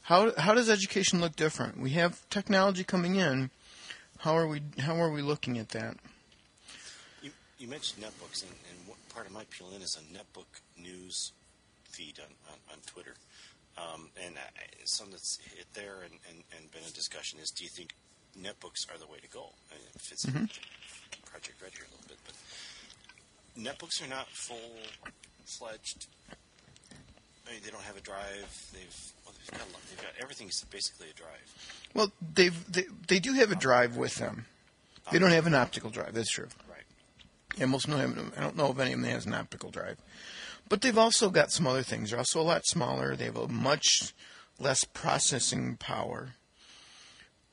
how 0.02 0.32
how 0.36 0.52
does 0.52 0.68
education 0.68 1.20
look 1.20 1.36
different? 1.36 1.80
We 1.80 1.90
have 1.90 2.28
technology 2.28 2.84
coming 2.84 3.14
in. 3.14 3.50
How 4.18 4.36
are 4.36 4.48
we 4.48 4.62
how 4.80 4.96
are 4.96 5.11
we 5.11 5.22
looking 5.22 5.59
at 5.59 5.70
that? 5.70 5.96
You, 7.22 7.30
you 7.59 7.68
mentioned 7.68 8.04
netbooks, 8.04 8.42
and, 8.42 8.52
and 8.70 8.96
part 9.14 9.26
of 9.26 9.32
my 9.32 9.44
PLN 9.44 9.80
is 9.80 9.96
a 9.96 10.14
netbook 10.14 10.61
news 10.76 11.32
feed 11.84 12.18
on, 12.18 12.52
on, 12.52 12.59
on 12.72 12.78
Twitter. 12.84 13.14
Um, 13.77 14.09
and 14.24 14.37
I, 14.39 14.64
something 14.85 15.12
that's 15.12 15.39
hit 15.55 15.66
there 15.74 16.01
and, 16.03 16.14
and, 16.31 16.43
and, 16.57 16.70
been 16.72 16.81
a 16.89 16.93
discussion 16.93 17.39
is 17.41 17.51
do 17.51 17.62
you 17.62 17.68
think 17.68 17.93
netbooks 18.41 18.89
are 18.89 18.99
the 18.99 19.07
way 19.07 19.18
to 19.20 19.29
go? 19.29 19.53
I 19.70 19.74
mean, 19.77 19.89
it 19.95 20.01
fits 20.01 20.24
mm-hmm. 20.24 20.47
Project 21.27 21.61
Red 21.61 21.72
here 21.72 21.85
a 21.85 21.93
little 21.93 22.09
bit, 22.09 22.16
but 22.24 22.35
netbooks 23.61 24.03
are 24.03 24.09
not 24.09 24.29
full 24.29 24.81
fledged. 25.45 26.07
I 27.47 27.53
mean, 27.53 27.61
they 27.64 27.70
don't 27.70 27.83
have 27.83 27.97
a 27.97 28.01
drive. 28.01 28.70
They've 28.72 29.12
well, 29.24 29.35
they've 29.39 29.59
got, 29.59 29.68
they've 29.91 30.03
got 30.03 30.12
everything's 30.22 30.64
basically 30.64 31.09
a 31.11 31.14
drive. 31.14 31.91
Well, 31.95 32.12
they've 32.35 32.72
they, 32.72 32.85
they 33.09 33.18
do 33.18 33.35
have 33.35 33.53
a 33.53 33.57
drive 33.57 33.97
with 33.97 34.16
them. 34.16 34.47
They 35.12 35.18
don't 35.18 35.31
have 35.31 35.47
an 35.47 35.55
optical 35.55 35.91
drive. 35.91 36.14
That's 36.14 36.31
true. 36.31 36.49
Right. 36.68 36.83
Yeah, 37.57 37.66
most 37.66 37.87
of 37.87 37.97
them. 37.97 38.33
I 38.37 38.41
don't 38.41 38.57
know 38.57 38.70
if 38.70 38.79
any 38.79 38.93
of 38.93 39.01
them 39.01 39.11
has 39.11 39.24
an 39.27 39.35
optical 39.35 39.70
drive, 39.70 39.99
but 40.68 40.80
they've 40.80 40.98
also 40.98 41.30
got 41.30 41.52
some 41.52 41.66
other 41.66 41.82
things. 41.82 42.10
They're 42.10 42.18
also 42.18 42.40
a 42.40 42.42
lot 42.42 42.66
smaller. 42.66 43.14
They 43.14 43.26
have 43.26 43.36
a 43.36 43.48
much 43.48 44.14
less 44.58 44.84
processing 44.84 45.76
power. 45.76 46.34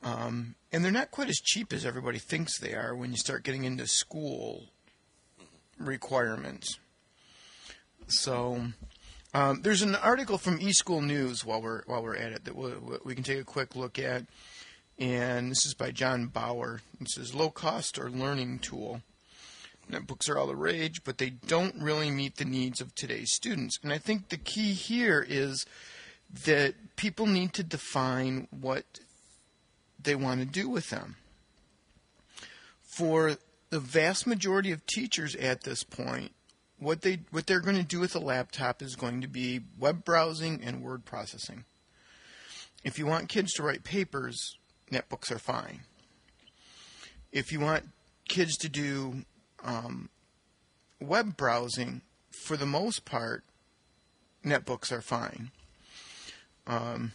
Um, 0.02 0.54
and 0.72 0.84
they're 0.84 0.92
not 0.92 1.10
quite 1.10 1.28
as 1.28 1.36
cheap 1.36 1.72
as 1.72 1.86
everybody 1.86 2.18
thinks 2.18 2.58
they 2.58 2.74
are 2.74 2.94
when 2.94 3.10
you 3.10 3.16
start 3.16 3.44
getting 3.44 3.64
into 3.64 3.86
school 3.86 4.66
requirements. 5.78 6.78
So 8.06 8.60
um, 9.32 9.62
there's 9.62 9.82
an 9.82 9.94
article 9.94 10.36
from 10.36 10.58
eSchool 10.58 11.04
News 11.04 11.44
while 11.44 11.62
we're 11.62 11.82
while 11.86 12.02
we're 12.02 12.16
at 12.16 12.32
it 12.32 12.44
that 12.44 12.56
we, 12.56 12.72
we 13.04 13.14
can 13.14 13.24
take 13.24 13.40
a 13.40 13.44
quick 13.44 13.74
look 13.74 13.98
at, 13.98 14.24
and 14.98 15.50
this 15.50 15.64
is 15.64 15.74
by 15.74 15.90
John 15.90 16.26
Bauer. 16.26 16.82
It 17.00 17.08
says 17.08 17.34
low 17.34 17.50
cost 17.50 17.98
or 17.98 18.10
learning 18.10 18.58
tool. 18.58 19.00
Netbooks 19.90 20.28
are 20.28 20.38
all 20.38 20.46
the 20.46 20.56
rage, 20.56 21.04
but 21.04 21.18
they 21.18 21.30
don't 21.30 21.80
really 21.80 22.10
meet 22.10 22.36
the 22.36 22.44
needs 22.44 22.80
of 22.80 22.94
today's 22.94 23.32
students. 23.32 23.78
And 23.82 23.92
I 23.92 23.98
think 23.98 24.28
the 24.28 24.36
key 24.36 24.72
here 24.72 25.24
is 25.26 25.66
that 26.44 26.74
people 26.96 27.26
need 27.26 27.52
to 27.54 27.62
define 27.62 28.48
what 28.50 28.84
they 30.02 30.14
want 30.14 30.40
to 30.40 30.46
do 30.46 30.68
with 30.68 30.90
them. 30.90 31.16
For 32.82 33.36
the 33.70 33.80
vast 33.80 34.26
majority 34.26 34.70
of 34.70 34.86
teachers 34.86 35.34
at 35.36 35.62
this 35.62 35.82
point, 35.82 36.32
what 36.78 37.02
they 37.02 37.20
what 37.30 37.46
they're 37.46 37.60
going 37.60 37.76
to 37.76 37.82
do 37.82 38.00
with 38.00 38.14
a 38.14 38.20
laptop 38.20 38.82
is 38.82 38.96
going 38.96 39.20
to 39.20 39.28
be 39.28 39.60
web 39.78 40.04
browsing 40.04 40.60
and 40.62 40.82
word 40.82 41.04
processing. 41.04 41.64
If 42.84 42.98
you 42.98 43.06
want 43.06 43.28
kids 43.28 43.52
to 43.54 43.62
write 43.62 43.84
papers, 43.84 44.58
netbooks 44.92 45.30
are 45.30 45.38
fine. 45.38 45.80
If 47.32 47.50
you 47.50 47.60
want 47.60 47.88
kids 48.28 48.56
to 48.58 48.68
do 48.68 49.24
um, 49.64 50.08
web 51.00 51.36
browsing, 51.36 52.02
for 52.30 52.56
the 52.56 52.66
most 52.66 53.04
part, 53.04 53.44
netbooks 54.44 54.92
are 54.92 55.00
fine. 55.00 55.50
Um, 56.66 57.12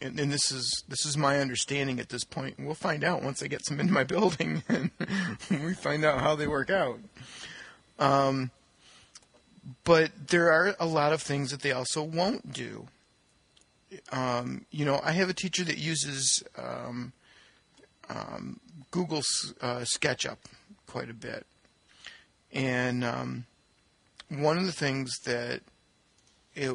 and, 0.00 0.18
and, 0.20 0.30
this 0.30 0.52
is 0.52 0.84
this 0.88 1.04
is 1.06 1.16
my 1.16 1.40
understanding 1.40 1.98
at 1.98 2.10
this 2.10 2.24
point. 2.24 2.56
We'll 2.58 2.74
find 2.74 3.02
out 3.02 3.22
once 3.22 3.42
I 3.42 3.48
get 3.48 3.64
some 3.64 3.80
in 3.80 3.90
my 3.90 4.04
building 4.04 4.62
and 4.68 4.90
we 5.50 5.74
find 5.74 6.04
out 6.04 6.20
how 6.20 6.36
they 6.36 6.46
work 6.46 6.70
out. 6.70 7.00
Um, 7.98 8.50
but 9.84 10.28
there 10.28 10.52
are 10.52 10.76
a 10.78 10.86
lot 10.86 11.12
of 11.12 11.22
things 11.22 11.50
that 11.50 11.62
they 11.62 11.72
also 11.72 12.02
won't 12.02 12.52
do. 12.52 12.86
Um, 14.12 14.66
you 14.70 14.84
know, 14.84 15.00
I 15.02 15.12
have 15.12 15.28
a 15.28 15.34
teacher 15.34 15.64
that 15.64 15.78
uses 15.78 16.42
um, 16.56 17.12
um, 18.08 18.60
Google 18.90 19.22
uh, 19.60 19.80
SketchUp 19.80 20.36
quite 20.86 21.10
a 21.10 21.14
bit, 21.14 21.46
and 22.56 23.04
um, 23.04 23.44
one 24.30 24.56
of 24.56 24.64
the 24.64 24.72
things 24.72 25.18
that 25.24 25.60
it, 26.54 26.74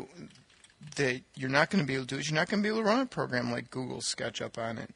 that 0.95 1.21
you're 1.35 1.49
not 1.49 1.71
going 1.71 1.83
to 1.83 1.87
be 1.87 1.95
able 1.95 2.05
to 2.05 2.15
do 2.15 2.19
is 2.19 2.29
you're 2.29 2.39
not 2.39 2.47
going 2.47 2.61
to 2.61 2.63
be 2.63 2.69
able 2.69 2.83
to 2.83 2.87
run 2.87 2.99
a 2.99 3.05
program 3.07 3.51
like 3.51 3.71
Google 3.71 3.97
SketchUp 3.97 4.59
on 4.59 4.77
it 4.77 4.91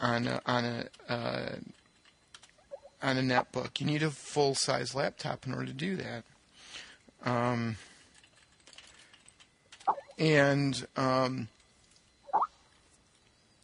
on 0.00 0.28
a, 0.28 0.40
on 0.46 0.64
a 0.64 1.12
uh, 1.12 1.56
on 3.02 3.18
a 3.18 3.20
netbook. 3.20 3.80
You 3.80 3.86
need 3.86 4.04
a 4.04 4.10
full 4.10 4.54
size 4.54 4.94
laptop 4.94 5.44
in 5.44 5.52
order 5.52 5.66
to 5.66 5.72
do 5.72 5.96
that. 5.96 6.24
Um, 7.24 7.76
and 10.18 10.86
um, 10.96 11.48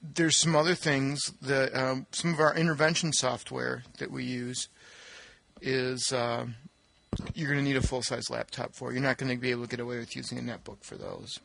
there's 0.03 0.37
some 0.37 0.57
other 0.57 0.75
things 0.75 1.21
that 1.41 1.75
um, 1.75 2.07
some 2.11 2.35
of 2.35 2.41
our 2.41 2.55
intervention 2.55 3.13
software 3.13 3.85
that 3.99 4.11
we 4.11 4.25
use 4.25 4.69
is 5.61 6.13
uh, 6.13 6.47
you're 7.35 7.51
going 7.51 7.63
to 7.63 7.65
need 7.65 7.77
a 7.77 7.87
full 7.87 8.03
size 8.03 8.31
laptop 8.31 8.75
for. 8.75 8.93
You're 8.93 9.03
not 9.03 9.19
going 9.19 9.33
to 9.33 9.41
be 9.41 9.51
able 9.51 9.65
to 9.65 9.69
get 9.69 9.81
away 9.81 9.99
with 9.99 10.17
using 10.17 10.39
a 10.39 10.43
netbook 10.43 10.83
for 10.83 10.97
those. 10.97 11.39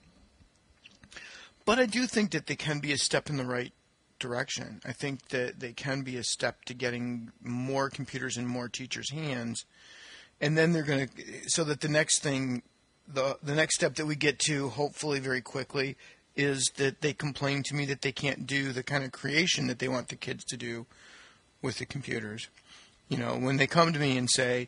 But 1.66 1.80
I 1.80 1.86
do 1.86 2.06
think 2.06 2.32
that 2.32 2.46
they 2.46 2.56
can 2.56 2.80
be 2.80 2.92
a 2.92 2.98
step 2.98 3.30
in 3.30 3.38
the 3.38 3.46
right 3.46 3.74
direction. 4.20 4.82
I 4.86 4.92
think 4.92 5.30
that 5.30 5.60
they 5.60 5.74
can 5.74 6.04
be 6.04 6.18
a 6.18 6.24
step 6.24 6.64
to 6.66 6.74
getting 6.74 7.32
more 7.42 7.90
computers 7.90 8.38
in 8.38 8.46
more 8.46 8.70
teachers' 8.70 9.12
hands 9.12 9.66
and 10.42 10.58
then 10.58 10.74
they're 10.74 10.84
going 10.84 11.08
to 11.08 11.50
so 11.50 11.64
that 11.64 11.82
the 11.82 11.88
next 11.88 12.22
thing 12.22 12.62
the 13.08 13.38
the 13.42 13.56
next 13.56 13.76
step 13.76 13.96
that 13.96 14.06
we 14.06 14.16
get 14.16 14.40
to 14.40 14.70
hopefully 14.70 15.20
very 15.20 15.42
quickly 15.42 15.96
is 16.36 16.72
that 16.78 17.02
they 17.02 17.14
complain 17.14 17.64
to 17.64 17.76
me 17.76 17.86
that 17.86 18.02
they 18.02 18.12
can't 18.12 18.46
do 18.46 18.72
the 18.72 18.84
kind 18.84 19.04
of 19.04 19.12
creation 19.12 19.68
that 19.68 19.80
they 19.80 19.88
want 19.88 20.10
the 20.10 20.16
kids 20.16 20.44
to 20.44 20.58
do 20.58 20.86
with 21.62 21.78
the 21.78 21.86
computers. 21.86 22.50
You 23.08 23.18
know, 23.18 23.38
when 23.38 23.58
they 23.58 23.68
come 23.68 23.94
to 23.94 24.00
me 24.00 24.18
and 24.18 24.30
say, 24.30 24.68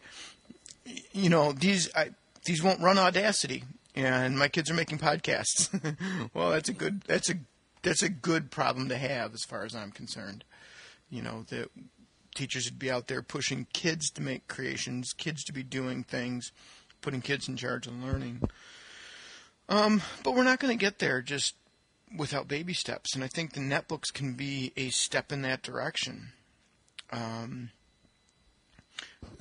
you 1.11 1.29
know, 1.29 1.51
these 1.51 1.89
I, 1.95 2.11
these 2.45 2.63
won't 2.63 2.81
run 2.81 2.97
Audacity, 2.97 3.63
and 3.95 4.37
my 4.37 4.47
kids 4.47 4.69
are 4.69 4.75
making 4.75 4.99
podcasts. 4.99 5.69
well, 6.33 6.51
that's 6.51 6.69
a 6.69 6.73
good 6.73 7.01
that's 7.01 7.29
a 7.29 7.35
that's 7.81 8.03
a 8.03 8.09
good 8.09 8.51
problem 8.51 8.89
to 8.89 8.97
have 8.97 9.33
as 9.33 9.43
far 9.43 9.63
as 9.63 9.75
I'm 9.75 9.91
concerned. 9.91 10.43
You 11.09 11.21
know 11.21 11.45
that 11.49 11.71
teachers 12.35 12.65
would 12.65 12.79
be 12.79 12.91
out 12.91 13.07
there 13.07 13.21
pushing 13.21 13.65
kids 13.73 14.09
to 14.11 14.21
make 14.21 14.47
creations, 14.47 15.13
kids 15.13 15.43
to 15.45 15.53
be 15.53 15.63
doing 15.63 16.03
things, 16.03 16.51
putting 17.01 17.21
kids 17.21 17.47
in 17.47 17.57
charge 17.57 17.87
of 17.87 18.03
learning. 18.03 18.41
Um, 19.67 20.01
but 20.23 20.35
we're 20.35 20.43
not 20.43 20.59
going 20.59 20.77
to 20.77 20.85
get 20.85 20.99
there 20.99 21.21
just 21.21 21.55
without 22.15 22.47
baby 22.47 22.73
steps, 22.73 23.15
and 23.15 23.23
I 23.23 23.27
think 23.27 23.53
the 23.53 23.59
netbooks 23.59 24.13
can 24.13 24.33
be 24.33 24.71
a 24.77 24.89
step 24.89 25.31
in 25.31 25.41
that 25.41 25.63
direction. 25.63 26.31
Um, 27.11 27.71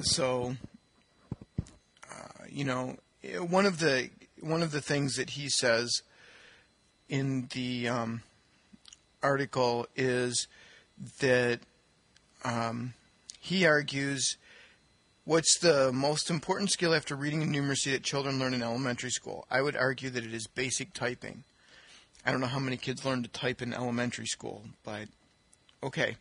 so, 0.00 0.56
uh, 2.10 2.44
you 2.48 2.64
know, 2.64 2.96
one 3.48 3.66
of 3.66 3.78
the 3.78 4.10
one 4.40 4.62
of 4.62 4.70
the 4.70 4.80
things 4.80 5.14
that 5.16 5.30
he 5.30 5.48
says 5.48 6.02
in 7.08 7.48
the 7.54 7.88
um, 7.88 8.22
article 9.22 9.86
is 9.96 10.46
that 11.20 11.60
um, 12.44 12.94
he 13.40 13.66
argues 13.66 14.36
what's 15.24 15.58
the 15.58 15.92
most 15.92 16.30
important 16.30 16.70
skill 16.70 16.94
after 16.94 17.16
reading 17.16 17.42
and 17.42 17.54
numeracy 17.54 17.92
that 17.92 18.02
children 18.02 18.38
learn 18.38 18.54
in 18.54 18.62
elementary 18.62 19.10
school? 19.10 19.44
I 19.50 19.60
would 19.60 19.76
argue 19.76 20.08
that 20.10 20.24
it 20.24 20.32
is 20.32 20.46
basic 20.46 20.94
typing. 20.94 21.44
I 22.24 22.30
don't 22.30 22.40
know 22.40 22.46
how 22.46 22.58
many 22.58 22.76
kids 22.76 23.04
learn 23.04 23.22
to 23.22 23.28
type 23.28 23.60
in 23.60 23.72
elementary 23.72 24.26
school, 24.26 24.62
but 24.84 25.08
okay. 25.82 26.16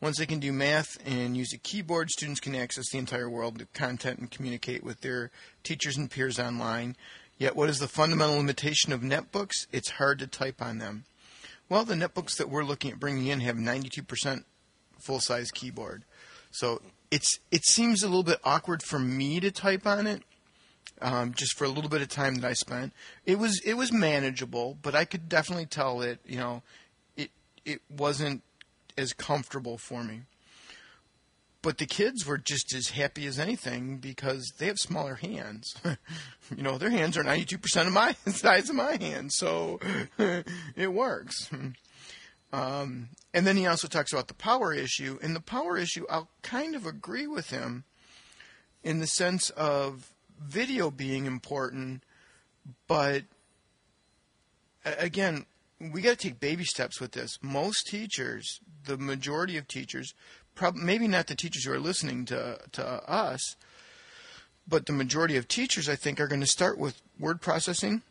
Once 0.00 0.18
they 0.18 0.26
can 0.26 0.38
do 0.38 0.52
math 0.52 0.98
and 1.06 1.36
use 1.36 1.52
a 1.54 1.58
keyboard, 1.58 2.10
students 2.10 2.40
can 2.40 2.54
access 2.54 2.90
the 2.90 2.98
entire 2.98 3.30
world 3.30 3.60
of 3.60 3.72
content 3.72 4.18
and 4.18 4.30
communicate 4.30 4.84
with 4.84 5.00
their 5.00 5.30
teachers 5.62 5.96
and 5.96 6.10
peers 6.10 6.38
online. 6.38 6.94
Yet, 7.38 7.56
what 7.56 7.70
is 7.70 7.78
the 7.78 7.88
fundamental 7.88 8.36
limitation 8.36 8.92
of 8.92 9.00
netbooks? 9.00 9.66
It's 9.72 9.90
hard 9.90 10.18
to 10.18 10.26
type 10.26 10.60
on 10.60 10.78
them. 10.78 11.04
Well, 11.68 11.84
the 11.84 11.94
netbooks 11.94 12.36
that 12.36 12.48
we're 12.48 12.64
looking 12.64 12.92
at 12.92 13.00
bringing 13.00 13.26
in 13.26 13.40
have 13.40 13.56
92% 13.56 14.44
full 14.98 15.20
size 15.20 15.50
keyboard. 15.50 16.04
So 16.50 16.80
it's 17.10 17.38
it 17.50 17.64
seems 17.64 18.02
a 18.02 18.08
little 18.08 18.22
bit 18.22 18.40
awkward 18.44 18.82
for 18.82 18.98
me 18.98 19.40
to 19.40 19.50
type 19.50 19.86
on 19.86 20.06
it. 20.06 20.22
Um, 21.02 21.34
just 21.34 21.58
for 21.58 21.64
a 21.64 21.68
little 21.68 21.90
bit 21.90 22.00
of 22.00 22.08
time 22.08 22.36
that 22.36 22.48
I 22.48 22.54
spent, 22.54 22.94
it 23.26 23.38
was 23.38 23.60
it 23.64 23.74
was 23.74 23.92
manageable, 23.92 24.78
but 24.80 24.94
I 24.94 25.04
could 25.04 25.28
definitely 25.28 25.66
tell 25.66 25.98
that 25.98 26.18
you 26.24 26.38
know 26.38 26.62
it 27.16 27.30
it 27.66 27.82
wasn't 27.90 28.42
as 28.96 29.12
comfortable 29.12 29.78
for 29.78 30.02
me. 30.02 30.22
But 31.62 31.78
the 31.78 31.86
kids 31.86 32.24
were 32.24 32.38
just 32.38 32.72
as 32.74 32.90
happy 32.90 33.26
as 33.26 33.38
anything 33.38 33.96
because 33.96 34.52
they 34.58 34.66
have 34.66 34.78
smaller 34.78 35.16
hands. 35.16 35.74
you 36.56 36.62
know, 36.62 36.78
their 36.78 36.90
hands 36.90 37.16
are 37.16 37.24
92% 37.24 37.86
of 37.86 37.92
my 37.92 38.12
size 38.32 38.70
of 38.70 38.76
my 38.76 38.96
hands, 38.96 39.34
so 39.36 39.80
it 40.76 40.92
works. 40.92 41.50
Um, 42.52 43.08
and 43.34 43.46
then 43.46 43.56
he 43.56 43.66
also 43.66 43.88
talks 43.88 44.12
about 44.12 44.28
the 44.28 44.34
power 44.34 44.72
issue. 44.72 45.18
And 45.22 45.34
the 45.34 45.40
power 45.40 45.76
issue, 45.76 46.06
I'll 46.08 46.28
kind 46.42 46.76
of 46.76 46.86
agree 46.86 47.26
with 47.26 47.50
him 47.50 47.84
in 48.84 49.00
the 49.00 49.06
sense 49.08 49.50
of 49.50 50.14
video 50.40 50.90
being 50.90 51.26
important, 51.26 52.04
but 52.86 53.24
again, 54.84 55.46
we 55.80 56.00
got 56.00 56.18
to 56.18 56.28
take 56.28 56.40
baby 56.40 56.64
steps 56.64 57.00
with 57.00 57.12
this. 57.12 57.38
Most 57.42 57.86
teachers, 57.86 58.60
the 58.84 58.96
majority 58.96 59.56
of 59.56 59.68
teachers, 59.68 60.14
prob- 60.54 60.76
maybe 60.76 61.06
not 61.06 61.26
the 61.26 61.34
teachers 61.34 61.64
who 61.64 61.72
are 61.72 61.78
listening 61.78 62.24
to 62.26 62.58
to 62.72 62.84
us, 63.10 63.56
but 64.66 64.86
the 64.86 64.92
majority 64.92 65.36
of 65.36 65.48
teachers, 65.48 65.88
I 65.88 65.96
think, 65.96 66.20
are 66.20 66.28
going 66.28 66.40
to 66.40 66.46
start 66.46 66.78
with 66.78 67.00
word 67.18 67.40
processing 67.40 68.02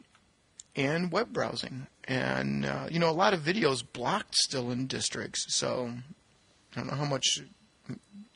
and 0.76 1.12
web 1.12 1.34
browsing. 1.34 1.88
And 2.08 2.66
uh, 2.66 2.88
you 2.90 3.00
know, 3.00 3.10
a 3.10 3.12
lot 3.12 3.34
of 3.34 3.42
videos 3.42 3.84
blocked 3.94 4.36
still 4.36 4.72
in 4.72 4.88
districts, 4.88 5.46
so 5.50 5.92
I 6.76 6.80
don't 6.80 6.88
know 6.88 6.96
how 6.96 7.06
much 7.06 7.42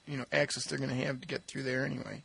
you 0.08 0.18
know 0.18 0.26
access 0.32 0.66
they're 0.66 0.80
going 0.80 0.90
to 0.90 1.06
have 1.06 1.22
to 1.22 1.28
get 1.28 1.44
through 1.46 1.64
there 1.64 1.86
anyway. 1.86 2.24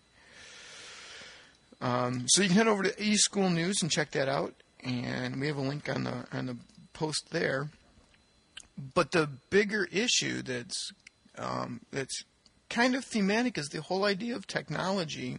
Um, 1.80 2.24
so 2.28 2.40
you 2.40 2.48
can 2.48 2.56
head 2.56 2.68
over 2.68 2.82
to 2.82 2.92
eSchool 2.92 3.52
News 3.52 3.82
and 3.82 3.90
check 3.90 4.12
that 4.12 4.28
out, 4.28 4.54
and 4.82 5.38
we 5.38 5.48
have 5.48 5.58
a 5.58 5.60
link 5.60 5.88
on 5.94 6.04
the 6.04 6.24
on 6.32 6.46
the 6.46 6.56
post 6.94 7.28
there. 7.30 7.68
But 8.94 9.12
the 9.12 9.28
bigger 9.50 9.86
issue 9.92 10.42
that's 10.42 10.92
um, 11.36 11.82
that's 11.92 12.24
kind 12.70 12.94
of 12.94 13.04
thematic 13.04 13.58
is 13.58 13.68
the 13.68 13.82
whole 13.82 14.04
idea 14.04 14.34
of 14.34 14.46
technology 14.46 15.38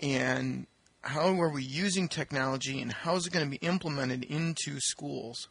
and 0.00 0.66
how 1.02 1.40
are 1.40 1.48
we 1.48 1.62
using 1.62 2.08
technology 2.08 2.80
and 2.80 2.92
how 2.92 3.16
is 3.16 3.26
it 3.26 3.32
going 3.32 3.44
to 3.44 3.58
be 3.58 3.64
implemented 3.66 4.24
into 4.24 4.78
schools. 4.80 5.48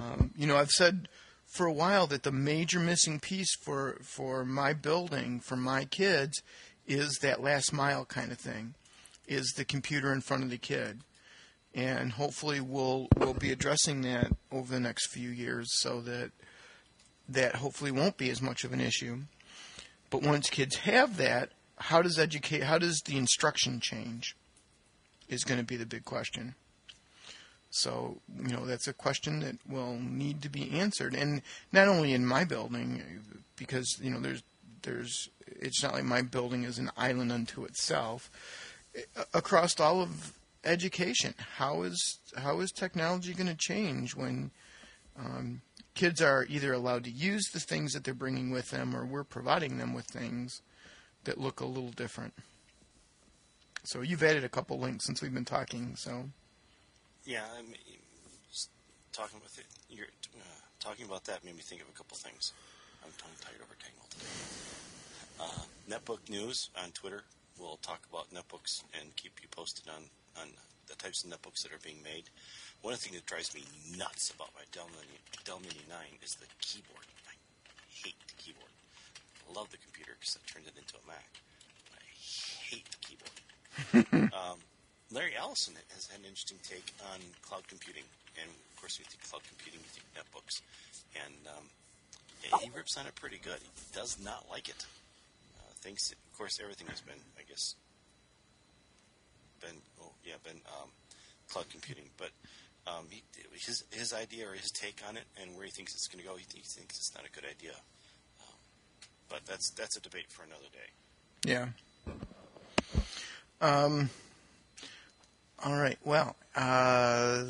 Um, 0.00 0.32
you 0.36 0.46
know, 0.46 0.56
I've 0.56 0.70
said 0.70 1.08
for 1.46 1.66
a 1.66 1.72
while 1.72 2.06
that 2.08 2.24
the 2.24 2.32
major 2.32 2.80
missing 2.80 3.20
piece 3.20 3.54
for 3.54 3.98
for 4.02 4.44
my 4.44 4.72
building 4.72 5.40
for 5.40 5.56
my 5.56 5.84
kids 5.84 6.42
is 6.86 7.18
that 7.22 7.42
last 7.42 7.72
mile 7.72 8.04
kind 8.04 8.32
of 8.32 8.38
thing, 8.38 8.74
is 9.26 9.52
the 9.56 9.64
computer 9.64 10.12
in 10.12 10.20
front 10.20 10.42
of 10.42 10.50
the 10.50 10.58
kid 10.58 11.00
and 11.74 12.12
hopefully 12.12 12.60
we'll 12.60 13.08
we'll 13.16 13.34
be 13.34 13.50
addressing 13.50 14.02
that 14.02 14.30
over 14.52 14.72
the 14.72 14.80
next 14.80 15.10
few 15.10 15.28
years 15.28 15.68
so 15.80 16.00
that 16.00 16.30
that 17.28 17.56
hopefully 17.56 17.90
won't 17.90 18.16
be 18.16 18.30
as 18.30 18.42
much 18.42 18.64
of 18.64 18.72
an 18.72 18.80
issue. 18.80 19.18
But 20.10 20.22
once 20.22 20.50
kids 20.50 20.76
have 20.76 21.16
that, 21.16 21.50
how 21.78 22.02
does 22.02 22.18
educate 22.18 22.62
how 22.62 22.78
does 22.78 23.00
the 23.04 23.16
instruction 23.16 23.80
change 23.80 24.36
is 25.28 25.44
going 25.44 25.60
to 25.60 25.66
be 25.66 25.76
the 25.76 25.86
big 25.86 26.04
question. 26.04 26.54
So, 27.70 28.18
you 28.40 28.54
know, 28.54 28.64
that's 28.66 28.86
a 28.86 28.92
question 28.92 29.40
that 29.40 29.56
will 29.68 29.98
need 29.98 30.42
to 30.42 30.48
be 30.48 30.78
answered 30.78 31.14
and 31.14 31.42
not 31.72 31.88
only 31.88 32.12
in 32.12 32.24
my 32.24 32.44
building 32.44 33.02
because, 33.56 33.98
you 34.00 34.10
know, 34.10 34.20
there's 34.20 34.42
there's 34.82 35.28
it's 35.46 35.82
not 35.82 35.94
like 35.94 36.04
my 36.04 36.22
building 36.22 36.62
is 36.62 36.78
an 36.78 36.90
island 36.96 37.32
unto 37.32 37.64
itself. 37.64 38.30
Across 39.32 39.80
all 39.80 40.00
of 40.00 40.34
education. 40.64 41.34
How 41.56 41.82
is 41.82 42.18
how 42.36 42.60
is 42.60 42.72
technology 42.72 43.34
going 43.34 43.48
to 43.48 43.54
change 43.54 44.16
when 44.16 44.50
um, 45.18 45.62
kids 45.94 46.20
are 46.20 46.46
either 46.48 46.72
allowed 46.72 47.04
to 47.04 47.10
use 47.10 47.50
the 47.52 47.60
things 47.60 47.92
that 47.92 48.04
they're 48.04 48.14
bringing 48.14 48.50
with 48.50 48.70
them, 48.70 48.94
or 48.94 49.04
we're 49.04 49.24
providing 49.24 49.78
them 49.78 49.94
with 49.94 50.06
things 50.06 50.62
that 51.24 51.38
look 51.38 51.60
a 51.60 51.66
little 51.66 51.90
different? 51.90 52.34
So 53.84 54.00
you've 54.00 54.22
added 54.22 54.44
a 54.44 54.48
couple 54.48 54.78
links 54.78 55.04
since 55.04 55.20
we've 55.20 55.34
been 55.34 55.44
talking. 55.44 55.94
So 55.96 56.30
yeah, 57.24 57.44
I 57.56 57.62
mean, 57.62 57.76
talking 59.12 59.40
with 59.42 59.58
it, 59.58 59.66
you're 59.88 60.06
uh, 60.36 60.40
talking 60.80 61.06
about 61.06 61.24
that 61.24 61.44
made 61.44 61.54
me 61.54 61.62
think 61.62 61.82
of 61.82 61.88
a 61.88 61.92
couple 61.92 62.16
things. 62.16 62.52
I'm 63.04 63.12
tongue 63.18 63.30
tied 63.40 63.60
over 63.62 63.74
tangled 63.78 64.10
today. 64.10 64.26
Uh, 65.40 65.62
Netbook 65.88 66.28
News 66.30 66.70
on 66.82 66.90
Twitter. 66.90 67.22
We'll 67.58 67.78
talk 67.82 68.00
about 68.10 68.26
netbooks 68.34 68.82
and 68.98 69.14
keep 69.14 69.32
you 69.40 69.48
posted 69.50 69.88
on 69.88 70.04
on 70.40 70.48
the 70.88 70.96
types 70.96 71.24
of 71.24 71.30
netbooks 71.30 71.62
that 71.62 71.72
are 71.72 71.82
being 71.82 72.02
made. 72.02 72.24
One 72.82 72.94
thing 72.96 73.14
that 73.14 73.24
drives 73.26 73.54
me 73.54 73.64
nuts 73.96 74.30
about 74.30 74.50
my 74.54 74.62
Dell 74.72 74.88
Mini, 74.92 75.18
Dell 75.44 75.60
Mini 75.60 75.80
9 75.88 75.96
is 76.22 76.36
the 76.36 76.46
keyboard. 76.60 77.06
I 77.24 77.34
hate 77.88 78.20
the 78.28 78.36
keyboard. 78.36 78.72
I 79.48 79.56
love 79.56 79.70
the 79.70 79.80
computer 79.80 80.12
because 80.20 80.36
I 80.36 80.42
turned 80.44 80.66
it 80.68 80.76
into 80.76 80.94
a 81.00 81.04
Mac. 81.08 81.30
I 81.96 82.04
hate 82.04 82.88
the 82.92 83.00
keyboard. 83.00 84.32
um, 84.36 84.60
Larry 85.10 85.32
Ellison 85.38 85.74
has 85.94 86.06
had 86.08 86.20
an 86.20 86.26
interesting 86.26 86.58
take 86.62 86.92
on 87.12 87.20
cloud 87.40 87.66
computing. 87.68 88.04
And 88.36 88.50
of 88.50 88.74
course, 88.80 88.98
we 88.98 89.04
think 89.04 89.22
cloud 89.24 89.42
computing, 89.48 89.80
we 89.80 89.90
think 89.94 90.06
netbooks. 90.12 90.60
And 91.16 91.34
um, 91.56 91.64
he 92.60 92.70
rips 92.76 92.96
on 92.96 93.06
it 93.06 93.14
pretty 93.14 93.38
good. 93.38 93.60
He 93.62 93.70
does 93.96 94.18
not 94.22 94.44
like 94.50 94.68
it. 94.68 94.84
Uh, 95.56 95.72
thinks, 95.80 96.12
of 96.12 96.18
course, 96.36 96.60
everything 96.60 96.88
has 96.88 97.00
been, 97.00 97.20
I 97.38 97.42
guess, 97.48 97.76
been 99.60 99.76
oh 100.00 100.12
yeah 100.24 100.34
been 100.42 100.60
um, 100.80 100.88
cloud 101.50 101.68
computing, 101.70 102.10
but 102.16 102.30
um, 102.86 103.06
he, 103.10 103.22
his 103.52 103.84
his 103.90 104.12
idea 104.12 104.48
or 104.48 104.52
his 104.54 104.70
take 104.70 105.00
on 105.08 105.16
it 105.16 105.24
and 105.40 105.56
where 105.56 105.64
he 105.64 105.70
thinks 105.70 105.94
it's 105.94 106.08
going 106.08 106.22
to 106.22 106.28
go, 106.28 106.36
he, 106.36 106.44
he, 106.54 106.60
thinks 106.60 106.96
it's 106.96 107.14
not 107.14 107.24
a 107.26 107.30
good 107.30 107.44
idea. 107.48 107.72
Um, 108.40 108.54
but 109.28 109.40
that's 109.46 109.70
that's 109.70 109.96
a 109.96 110.00
debate 110.00 110.30
for 110.30 110.42
another 110.42 110.68
day. 110.72 110.90
Yeah. 111.46 111.68
Um. 113.60 114.10
All 115.64 115.76
right. 115.76 115.98
Well, 116.04 116.36
uh, 116.54 117.44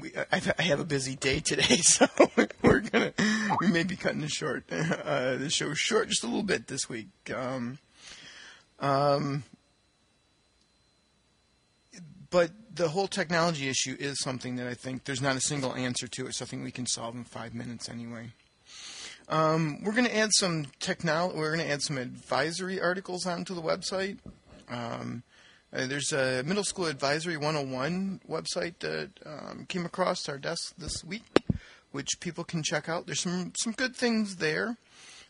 we, 0.00 0.12
I, 0.16 0.40
I, 0.58 0.62
have 0.62 0.78
a 0.78 0.84
busy 0.84 1.16
day 1.16 1.40
today, 1.40 1.76
so 1.82 2.06
we're 2.62 2.80
gonna 2.80 3.12
we 3.60 3.68
may 3.68 3.82
be 3.82 3.96
cutting 3.96 4.22
it 4.22 4.30
short. 4.30 4.64
Uh, 4.72 5.36
the 5.36 5.50
show's 5.50 5.78
short 5.78 6.08
just 6.08 6.22
a 6.22 6.26
little 6.26 6.42
bit 6.42 6.68
this 6.68 6.88
week. 6.88 7.08
Um, 7.34 7.78
um, 8.78 9.42
but 12.32 12.50
the 12.74 12.88
whole 12.88 13.06
technology 13.06 13.68
issue 13.68 13.94
is 14.00 14.18
something 14.20 14.56
that 14.56 14.66
I 14.66 14.74
think 14.74 15.04
there's 15.04 15.20
not 15.20 15.36
a 15.36 15.40
single 15.40 15.74
answer 15.74 16.08
to. 16.08 16.26
It's 16.26 16.38
something 16.38 16.64
we 16.64 16.70
can 16.72 16.86
solve 16.86 17.14
in 17.14 17.24
five 17.24 17.54
minutes 17.54 17.90
anyway. 17.90 18.32
Um, 19.28 19.84
we're 19.84 19.92
going 19.92 20.06
to 20.06 20.16
add 20.16 20.30
some 20.32 20.66
technology. 20.80 21.38
We're 21.38 21.54
going 21.54 21.66
to 21.66 21.72
add 21.72 21.82
some 21.82 21.98
advisory 21.98 22.80
articles 22.80 23.26
onto 23.26 23.54
the 23.54 23.62
website. 23.62 24.18
Um, 24.68 25.22
uh, 25.74 25.86
there's 25.86 26.12
a 26.12 26.42
middle 26.42 26.64
school 26.64 26.86
advisory 26.86 27.36
101 27.36 28.22
website 28.28 28.78
that 28.80 29.10
um, 29.24 29.66
came 29.68 29.84
across 29.84 30.28
our 30.28 30.38
desk 30.38 30.74
this 30.76 31.04
week, 31.04 31.44
which 31.92 32.08
people 32.20 32.44
can 32.44 32.62
check 32.62 32.88
out. 32.88 33.06
There's 33.06 33.20
some 33.20 33.52
some 33.56 33.74
good 33.74 33.94
things 33.94 34.36
there. 34.36 34.78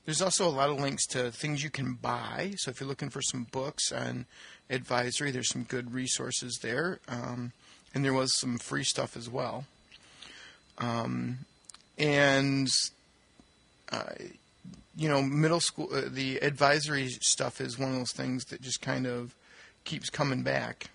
There's 0.05 0.23
also 0.23 0.49
a 0.49 0.51
lot 0.51 0.69
of 0.69 0.81
links 0.81 1.07
to 1.09 1.31
things 1.31 1.63
you 1.63 1.71
can 1.71 1.95
buy. 1.95 2.55
So 2.57 2.71
if 2.71 2.81
you're 2.81 2.89
looking 2.89 3.11
for 3.11 3.23
some 3.23 3.45
books 3.45 3.93
on 3.93 4.27
advisory, 4.73 5.31
there's 5.31 5.51
some 5.51 5.65
good 5.65 5.95
resources 5.95 6.59
there. 6.63 6.99
Um, 7.09 7.53
and 7.95 8.05
there 8.05 8.13
was 8.13 8.37
some 8.39 8.59
free 8.59 8.85
stuff 8.85 9.17
as 9.17 9.29
well. 9.29 9.67
Um, 10.79 11.39
and, 11.99 12.69
uh, 13.91 14.05
you 14.97 15.09
know, 15.09 15.23
middle 15.23 15.61
school, 15.61 15.89
uh, 15.93 16.03
the 16.09 16.39
advisory 16.39 17.09
stuff 17.21 17.61
is 17.61 17.79
one 17.79 17.91
of 17.93 17.99
those 17.99 18.13
things 18.13 18.45
that 18.47 18.63
just 18.63 18.81
kind 18.81 19.07
of 19.07 19.35
keeps 19.85 20.09
coming 20.11 20.43
back. 20.43 20.87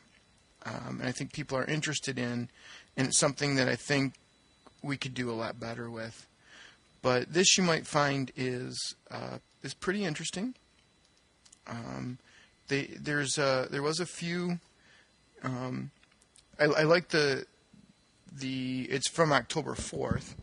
Um, 0.65 0.97
and 0.99 1.07
I 1.07 1.11
think 1.11 1.33
people 1.33 1.57
are 1.57 1.65
interested 1.65 2.17
in, 2.17 2.49
and 2.97 3.07
it's 3.07 3.17
something 3.17 3.55
that 3.55 3.69
I 3.69 3.75
think 3.75 4.13
we 4.81 4.97
could 4.97 5.13
do 5.13 5.29
a 5.29 5.33
lot 5.33 5.59
better 5.59 5.89
with. 5.89 6.27
But 7.01 7.31
this 7.31 7.57
you 7.57 7.63
might 7.63 7.85
find 7.85 8.31
is 8.35 8.95
uh, 9.11 9.37
is 9.63 9.73
pretty 9.73 10.03
interesting. 10.03 10.55
Um, 11.67 12.17
they, 12.67 12.85
there's 12.99 13.37
uh, 13.37 13.67
there 13.69 13.83
was 13.83 13.99
a 13.99 14.05
few. 14.05 14.59
Um, 15.43 15.91
I, 16.59 16.65
I 16.65 16.83
like 16.83 17.09
the 17.09 17.45
the 18.31 18.87
it's 18.89 19.09
from 19.09 19.31
October 19.31 19.75
fourth. 19.75 20.35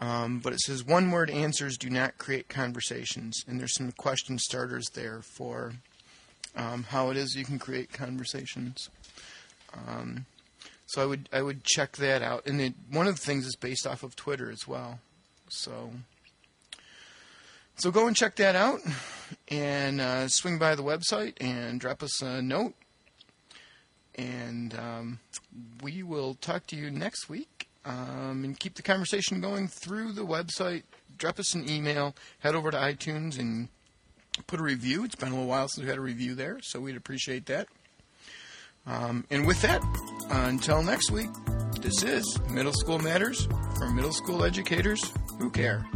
Um, 0.00 0.38
but 0.38 0.54
it 0.54 0.60
says 0.60 0.82
one 0.82 1.10
word 1.10 1.28
answers 1.28 1.76
do 1.76 1.90
not 1.90 2.16
create 2.16 2.48
conversations. 2.48 3.44
And 3.46 3.60
there's 3.60 3.74
some 3.74 3.92
question 3.92 4.38
starters 4.38 4.86
there 4.94 5.20
for 5.20 5.74
um, 6.56 6.84
how 6.84 7.10
it 7.10 7.18
is 7.18 7.34
you 7.34 7.44
can 7.44 7.58
create 7.58 7.92
conversations. 7.92 8.88
Um, 9.74 10.24
so 10.86 11.02
I 11.02 11.06
would 11.06 11.28
I 11.32 11.42
would 11.42 11.64
check 11.64 11.96
that 11.98 12.22
out. 12.22 12.46
And 12.46 12.60
it, 12.60 12.74
one 12.90 13.06
of 13.06 13.16
the 13.16 13.20
things 13.20 13.46
is 13.46 13.56
based 13.56 13.86
off 13.86 14.02
of 14.02 14.16
Twitter 14.16 14.50
as 14.50 14.66
well. 14.66 15.00
So 15.48 15.90
so 17.80 17.90
go 17.90 18.06
and 18.06 18.16
check 18.16 18.36
that 18.36 18.56
out, 18.56 18.80
and 19.48 20.00
uh, 20.00 20.28
swing 20.28 20.58
by 20.58 20.74
the 20.74 20.82
website 20.82 21.34
and 21.40 21.80
drop 21.80 22.02
us 22.02 22.20
a 22.22 22.42
note. 22.42 22.74
And 24.16 24.74
um, 24.74 25.20
we 25.82 26.02
will 26.02 26.34
talk 26.34 26.66
to 26.68 26.76
you 26.76 26.90
next 26.90 27.28
week. 27.28 27.68
Um, 27.82 28.44
and 28.44 28.58
keep 28.58 28.74
the 28.74 28.82
conversation 28.82 29.40
going 29.40 29.66
through 29.66 30.12
the 30.12 30.26
website. 30.26 30.82
Drop 31.16 31.38
us 31.38 31.54
an 31.54 31.68
email. 31.68 32.14
Head 32.40 32.54
over 32.54 32.70
to 32.70 32.76
iTunes 32.76 33.38
and 33.38 33.68
put 34.46 34.60
a 34.60 34.62
review. 34.62 35.04
It's 35.04 35.14
been 35.14 35.28
a 35.28 35.32
little 35.32 35.46
while 35.46 35.68
since 35.68 35.84
we 35.84 35.88
had 35.88 35.98
a 35.98 36.02
review 36.02 36.34
there, 36.34 36.58
so 36.62 36.80
we'd 36.80 36.96
appreciate 36.96 37.46
that. 37.46 37.68
Um, 38.86 39.24
and 39.30 39.46
with 39.46 39.60
that, 39.62 39.82
until 40.30 40.82
next 40.82 41.10
week, 41.10 41.30
this 41.80 42.02
is 42.02 42.38
Middle 42.50 42.72
School 42.72 42.98
Matters 42.98 43.46
for 43.78 43.88
middle 43.90 44.12
school 44.12 44.44
educators 44.44 45.12
who 45.38 45.50
care. 45.50 45.86